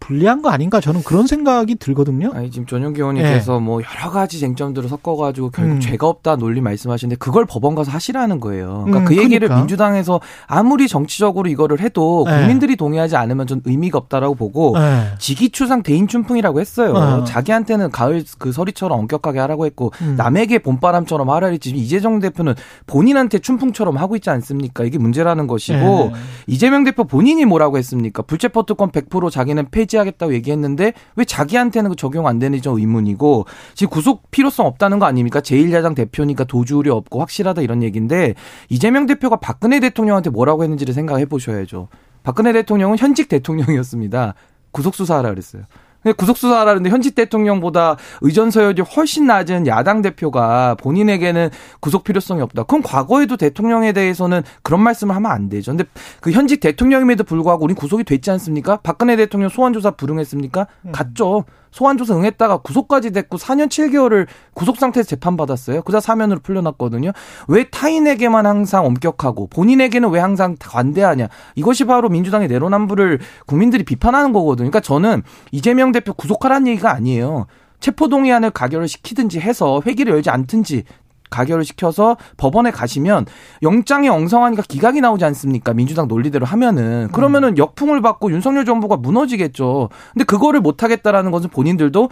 [0.00, 2.30] 불리한 거 아닌가 저는 그런 생각이 들거든요.
[2.32, 5.74] 아니 지금 전용기 의원님께서 뭐 여러 가지 쟁점들을 섞어가지고 결국 예.
[5.76, 5.80] 음.
[5.80, 8.84] 죄가 없다 논리 말씀하시는데 그걸 법원 가서 하시라는 거예요.
[8.86, 9.56] 그러니까 음, 그 얘기를 그러니까.
[9.58, 12.32] 민주당에서 아무리 정치적으로 이거를 해도 예.
[12.32, 15.08] 국민들이 동의하지 않으면 전 의미가 없다라고 보고 네.
[15.18, 16.92] 지기추상 대인춘풍이라고 했어요.
[16.94, 17.24] 어.
[17.24, 20.14] 자기한테는 가을 그 서리처럼 엄격하게 하라고 했고 음.
[20.16, 22.54] 남에게 봄바람처럼 하라 했지 이재정 대표는
[22.86, 24.84] 본인한테 춘풍처럼 하고 있지 않습니까?
[24.84, 26.18] 이게 문제 라는 것이고 예.
[26.46, 28.22] 이재명 대표 본인이 뭐라고 했습니까?
[28.22, 33.90] 불체포 특권 100% 자기는 폐지하겠다고 얘기했는데 왜 자기한테는 그 적용 안 되는지 좀 의문이고 지금
[33.90, 35.40] 구속 필요성 없다는 거 아닙니까?
[35.40, 38.34] 제1야당 대표니까 도주 우려 없고 확실하다 이런 얘기인데
[38.68, 41.88] 이재명 대표가 박근혜 대통령한테 뭐라고 했는지를 생각해 보셔야죠.
[42.22, 44.34] 박근혜 대통령은 현직 대통령이었습니다.
[44.70, 45.62] 구속 수사하라 그랬어요.
[46.08, 52.62] 근데 구속 수사하라는데 현직 대통령보다 의전 서열이 훨씬 낮은 야당 대표가 본인에게는 구속 필요성이 없다.
[52.62, 55.72] 그럼 과거에도 대통령에 대해서는 그런 말씀을 하면 안 되죠.
[55.72, 55.84] 근데
[56.20, 58.78] 그 현직 대통령임에도 불구하고 우린 구속이 됐지 않습니까?
[58.82, 60.66] 박근혜 대통령 소환 조사 불응했습니까?
[60.92, 61.44] 갔죠.
[61.70, 65.82] 소환 조사 응했다가 구속까지 됐고 4년 7개월을 구속 상태에서 재판받았어요.
[65.82, 67.12] 그자 사면으로 풀려났거든요.
[67.48, 71.28] 왜 타인에게만 항상 엄격하고 본인에게는 왜 항상 관대하냐.
[71.54, 74.70] 이것이 바로 민주당의 내로남불을 국민들이 비판하는 거거든요.
[74.70, 75.22] 그러니까 저는
[75.52, 77.46] 이재명 대표 구속하라는 얘기가 아니에요.
[77.80, 80.84] 체포동의안을 가결을 시키든지 해서 회기를 열지 않든지
[81.30, 83.26] 가결을 시켜서 법원에 가시면
[83.62, 85.72] 영장이 엉성하니까 기각이 나오지 않습니까?
[85.72, 89.88] 민주당 논리대로 하면은 그러면은 역풍을 받고 윤석열 정부가 무너지겠죠.
[90.12, 92.10] 근데 그거를 못 하겠다라는 것은 본인들도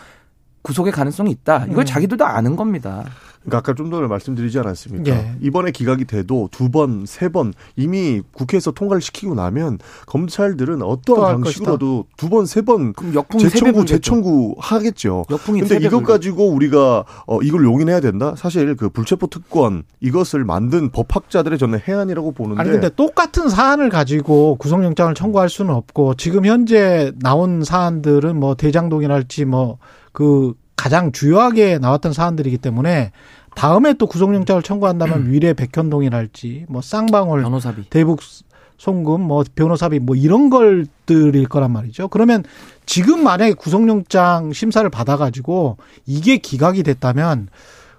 [0.66, 1.66] 구속의 가능성이 있다.
[1.70, 1.86] 이걸 음.
[1.86, 3.04] 자기들도 아는 겁니다.
[3.42, 5.08] 그러니까 아까 좀 전에 말씀드리지 않았습니까?
[5.12, 5.36] 예.
[5.40, 12.06] 이번에 기각이 돼도 두 번, 세 번 이미 국회에서 통과를 시키고 나면 검찰들은 어떠한 방식으로도
[12.16, 12.92] 두 번, 세 번
[13.38, 13.84] 재청구.
[13.86, 15.24] 재청구 하겠죠.
[15.30, 16.12] 역풍이 근데 이것 불겠죠.
[16.12, 18.34] 가지고 우리가 어 이걸 용인해야 된다?
[18.36, 24.56] 사실 그 불체포 특권 이것을 만든 법학자들의 저는 해안이라고 보는데 아니 근데 똑같은 사안을 가지고
[24.56, 29.78] 구속영장을 청구할 수는 없고 지금 현재 나온 사안들은 뭐 대장동이랄지 뭐
[30.16, 33.12] 그 가장 주요하게 나왔던 사안들이기 때문에
[33.54, 37.90] 다음에 또 구속영장을 청구한다면 위례 백현동이랄지 뭐 쌍방울 변호사비.
[37.90, 38.20] 대북
[38.78, 42.08] 송금 뭐 변호사비 뭐 이런 걸들일 거란 말이죠.
[42.08, 42.44] 그러면
[42.86, 45.76] 지금 만약에 구속영장 심사를 받아가지고
[46.06, 47.48] 이게 기각이 됐다면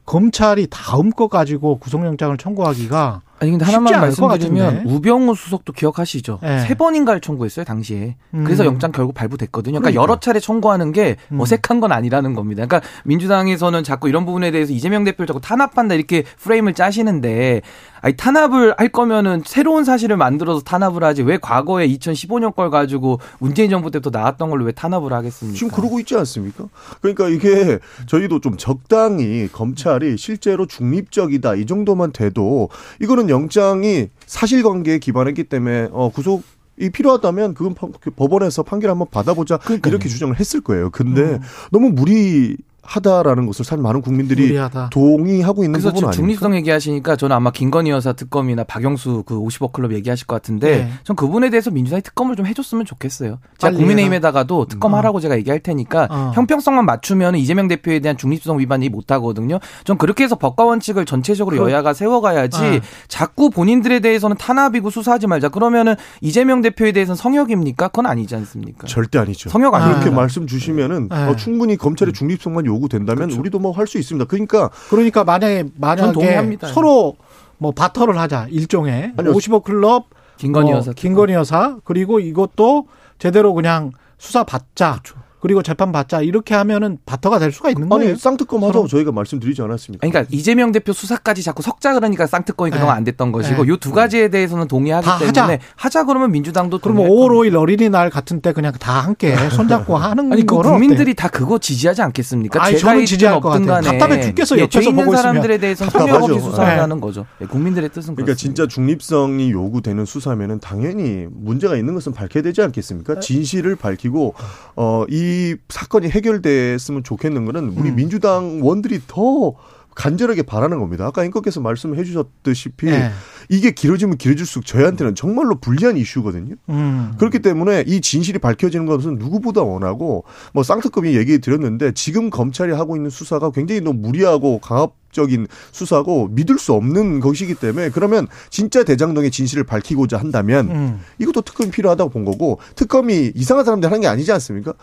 [0.07, 4.83] 검찰이 다음 거 가지고 구속영장을 청구하기가 아니 근데 하나만 말씀드리면.
[4.85, 6.39] 우병우 수석도 기억하시죠?
[6.41, 6.59] 네.
[6.61, 8.15] 세 번인가를 청구했어요 당시에.
[8.31, 8.67] 그래서 음.
[8.67, 9.79] 영장 결국 발부됐거든요.
[9.79, 10.01] 그러니까, 그러니까.
[10.01, 11.39] 여러 차례 청구하는 게 음.
[11.39, 12.65] 어색한 건 아니라는 겁니다.
[12.65, 17.61] 그러니까 민주당에서는 자꾸 이런 부분에 대해서 이재명 대표를 자꾸 탄압한다 이렇게 프레임을 짜시는데
[18.07, 23.69] 아니 탄압을 할 거면은 새로운 사실을 만들어서 탄압을 하지 왜 과거에 2015년 걸 가지고 문재인
[23.69, 25.57] 정부 때부터 나왔던 걸로 왜 탄압을 하겠습니까?
[25.57, 26.69] 지금 그러고 있지 않습니까?
[27.01, 32.69] 그러니까 이게 저희도 좀 적당히 검찰이 실제로 중립적이다 이 정도만 돼도
[33.01, 36.43] 이거는 영장이 사실관계에 기반했기 때문에 어 구속
[36.79, 40.91] 이 필요하다면 그건 파- 그 법원에서 판결 한번 받아보자 이렇게 주장을 했을 거예요.
[40.91, 41.39] 근데 음.
[41.73, 42.55] 너무 무리.
[42.97, 44.89] 무리하다라는 것을 사실 많은 국민들이 무리하다.
[44.91, 46.15] 동의하고 있는 그래서 부분 지금 아닙니까?
[46.15, 50.91] 중립성 얘기하시니까 저는 아마 김건희 여사 특검이나 박영수 그 50억 클럽 얘기하실 것 같은데 네.
[51.03, 53.39] 전 그분에 대해서 민주당이 특검을 좀 해줬으면 좋겠어요.
[53.57, 56.31] 제가 국민의힘에다가도 특검하라고 제가 얘기할 테니까 어.
[56.35, 59.59] 형평성만 맞추면 이재명 대표에 대한 중립성 위반이 못 하거든요.
[59.83, 62.79] 전 그렇게 해서 법과 원칙을 전체적으로 그- 여야가 세워가야지 아.
[63.07, 65.49] 자꾸 본인들에 대해서는 탄압이고 수사하지 말자.
[65.49, 67.87] 그러면은 이재명 대표에 대해서는 성역입니까?
[67.89, 68.87] 그건 아니지 않습니까?
[68.87, 69.49] 절대 아니죠.
[69.49, 69.99] 성역 아닙니다.
[69.99, 71.15] 그렇게 말씀 주시면은 네.
[71.27, 74.25] 어, 충분히 검찰의 중립성만 요 구된다면 우리도 뭐 할 수 있습니다.
[74.25, 75.63] 그러니까 그러니까 만약에
[75.97, 76.67] 전 만약에.
[76.67, 77.15] 서로
[77.57, 79.33] 뭐 바터를 하자 일종의 아니요.
[79.33, 80.05] 55 클럽
[80.37, 82.87] 김건희 뭐 여사 김건희 여사 그리고 이것도
[83.19, 85.15] 제대로 그냥 수사 받자 그
[85.47, 88.09] 리고 재판 받자 이렇게 하면은 바터가 될 수가 있는 거예요.
[88.11, 88.87] 아니 쌍특검 하자고 서로.
[88.87, 90.03] 저희가 말씀드리지 않았습니까?
[90.03, 92.97] 아니, 그러니까 이재명 대표 수사까지 자꾸 석자 그러니까 쌍특검이 그동안 네.
[92.97, 93.69] 안 됐던 것이고 네.
[93.69, 95.59] 요두 가지에 대해서는 동의하기 다 때문에 하자.
[95.75, 96.03] 하자.
[96.05, 100.43] 그러면 민주당도 그러면 동의할 5월 5일 어린이날 같은 때 그냥 다 함께 손잡고 하는 아니
[100.43, 102.63] 그 거는 국민들이 다 그거 지지하지 않겠습니까?
[102.63, 103.67] 아니, 죄가 저는 지지할 것 같아요.
[103.67, 105.15] 간에 답답해 죽겠어요, 예, 옆에서 죄 있는.
[105.15, 106.19] 사람들에 대해서는 답답하죠.
[106.21, 107.01] 소명 없이 수사하는 네.
[107.01, 107.25] 거죠.
[107.41, 108.35] 예, 국민들의 뜻은 그러니까 그렇습니다.
[108.35, 113.19] 진짜 중립성이 요구되는 수사면은 당연히 문제가 있는 것은 밝혀야 되지 않겠습니까?
[113.19, 114.33] 진실을 밝히고
[114.75, 115.26] 어 이
[115.69, 117.95] 사건이 해결됐으면 좋겠는 거는 우리 음.
[117.95, 119.53] 민주당 원들이 더
[119.97, 121.07] 간절하게 바라는 겁니다.
[121.07, 123.11] 아까 앵커께서 말씀해 주셨다시피 네.
[123.49, 126.55] 이게 길어지면 길어질수록 저희한테는 정말로 불리한 이슈거든요.
[126.69, 127.13] 음.
[127.17, 130.23] 그렇기 때문에 이 진실이 밝혀지는 것은 누구보다 원하고
[130.53, 136.27] 뭐 쌍특검이 얘기 드렸는데 지금 검찰이 하고 있는 수사가 굉장히 너무 무리하고 강압 적인 수사고
[136.29, 140.99] 믿을 수 없는 것이기 때문에 그러면 진짜 대장동의 진실을 밝히고자 한다면 음.
[141.19, 144.73] 이것도 특검이 필요하다고 본 거고 특검이 이상한 사람들 하는 게 아니지 않습니까?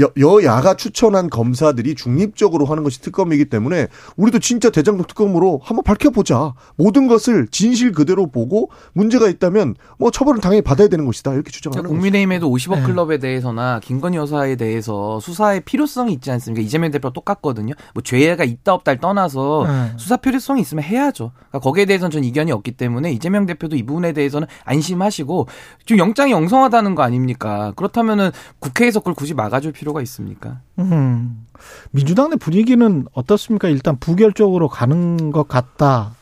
[0.00, 6.54] 여, 여야가 추천한 검사들이 중립적으로 하는 것이 특검이기 때문에 우리도 진짜 대장동 특검으로 한번 밝혀보자.
[6.76, 11.32] 모든 것을 진실 그대로 보고 문제가 있다면 뭐 처벌을 당연히 받아야 되는 것이다.
[11.32, 11.94] 이렇게 주장하는 거죠.
[11.94, 12.82] 국민의힘에도 50억 네.
[12.82, 16.62] 클럽에 대해서나 김건희 여사에 대해서 수사의 필요성이 있지 않습니까?
[16.62, 17.74] 이재명 대표 똑같거든요.
[17.94, 19.92] 뭐 죄가 있다 없다를 떠나서 네.
[19.96, 21.32] 수사 필요성이 있으면 해야죠.
[21.34, 25.46] 그러니까 거기에 대해서는 전 이견이 없기 때문에 이재명 대표도 이 부분에 대해서는 안심하시고
[25.84, 27.72] 지금 영장이 엉성하다는 거 아닙니까?
[27.76, 30.60] 그렇다면은 국회에서 그걸 굳이 막아줄 필요가 있습니까?
[30.78, 31.46] 음.
[31.90, 33.68] 민주당 내 분위기는 어떻습니까?
[33.68, 36.12] 일단 부결적으로 가는 것 같다.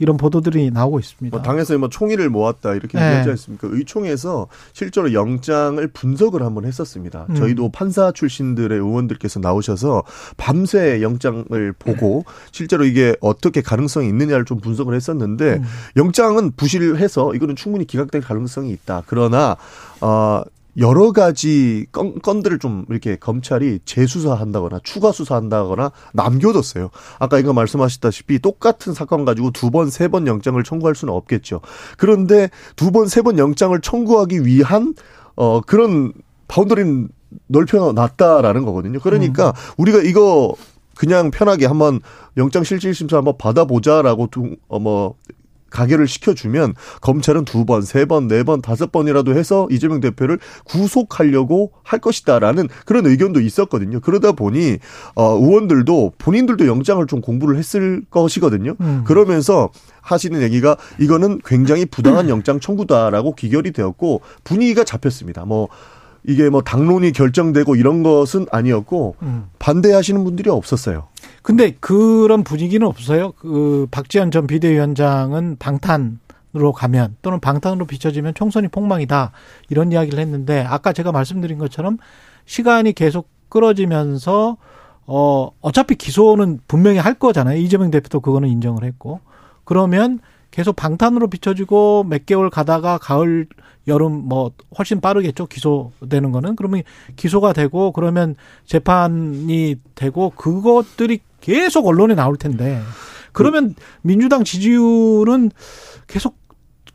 [0.00, 1.36] 이런 보도들이 나오고 있습니다.
[1.36, 3.06] 뭐 당에서 뭐 총의를 모았다 이렇게 네.
[3.06, 3.68] 얘기하지 않습니까?
[3.70, 7.26] 의총에서 실제로 영장을 분석을 한번 했었습니다.
[7.28, 7.34] 음.
[7.34, 10.02] 저희도 판사 출신들의 의원들께서 나오셔서
[10.38, 15.64] 밤새 영장을 보고 실제로 이게 어떻게 가능성이 있느냐를 좀 분석을 했었는데 음.
[15.96, 19.02] 영장은 부실해서 이거는 충분히 기각될 가능성이 있다.
[19.06, 19.56] 그러나
[20.00, 20.42] 어
[20.76, 26.90] 여러 가지 건, 건들을 좀 이렇게 검찰이 재수사한다거나 추가 수사한다거나 남겨뒀어요.
[27.18, 31.60] 아까 이거 말씀하셨다시피 똑같은 사건 가지고 두 번, 세 번 영장을 청구할 수는 없겠죠.
[31.98, 34.94] 그런데 두 번, 세 번 영장을 청구하기 위한
[35.36, 36.12] 어 그런
[36.48, 37.08] 바운더리는
[37.48, 38.98] 넓혀놨다라는 거거든요.
[39.00, 40.54] 그러니까 우리가 이거
[40.96, 42.00] 그냥 편하게 한번
[42.36, 45.14] 영장 실질 심사 한번 받아보자라고 두, 어뭐
[45.70, 51.72] 가결을 시켜주면 검찰은 두 번, 세 번, 네 번, 다섯 번이라도 해서 이재명 대표를 구속하려고
[51.82, 54.00] 할 것이다라는 그런 의견도 있었거든요.
[54.00, 54.78] 그러다 보니
[55.14, 58.74] 어 의원들도 본인들도 영장을 좀 공부를 했을 것이거든요.
[58.80, 59.04] 음.
[59.06, 59.70] 그러면서
[60.02, 65.44] 하시는 얘기가 이거는 굉장히 부당한 영장 청구다라고 기결이 되었고 분위기가 잡혔습니다.
[65.44, 65.68] 뭐
[66.24, 69.46] 이게 뭐 당론이 결정되고 이런 것은 아니었고 음.
[69.58, 71.08] 반대하시는 분들이 없었어요.
[71.42, 73.32] 근데 그런 분위기는 없어요.
[73.32, 79.32] 그 박지원 전 비대위원장은 방탄으로 가면 또는 방탄으로 비춰지면 총선이 폭망이다
[79.70, 81.98] 이런 이야기를 했는데 아까 제가 말씀드린 것처럼
[82.44, 84.56] 시간이 계속 끌어지면서
[85.06, 87.58] 어 어차피 기소는 분명히 할 거잖아요.
[87.58, 89.20] 이재명 대표도 그거는 인정을 했고
[89.64, 90.20] 그러면
[90.50, 93.46] 계속 방탄으로 비춰지고 몇 개월 가다가 가을
[93.88, 96.82] 여름 뭐 훨씬 빠르겠죠 기소되는 거는 그러면
[97.16, 98.36] 기소가 되고 그러면
[98.66, 102.80] 재판이 되고 그것들이 계속 언론에 나올 텐데
[103.32, 105.50] 그러면 민주당 지지율은
[106.06, 106.36] 계속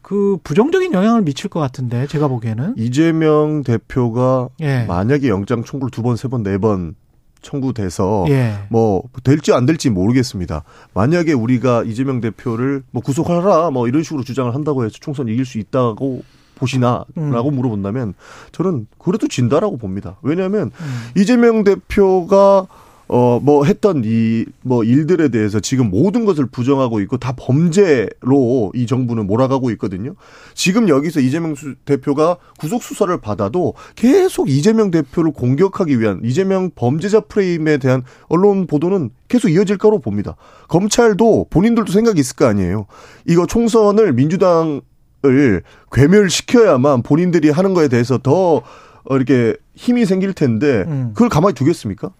[0.02, 4.84] 그 부정적인 영향을 미칠 것 같은데 제가 보기에는 이재명 대표가 예.
[4.84, 6.94] 만약에 영장 청구를 두 번, 세 번, 네 번
[7.42, 8.54] 청구돼서 예.
[8.70, 10.64] 뭐 될지 안 될지 모르겠습니다.
[10.94, 15.58] 만약에 우리가 이재명 대표를 뭐 구속하라 뭐 이런 식으로 주장을 한다고 해서 총선 이길 수
[15.60, 16.24] 있다고
[16.56, 17.56] 보시나라고 음.
[17.56, 18.14] 물어본다면
[18.52, 20.18] 저는 그래도 진다라고 봅니다.
[20.24, 21.12] 왜냐하면 음.
[21.18, 22.68] 이재명 대표가
[23.08, 28.88] 어 뭐 했던 이 뭐 일들에 대해서 지금 모든 것을 부정하고 있고 다 범죄로 이
[28.88, 30.16] 정부는 몰아가고 있거든요.
[30.56, 37.20] 지금 여기서 이재명 수- 대표가 구속 수사를 받아도 계속 이재명 대표를 공격하기 위한 이재명 범죄자
[37.22, 40.36] 프레임에 대한 언론 보도는 계속 이어질 거로 봅니다.
[40.68, 42.88] 검찰도 본인들도 생각이 있을 거 아니에요.
[43.28, 44.82] 이거 총선을 민주당
[45.24, 51.12] 을 괴멸시켜야만 본인들이 하는 거에 대해서 더 어, 이렇게 힘이 생길 텐데 음.
[51.14, 52.12] 그걸 가만히 두겠습니까?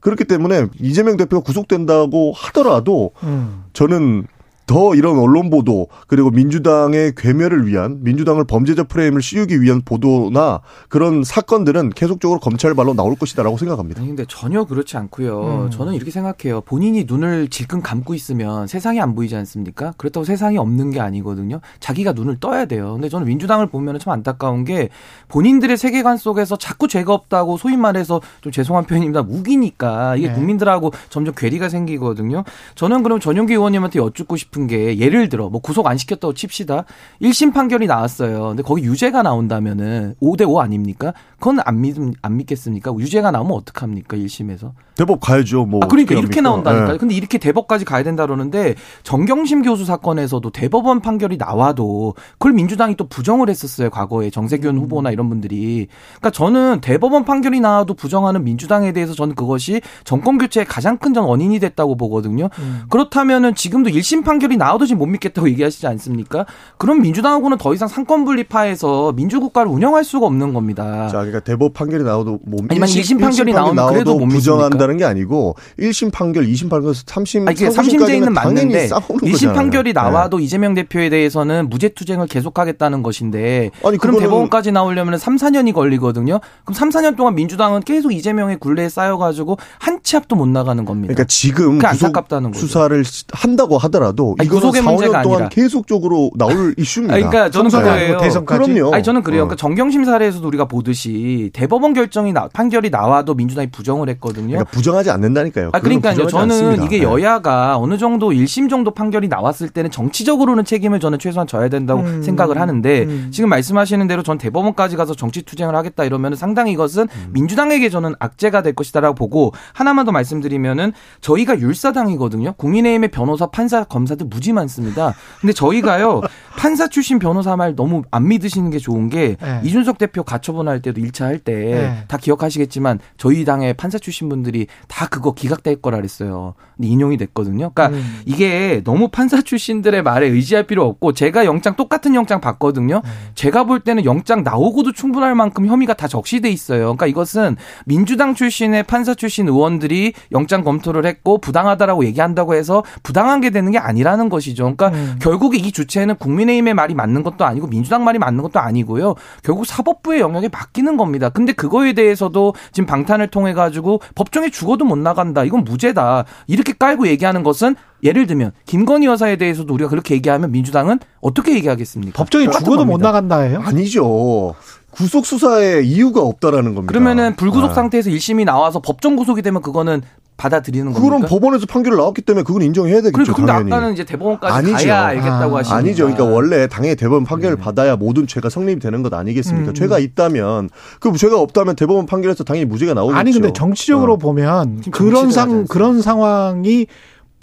[0.00, 3.64] 그렇기 때문에 이재명 대표가 구속된다고 하더라도 음.
[3.72, 4.26] 저는
[4.68, 11.24] 더 이런 언론 보도 그리고 민주당의 괴멸을 위한 민주당을 범죄자 프레임을 씌우기 위한 보도나 그런
[11.24, 14.00] 사건들은 계속적으로 검찰 발로 나올 것이다라고 생각합니다.
[14.00, 15.64] 아니 근데 전혀 그렇지 않고요.
[15.64, 15.70] 음.
[15.70, 16.60] 저는 이렇게 생각해요.
[16.60, 19.94] 본인이 눈을 질끈 감고 있으면 세상이 안 보이지 않습니까?
[19.96, 21.60] 그렇다고 세상이 없는 게 아니거든요.
[21.80, 22.92] 자기가 눈을 떠야 돼요.
[22.92, 24.90] 근데 저는 민주당을 보면 참 안타까운 게
[25.28, 29.22] 본인들의 세계관 속에서 자꾸 죄가 없다고 소위 말해서 좀 죄송한 표현입니다.
[29.26, 30.34] 우기니까 이게 네.
[30.34, 32.44] 국민들하고 점점 괴리가 생기거든요.
[32.74, 36.84] 저는 그럼 전용기 의원님한테 여쭙고 싶은 게 예를 들어 뭐 구속 안 시켰다고 칩시다.
[37.22, 38.48] 1심 판결이 나왔어요.
[38.48, 41.12] 근데 거기 유죄가 나온다면은 5대 5 아닙니까?
[41.38, 42.92] 그건 안 믿, 안 믿겠습니까?
[42.98, 44.16] 유죄가 나오면 어떡합니까?
[44.16, 44.72] 1심에서.
[44.96, 45.64] 대법 가야죠.
[45.66, 46.40] 뭐 아, 그러니까 이렇게?
[46.40, 46.94] 나온다니까요.
[46.94, 46.96] 예.
[46.98, 48.74] 근데 이렇게 대법까지 가야 된다 그러는데
[49.04, 53.90] 정경심 교수 사건에서도 대법원 판결이 나와도 그걸 민주당이 또 부정을 했었어요.
[53.90, 54.80] 과거에 정세균 음.
[54.82, 55.86] 후보나 이런 분들이.
[56.18, 61.24] 그러니까 저는 대법원 판결이 나와도 부정하는 민주당에 대해서 저는 그것이 정권 교체의 가장 큰 전
[61.24, 62.50] 원인이 됐다고 보거든요.
[62.58, 62.82] 음.
[62.90, 66.46] 그렇다면은 지금도 1심 판결 이 나와도 지금 못 믿겠다고 얘기하시지 않습니까?
[66.76, 71.08] 그럼 민주당하고는 더 이상 상권 분립화해서 민주국가를 운영할 수가 없는 겁니다.
[71.08, 75.04] 자, 그러니까 대법 판결이 나와도 뭐 아니, 만약 일심 판결이 나오면 그래도 못 부정한다는 게
[75.04, 79.54] 아니고 1심 판결, 2심 판결, 3심, 아니, 이게 3심까지는 3심제는 맞는데 싸우는 1심 거잖아요.
[79.56, 79.92] 판결이 네.
[79.92, 86.40] 나와도 이재명 대표에 대해서는 무죄 투쟁을 계속하겠다는 것인데 아니, 그럼 대법원까지 나오려면 3, 4년이 걸리거든요.
[86.64, 91.12] 그럼 3, 4년 동안 민주당은 계속 이재명의 굴레에 쌓여가지고 한 치 앞도 못 나가는 겁니다.
[91.12, 92.66] 그러니까 지금 그게 구속 안타깝다는 거죠.
[92.66, 95.48] 수사를 한다고 하더라도 아니, 구속의 4, 5년 문제가 동안 아니라.
[95.50, 97.14] 계속적으로 나올 이슈입니다.
[97.14, 98.06] 아니, 그러니까 저는 총선이 그거예요.
[98.06, 98.72] 아니고 대선까지?
[98.72, 98.94] 그럼요.
[98.94, 99.42] 아니 저는 그래요.
[99.42, 99.44] 어.
[99.46, 104.48] 그러니까 정경심 사례에서도 우리가 보듯이 대법원 결정이 나, 판결이 나와도 민주당이 부정을 했거든요.
[104.48, 105.70] 그러니까 부정하지 않는다니까요.
[105.72, 106.26] 아, 그러니까요.
[106.26, 106.84] 저는 않습니다.
[106.84, 107.02] 이게 네.
[107.04, 112.22] 여야가 어느 정도 1심 정도 판결이 나왔을 때는 정치적으로는 책임을 저는 최소한 져야 된다고 음.
[112.22, 113.28] 생각을 하는데 음.
[113.32, 117.30] 지금 말씀하시는 대로 전 대법원까지 가서 정치 투쟁을 하겠다 이러면 상당히 이것은 음.
[117.32, 122.54] 민주당에게 저는 악재가 될 것이다라고 보고 하나만 더 말씀드리면은 저희가 율사당이거든요.
[122.56, 125.14] 국민의힘의 변호사, 판사, 검사 들 무지 많습니다.
[125.40, 126.20] 근데 저희가요
[126.58, 129.60] 판사 출신 변호사 말 너무 안 믿으시는 게 좋은 게 네.
[129.62, 132.20] 이준석 대표 가처분 할 때도 1차 할 때다 네.
[132.20, 136.54] 기억하시겠지만 저희 당의 판사 출신 분들이 다 그거 기각될 거라 그랬어요.
[136.76, 137.70] 근데 인용이 됐거든요.
[137.72, 138.20] 그러니까 음.
[138.26, 143.02] 이게 너무 판사 출신들의 말에 의지할 필요 없고 제가 영장 똑같은 영장 봤거든요.
[143.04, 143.10] 네.
[143.36, 146.80] 제가 볼 때는 영장 나오고도 충분할 만큼 혐의가 다 적시돼 있어요.
[146.80, 153.50] 그러니까 이것은 민주당 출신의 판사 출신 의원들이 영장 검토를 했고 부당하다라고 얘기한다고 해서 부당한 게
[153.50, 154.74] 되는 게 아니라 는 것이죠.
[154.74, 155.18] 그러니까 음.
[155.20, 159.14] 결국에 이 주체는 국민의힘의 말이 맞는 것도 아니고 민주당 말이 맞는 것도 아니고요.
[159.42, 161.28] 결국 사법부의 영역에 맡기는 겁니다.
[161.28, 165.44] 근데 그거에 대해서도 지금 방탄을 통해 가지고 법정에 죽어도 못 나간다.
[165.44, 166.24] 이건 무죄다.
[166.46, 172.12] 이렇게 깔고 얘기하는 것은 예를 들면 김건희 여사에 대해서도 우리가 그렇게 얘기하면 민주당은 어떻게 얘기하겠습니까?
[172.16, 173.08] 법정에 죽어도 못 겁니다.
[173.08, 173.60] 나간다예요?
[173.60, 174.54] 아니죠.
[174.90, 176.86] 구속 수사에 이유가 없다라는 겁니다.
[176.90, 177.74] 그러면은 불구속 아.
[177.74, 180.02] 상태에서 1심이 나와서 법정 구속이 되면 그거는
[180.38, 181.02] 받아들이는 겁니까?
[181.02, 183.12] 그럼 법원에서 판결이 나왔기 때문에 그건 인정해야 되겠죠.
[183.12, 183.72] 그러니까 근데 당연히.
[183.72, 184.88] 아까는 이제 대법원까지 아니죠.
[184.88, 186.04] 가야 알겠다고 아, 하시니까 아니죠.
[186.04, 187.62] 그러니까 원래 당연히 대법원 판결을 네.
[187.62, 189.72] 받아야 모든 죄가 성립이 되는 것 아니겠습니까?
[189.72, 189.74] 음.
[189.74, 190.70] 죄가 있다면
[191.00, 193.18] 그 죄가 없다면 대법원 판결에서 당연히 무죄가 나오겠죠.
[193.18, 194.16] 아니 근데 정치적으로 어.
[194.16, 195.66] 보면 그런 상.
[195.66, 196.86] 그런 상황이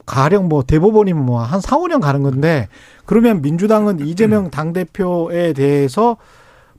[0.06, 2.70] 가령 뭐 대법원이면 뭐한 4, 5년 가는 건데
[3.06, 4.06] 그러면 민주당은 음.
[4.06, 6.16] 이재명 당 대표에 대해서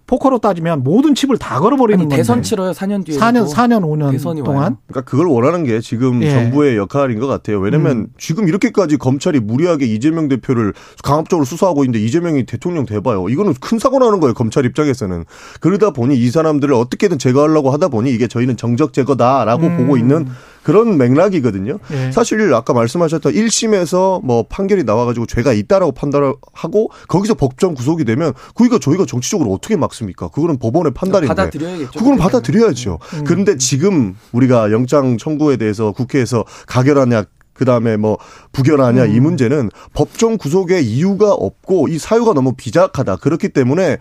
[0.07, 2.17] 포커로 따지면 모든 칩을 다 걸어버리는 아니 건데.
[2.17, 4.77] 대선 치러요 4년 뒤에 4년 4년 5년 대선이 동안 와요.
[4.87, 6.31] 그러니까 그걸 원하는 게 지금 예.
[6.31, 7.59] 정부의 역할인 것 같아요.
[7.59, 8.07] 왜냐면 음.
[8.17, 13.29] 지금 이렇게까지 검찰이 무리하게 이재명 대표를 강압적으로 수사하고 있는데 이재명이 대통령 돼봐요.
[13.29, 14.35] 이거는 큰 사고 나는 거예요.
[14.35, 15.25] 검찰 입장에서는.
[15.61, 19.77] 그러다 보니 이 사람들을 어떻게든 제거하려고 하다 보니 이게 저희는 정적 제거다라고 음.
[19.77, 20.29] 보고 있는
[20.67, 21.79] 그런 맥락이거든요.
[21.93, 22.11] 예.
[22.11, 28.33] 사실 아까 말씀하셨던 1심에서 뭐 판결이 나와가지고 죄가 있다라고 판단을 하고 거기서 법정 구속이 되면
[28.57, 30.27] 그니까 저희가 정치적으로 어떻게 막습니까?
[30.27, 31.29] 그거는 법원의 판단인데.
[31.29, 31.97] 받아들여야겠죠.
[31.97, 32.99] 그건 받아들여야죠.
[33.15, 33.25] 음.
[33.25, 37.27] 그런데 지금 우리가 영장 청구에 대해서 국회에서 가결하냐
[37.57, 38.19] 그다음에 뭐
[38.53, 39.15] 부결하냐 음.
[39.15, 43.17] 이 문제는 법정 구속의 이유가 없고 이 사유가 너무 비작하다.
[43.17, 43.99] 그렇기 때문에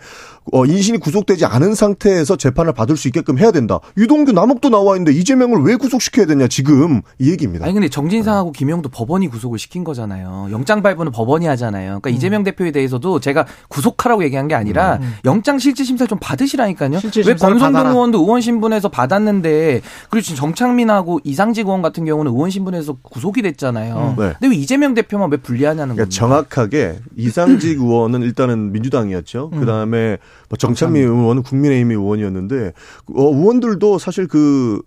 [0.51, 3.79] 어 인신이 구속되지 않은 상태에서 재판을 받을 수 있게끔 해야 된다.
[3.97, 7.65] 유동규 남욱도 나와 있는데 이재명을 왜 구속시켜야 되냐 지금 이 얘기입니다.
[7.65, 10.49] 아니 근데 정진상하고 김영도 법원이 구속을 시킨 거잖아요.
[10.51, 11.99] 영장 발부는 법원이 하잖아요.
[11.99, 16.99] 그러니까 이재명 대표에 대해서도 제가 구속하라고 얘기한 게 아니라 영장 실질 심사 좀 받으시라니까요.
[16.99, 17.87] 실질 왜 권성동.
[17.87, 24.15] 의원도 의원 신분에서 받았는데 그리고 지금 정창민하고 이상직 의원 같은 경우는 의원 신분에서 구속이 됐잖아요.
[24.17, 24.21] 음.
[24.21, 24.33] 네.
[24.39, 26.15] 근데 왜 이재명 대표만 왜 불리하냐는 그러니까 겁니다.
[26.15, 29.49] 정확하게 이상직 의원은 일단은 민주당이었죠.
[29.53, 29.59] 음.
[29.59, 30.17] 그 다음에
[30.49, 32.73] 뭐 정찬미 의원은 국민의힘 의원이었는데
[33.15, 34.81] 어, 의원들도 사실 그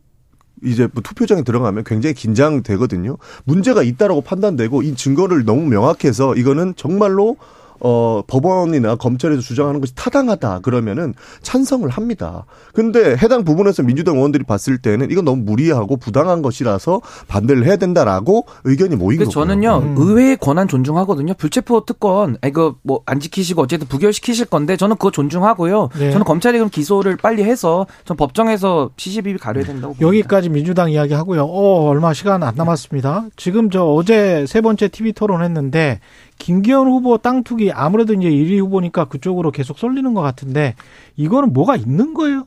[0.64, 3.16] 이제 뭐 투표장에 들어가면 굉장히 긴장되거든요.
[3.44, 7.36] 문제가 있다라고 판단되고 이 증거를 너무 명확해서 이거는 정말로
[7.80, 12.44] 어 법원이나 검찰에서 주장하는 것이 타당하다 그러면은 찬성을 합니다.
[12.72, 18.46] 근데 해당 부분에서 민주당 의원들이 봤을 때는 이건 너무 무리하고 부당한 것이라서 반대를 해야 된다라고
[18.64, 19.32] 의견이 모인 거고요.
[19.32, 19.94] 저는요 음.
[19.98, 21.34] 의회의 권한 존중하거든요.
[21.34, 25.88] 불체포 특권 이거 뭐 안 지키시고 어쨌든 부결시키실 건데 저는 그거 존중하고요.
[25.98, 26.10] 네.
[26.10, 30.06] 저는 검찰이 그럼 기소를 빨리 해서 전 법정에서 시시비비 가려야 된다고 봅니다.
[30.06, 31.44] 여기까지 민주당 이야기 하고요.
[31.44, 33.26] 어, 얼마 시간 안 남았습니다.
[33.36, 36.00] 지금 저 어제 세 번째 TV 토론 했는데
[36.38, 40.74] 김기현 후보 땅 투기 아무래도 이제 1위 후보니까 그쪽으로 계속 쏠리는 것 같은데
[41.16, 42.46] 이거는 뭐가 있는 거예요?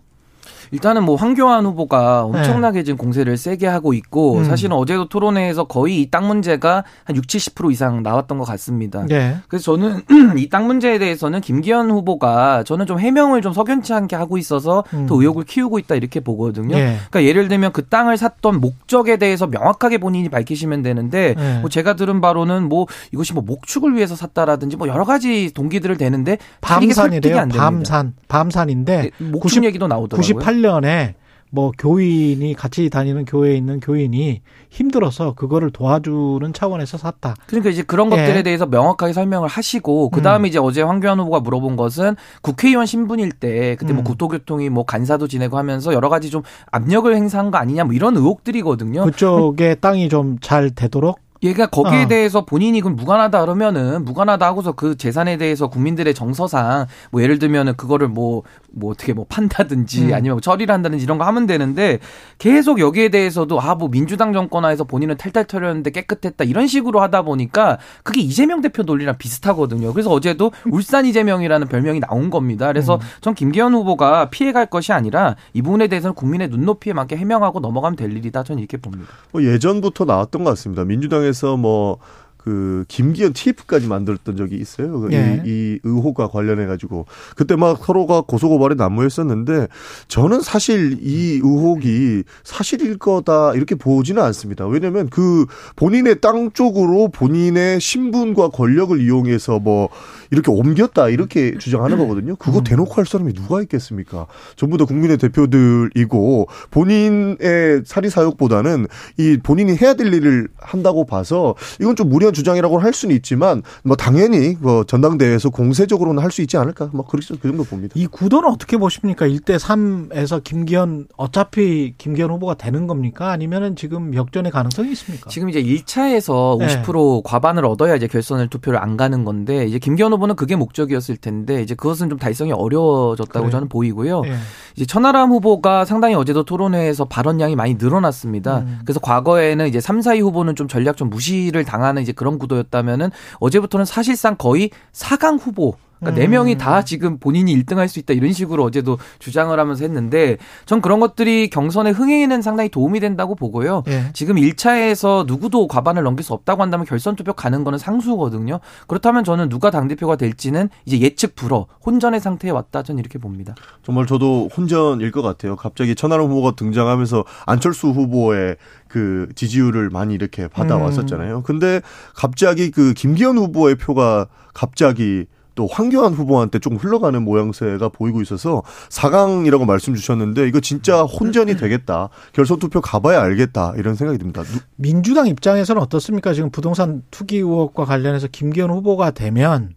[0.72, 4.40] 일단은 뭐 황교안 후보가 엄청나게 지금 공세를 세게 하고 있고 네.
[4.40, 4.46] 음.
[4.46, 9.06] 사실은 어제도 토론회에서 거의 이 땅 문제가 한 6, 70% 이상 나왔던 것 같습니다.
[9.08, 9.38] 네.
[9.48, 10.02] 그래서 저는
[10.38, 15.06] 이 땅 문제에 대해서는 김기현 후보가 저는 좀 해명을 좀 석연치 않게 하고 있어서 음.
[15.08, 16.76] 더 의혹을 키우고 있다 이렇게 보거든요.
[16.76, 16.98] 예.
[17.10, 21.60] 그러니까 예를 들면 그 땅을 샀던 목적에 대해서 명확하게 본인이 밝히시면 되는데 네.
[21.60, 26.38] 뭐 제가 들은 바로는 뭐 이것이 뭐 목축을 위해서 샀다라든지 뭐 여러 가지 동기들을 대는데
[26.62, 27.22] 밤산이래요.
[27.58, 28.14] 밤산.
[28.28, 30.22] 밤산인데 네, 목축 얘기도 나오더라고요.
[30.40, 31.16] 98 년에
[31.54, 37.36] 뭐 교인이 같이 다니는 교회에 있는 교인이 힘들어서 그거를 도와주는 차원에서 샀다.
[37.46, 38.16] 그러니까 이제 그런 예.
[38.16, 43.34] 것들에 대해서 명확하게 설명을 하시고 그 다음에 이제 어제 황교안 후보가 물어본 것은 국회의원 신분일
[43.34, 44.06] 때 그때 뭐 음.
[44.06, 49.04] 국토교통이 뭐 간사도 지내고 하면서 여러 가지 좀 압력을 행사한 거 아니냐 뭐 이런 의혹들이거든요.
[49.04, 52.08] 그쪽에 땅이 좀 잘 되도록 얘가 거기에 어.
[52.08, 57.76] 대해서 본인이 그럼 무관하다 그러면은 무관하다 하고서 그 재산에 대해서 국민들의 정서상 뭐 예를 들면은
[57.76, 58.44] 그거를 뭐뭐
[58.86, 60.14] 어떻게 뭐 판다든지 음.
[60.14, 62.00] 아니면 뭐 처리를 한다든지 이런 거 하면 되는데
[62.38, 67.24] 계속 여기에 대해서도 아 뭐 민주당 정권 하에서 본인은 탈탈 털렸는데 깨끗했다 이런 식으로 하다
[67.24, 69.92] 보니까 그게 이재명 대표 논리랑 비슷하거든요.
[69.94, 72.68] 그래서 어제도 울산 이재명이라는 별명이 나온 겁니다.
[72.68, 73.00] 그래서 음.
[73.22, 78.12] 전 김기현 후보가 피해갈 것이 아니라 이 부분에 대해서는 국민의 눈높이에 맞게 해명하고 넘어가면 될
[78.16, 78.44] 일이다.
[78.44, 79.12] 저는 이렇게 봅니다.
[79.32, 80.84] 뭐 예전부터 나왔던 것 같습니다.
[80.84, 82.00] 민주당에 서 뭐
[82.44, 85.00] 그 김기현 TF까지 만들었던 적이 있어요.
[85.00, 85.44] 그 예.
[85.46, 87.06] 이, 이 의혹과 관련해 가지고
[87.36, 89.68] 그때 막 서로가 고소고발에 난무했었는데
[90.08, 94.66] 저는 사실 이 의혹이 사실일 거다 이렇게 보지는 않습니다.
[94.66, 95.46] 왜냐하면 그
[95.76, 99.90] 본인의 땅 쪽으로 본인의 신분과 권력을 이용해서 뭐
[100.32, 102.36] 이렇게 옮겼다 이렇게 주장하는 거거든요.
[102.38, 104.28] 그거 대놓고 할 사람이 누가 있겠습니까?
[104.56, 108.88] 전부 다 국민의 대표들이고 본인의 사리 사욕보다는
[109.18, 113.96] 이 본인이 해야 될 일을 한다고 봐서 이건 좀 무리한 주장이라고 할 수는 있지만 뭐
[113.96, 117.94] 당연히 뭐 전당대회에서 공세적으로는 할 수 있지 않을까 뭐 그렇게 그 정도 봅니다.
[117.98, 119.28] 이 구도는 어떻게 보십니까?
[119.28, 123.32] 1대 3에서 김기현 어차피 김기현 후보가 되는 겁니까?
[123.32, 125.30] 아니면은 지금 역전의 가능성이 있습니까?
[125.30, 126.82] 지금 이제 1차에서 네.
[126.84, 131.18] 50% 과반을 얻어야 이제 결선을 투표를 안 가는 건데 이제 김기현 후보 는 그게 목적이었을
[131.18, 133.50] 텐데 이제 그것은 좀 달성이 어려워졌다고 그래요?
[133.50, 134.22] 저는 보이고요.
[134.26, 134.34] 예.
[134.76, 138.60] 이제 천하람 후보가 상당히 어제도 토론회에서 발언량이 많이 늘어났습니다.
[138.60, 138.80] 음.
[138.86, 143.86] 그래서 과거에는 이제 3, 4위 후보는 좀 전략 좀 무시를 당하는 이제 그런 구도였다면은 어제부터는
[143.86, 146.32] 사실상 거의 4강 후보 그러니까 네 음.
[146.32, 150.82] 명이 다 지금 본인이 1등 할 수 있다 이런 식으로 어제도 주장을 하면서 했는데 전
[150.82, 153.84] 그런 것들이 경선의 흥행에는 상당히 도움이 된다고 보고요.
[153.88, 154.06] 예.
[154.14, 158.60] 지금 1차에서 누구도 과반을 넘길 수 없다고 한다면 결선 투표 가는 거는 상수거든요.
[158.88, 162.82] 그렇다면 저는 누가 당대표가 될지는 이제 예측 불허, 혼전의 상태에 왔다.
[162.82, 163.56] 저는 이렇게 봅니다.
[163.84, 165.56] 정말 저도 혼전일 것 같아요.
[165.56, 168.56] 갑자기 천하람 후보가 등장하면서 안철수 후보의
[168.88, 171.44] 그 지지율을 많이 이렇게 받아왔었잖아요.
[171.44, 171.82] 근데
[172.16, 175.26] 갑자기 그 김기현 후보의 표가 갑자기
[175.62, 182.10] 또 황교안 후보한테 조금 흘러가는 모양새가 보이고 있어서 4강이라고 말씀 주셨는데 이거 진짜 혼전이 되겠다.
[182.34, 183.74] 결선 투표 가봐야 알겠다.
[183.78, 184.42] 이런 생각이 듭니다.
[184.42, 186.34] 누- 민주당 입장에서는 어떻습니까?
[186.34, 189.76] 지금 부동산 투기 의혹과 관련해서 김기현 후보가 되면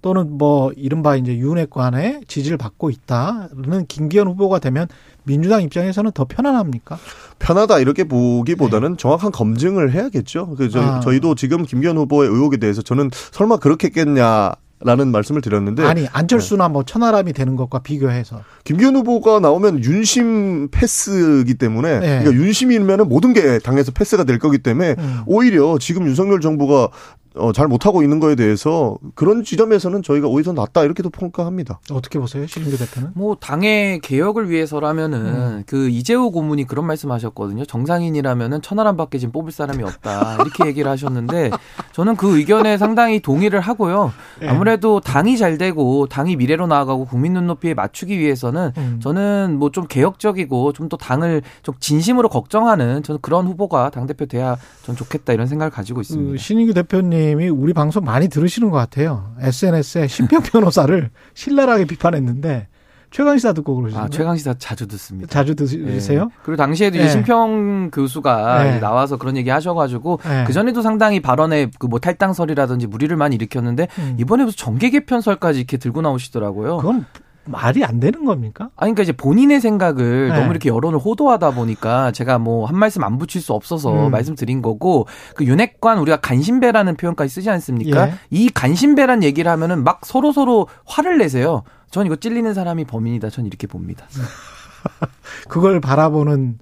[0.00, 4.86] 또는 뭐 이른바 이제 윤핵관의 지지를 받고 있다는 김기현 후보가 되면
[5.24, 6.96] 민주당 입장에서는 더 편안합니까?
[7.38, 10.54] 편하다 이렇게 보기보다는 정확한 검증을 해야겠죠.
[10.56, 10.86] 그 저, 네.
[10.86, 11.00] 아.
[11.00, 14.52] 저희도 지금 김기현 후보의 의혹에 대해서 저는 설마 그렇겠겠냐.
[14.80, 21.54] 라는 말씀을 드렸는데 아니 안철수나 뭐 천하람이 되는 것과 비교해서 김기현 후보가 나오면 윤심 패스이기
[21.54, 22.18] 때문에 네.
[22.20, 25.20] 그러니까 윤심이면은 모든 게 당에서 패스가 될 거기 때문에 음.
[25.26, 26.90] 오히려 지금 윤석열 정부가
[27.38, 31.80] 어, 잘 못하고 있는 거에 대해서 그런 지점에서는 저희가 오히려 낫다 이렇게도 평가합니다.
[31.92, 33.10] 어떻게 보세요, 신인규 대표는?
[33.14, 35.62] 뭐 당의 개혁을 위해서라면은 음.
[35.66, 37.64] 그 이재호 고문이 그런 말씀하셨거든요.
[37.64, 41.50] 정상인이라면은 천하람밖에 지금 뽑을 사람이 없다 이렇게 얘기를 하셨는데
[41.92, 44.12] 저는 그 의견에 상당히 동의를 하고요.
[44.42, 44.48] 예.
[44.48, 48.98] 아무래도 당이 잘 되고 당이 미래로 나아가고 국민 눈높이에 맞추기 위해서는 음.
[49.00, 54.24] 저는 뭐 좀 개혁적이고 좀 또 당을 좀 진심으로 걱정하는 저는 그런 후보가 당 대표
[54.24, 56.32] 돼야 전 좋겠다 이런 생각을 가지고 있습니다.
[56.32, 59.32] 그 신인규 대표님 이 우리 방송 많이 들으시는 것 같아요.
[59.40, 62.68] SNS에 신평 변호사를 신랄하게 비판했는데
[63.10, 64.04] 최강시사 듣고 그러시나요?
[64.04, 65.30] 아, 최강시사 자주 듣습니다.
[65.30, 66.24] 자주 들으세요?
[66.24, 66.30] 네.
[66.42, 67.04] 그리고 당시에도 네.
[67.04, 68.80] 이제 심평 교수가 네.
[68.80, 70.44] 나와서 그런 얘기 하셔가지고 네.
[70.46, 74.16] 그 전에도 상당히 발언에 그 뭐 탈당설이라든지 무리를 많이 일으켰는데 음.
[74.20, 76.76] 이번에 무슨 정계 개편설까지 이렇게 들고 나오시더라고요.
[76.76, 77.06] 그건
[77.48, 78.70] 말이 안 되는 겁니까?
[78.76, 80.38] 아니, 그러니까 이제 본인의 생각을 네.
[80.38, 84.10] 너무 이렇게 여론을 호도하다 보니까 제가 뭐 한 말씀 안 붙일 수 없어서 음.
[84.10, 88.08] 말씀드린 거고 그 윤핵관 우리가 간신배라는 표현까지 쓰지 않습니까?
[88.08, 88.14] 예.
[88.30, 91.62] 이 간신배란 얘기를 하면은 막 서로 서로 화를 내세요.
[91.90, 93.30] 전 이거 찔리는 사람이 범인이다.
[93.30, 94.06] 전 이렇게 봅니다.
[95.48, 96.58] 그걸 바라보는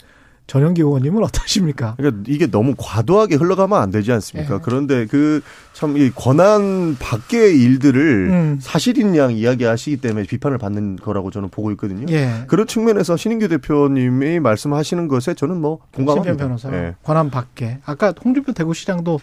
[0.46, 1.94] 전영기 의원님은 어떠십니까?
[1.96, 4.54] 그러니까 이게 너무 과도하게 흘러가면 안 되지 않습니까?
[4.54, 4.58] 예.
[4.62, 5.40] 그런데 그
[5.72, 8.58] 참 이 권한 밖의 일들을 음.
[8.62, 12.06] 사실인 양 이야기하시기 때문에 비판을 받는 거라고 저는 보고 있거든요.
[12.08, 12.44] 예.
[12.46, 16.36] 그런 측면에서 신인규 대표님이 말씀하시는 것에 저는 뭐 공감합니다.
[16.36, 16.94] 변호사 예.
[17.02, 19.20] 권한 밖에 아까 홍준표 대구시장도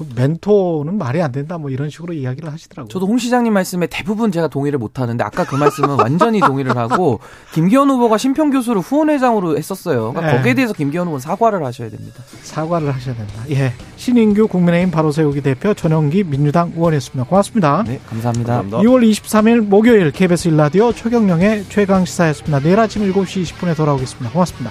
[0.00, 2.88] 그 멘토는 말이 안 된다 뭐 이런 식으로 이야기를 하시더라고요.
[2.88, 7.20] 저도 홍 시장님 말씀에 대부분 제가 동의를 못 하는데 아까 그 말씀은 완전히 동의를 하고
[7.52, 10.12] 김기현 후보가 심평 교수를 후원회장으로 했었어요.
[10.12, 10.38] 그러니까 네.
[10.38, 12.22] 거기에 대해서 김기현 후보는 사과를 하셔야 됩니다.
[12.40, 13.34] 사과를 하셔야 된다.
[13.50, 13.74] 예.
[13.96, 17.28] 신인규 국민의힘 바로 세우기 대표 전영기 민주당 의원이었습니다.
[17.28, 17.84] 고맙습니다.
[17.86, 18.62] 네, 감사합니다.
[18.62, 22.60] 2월 23일 목요일 KBS 일라디오 최경령의 최강 시사였습니다.
[22.60, 24.30] 내일 아침 7시 20분에 돌아오겠습니다.
[24.32, 24.70] 고맙습니다.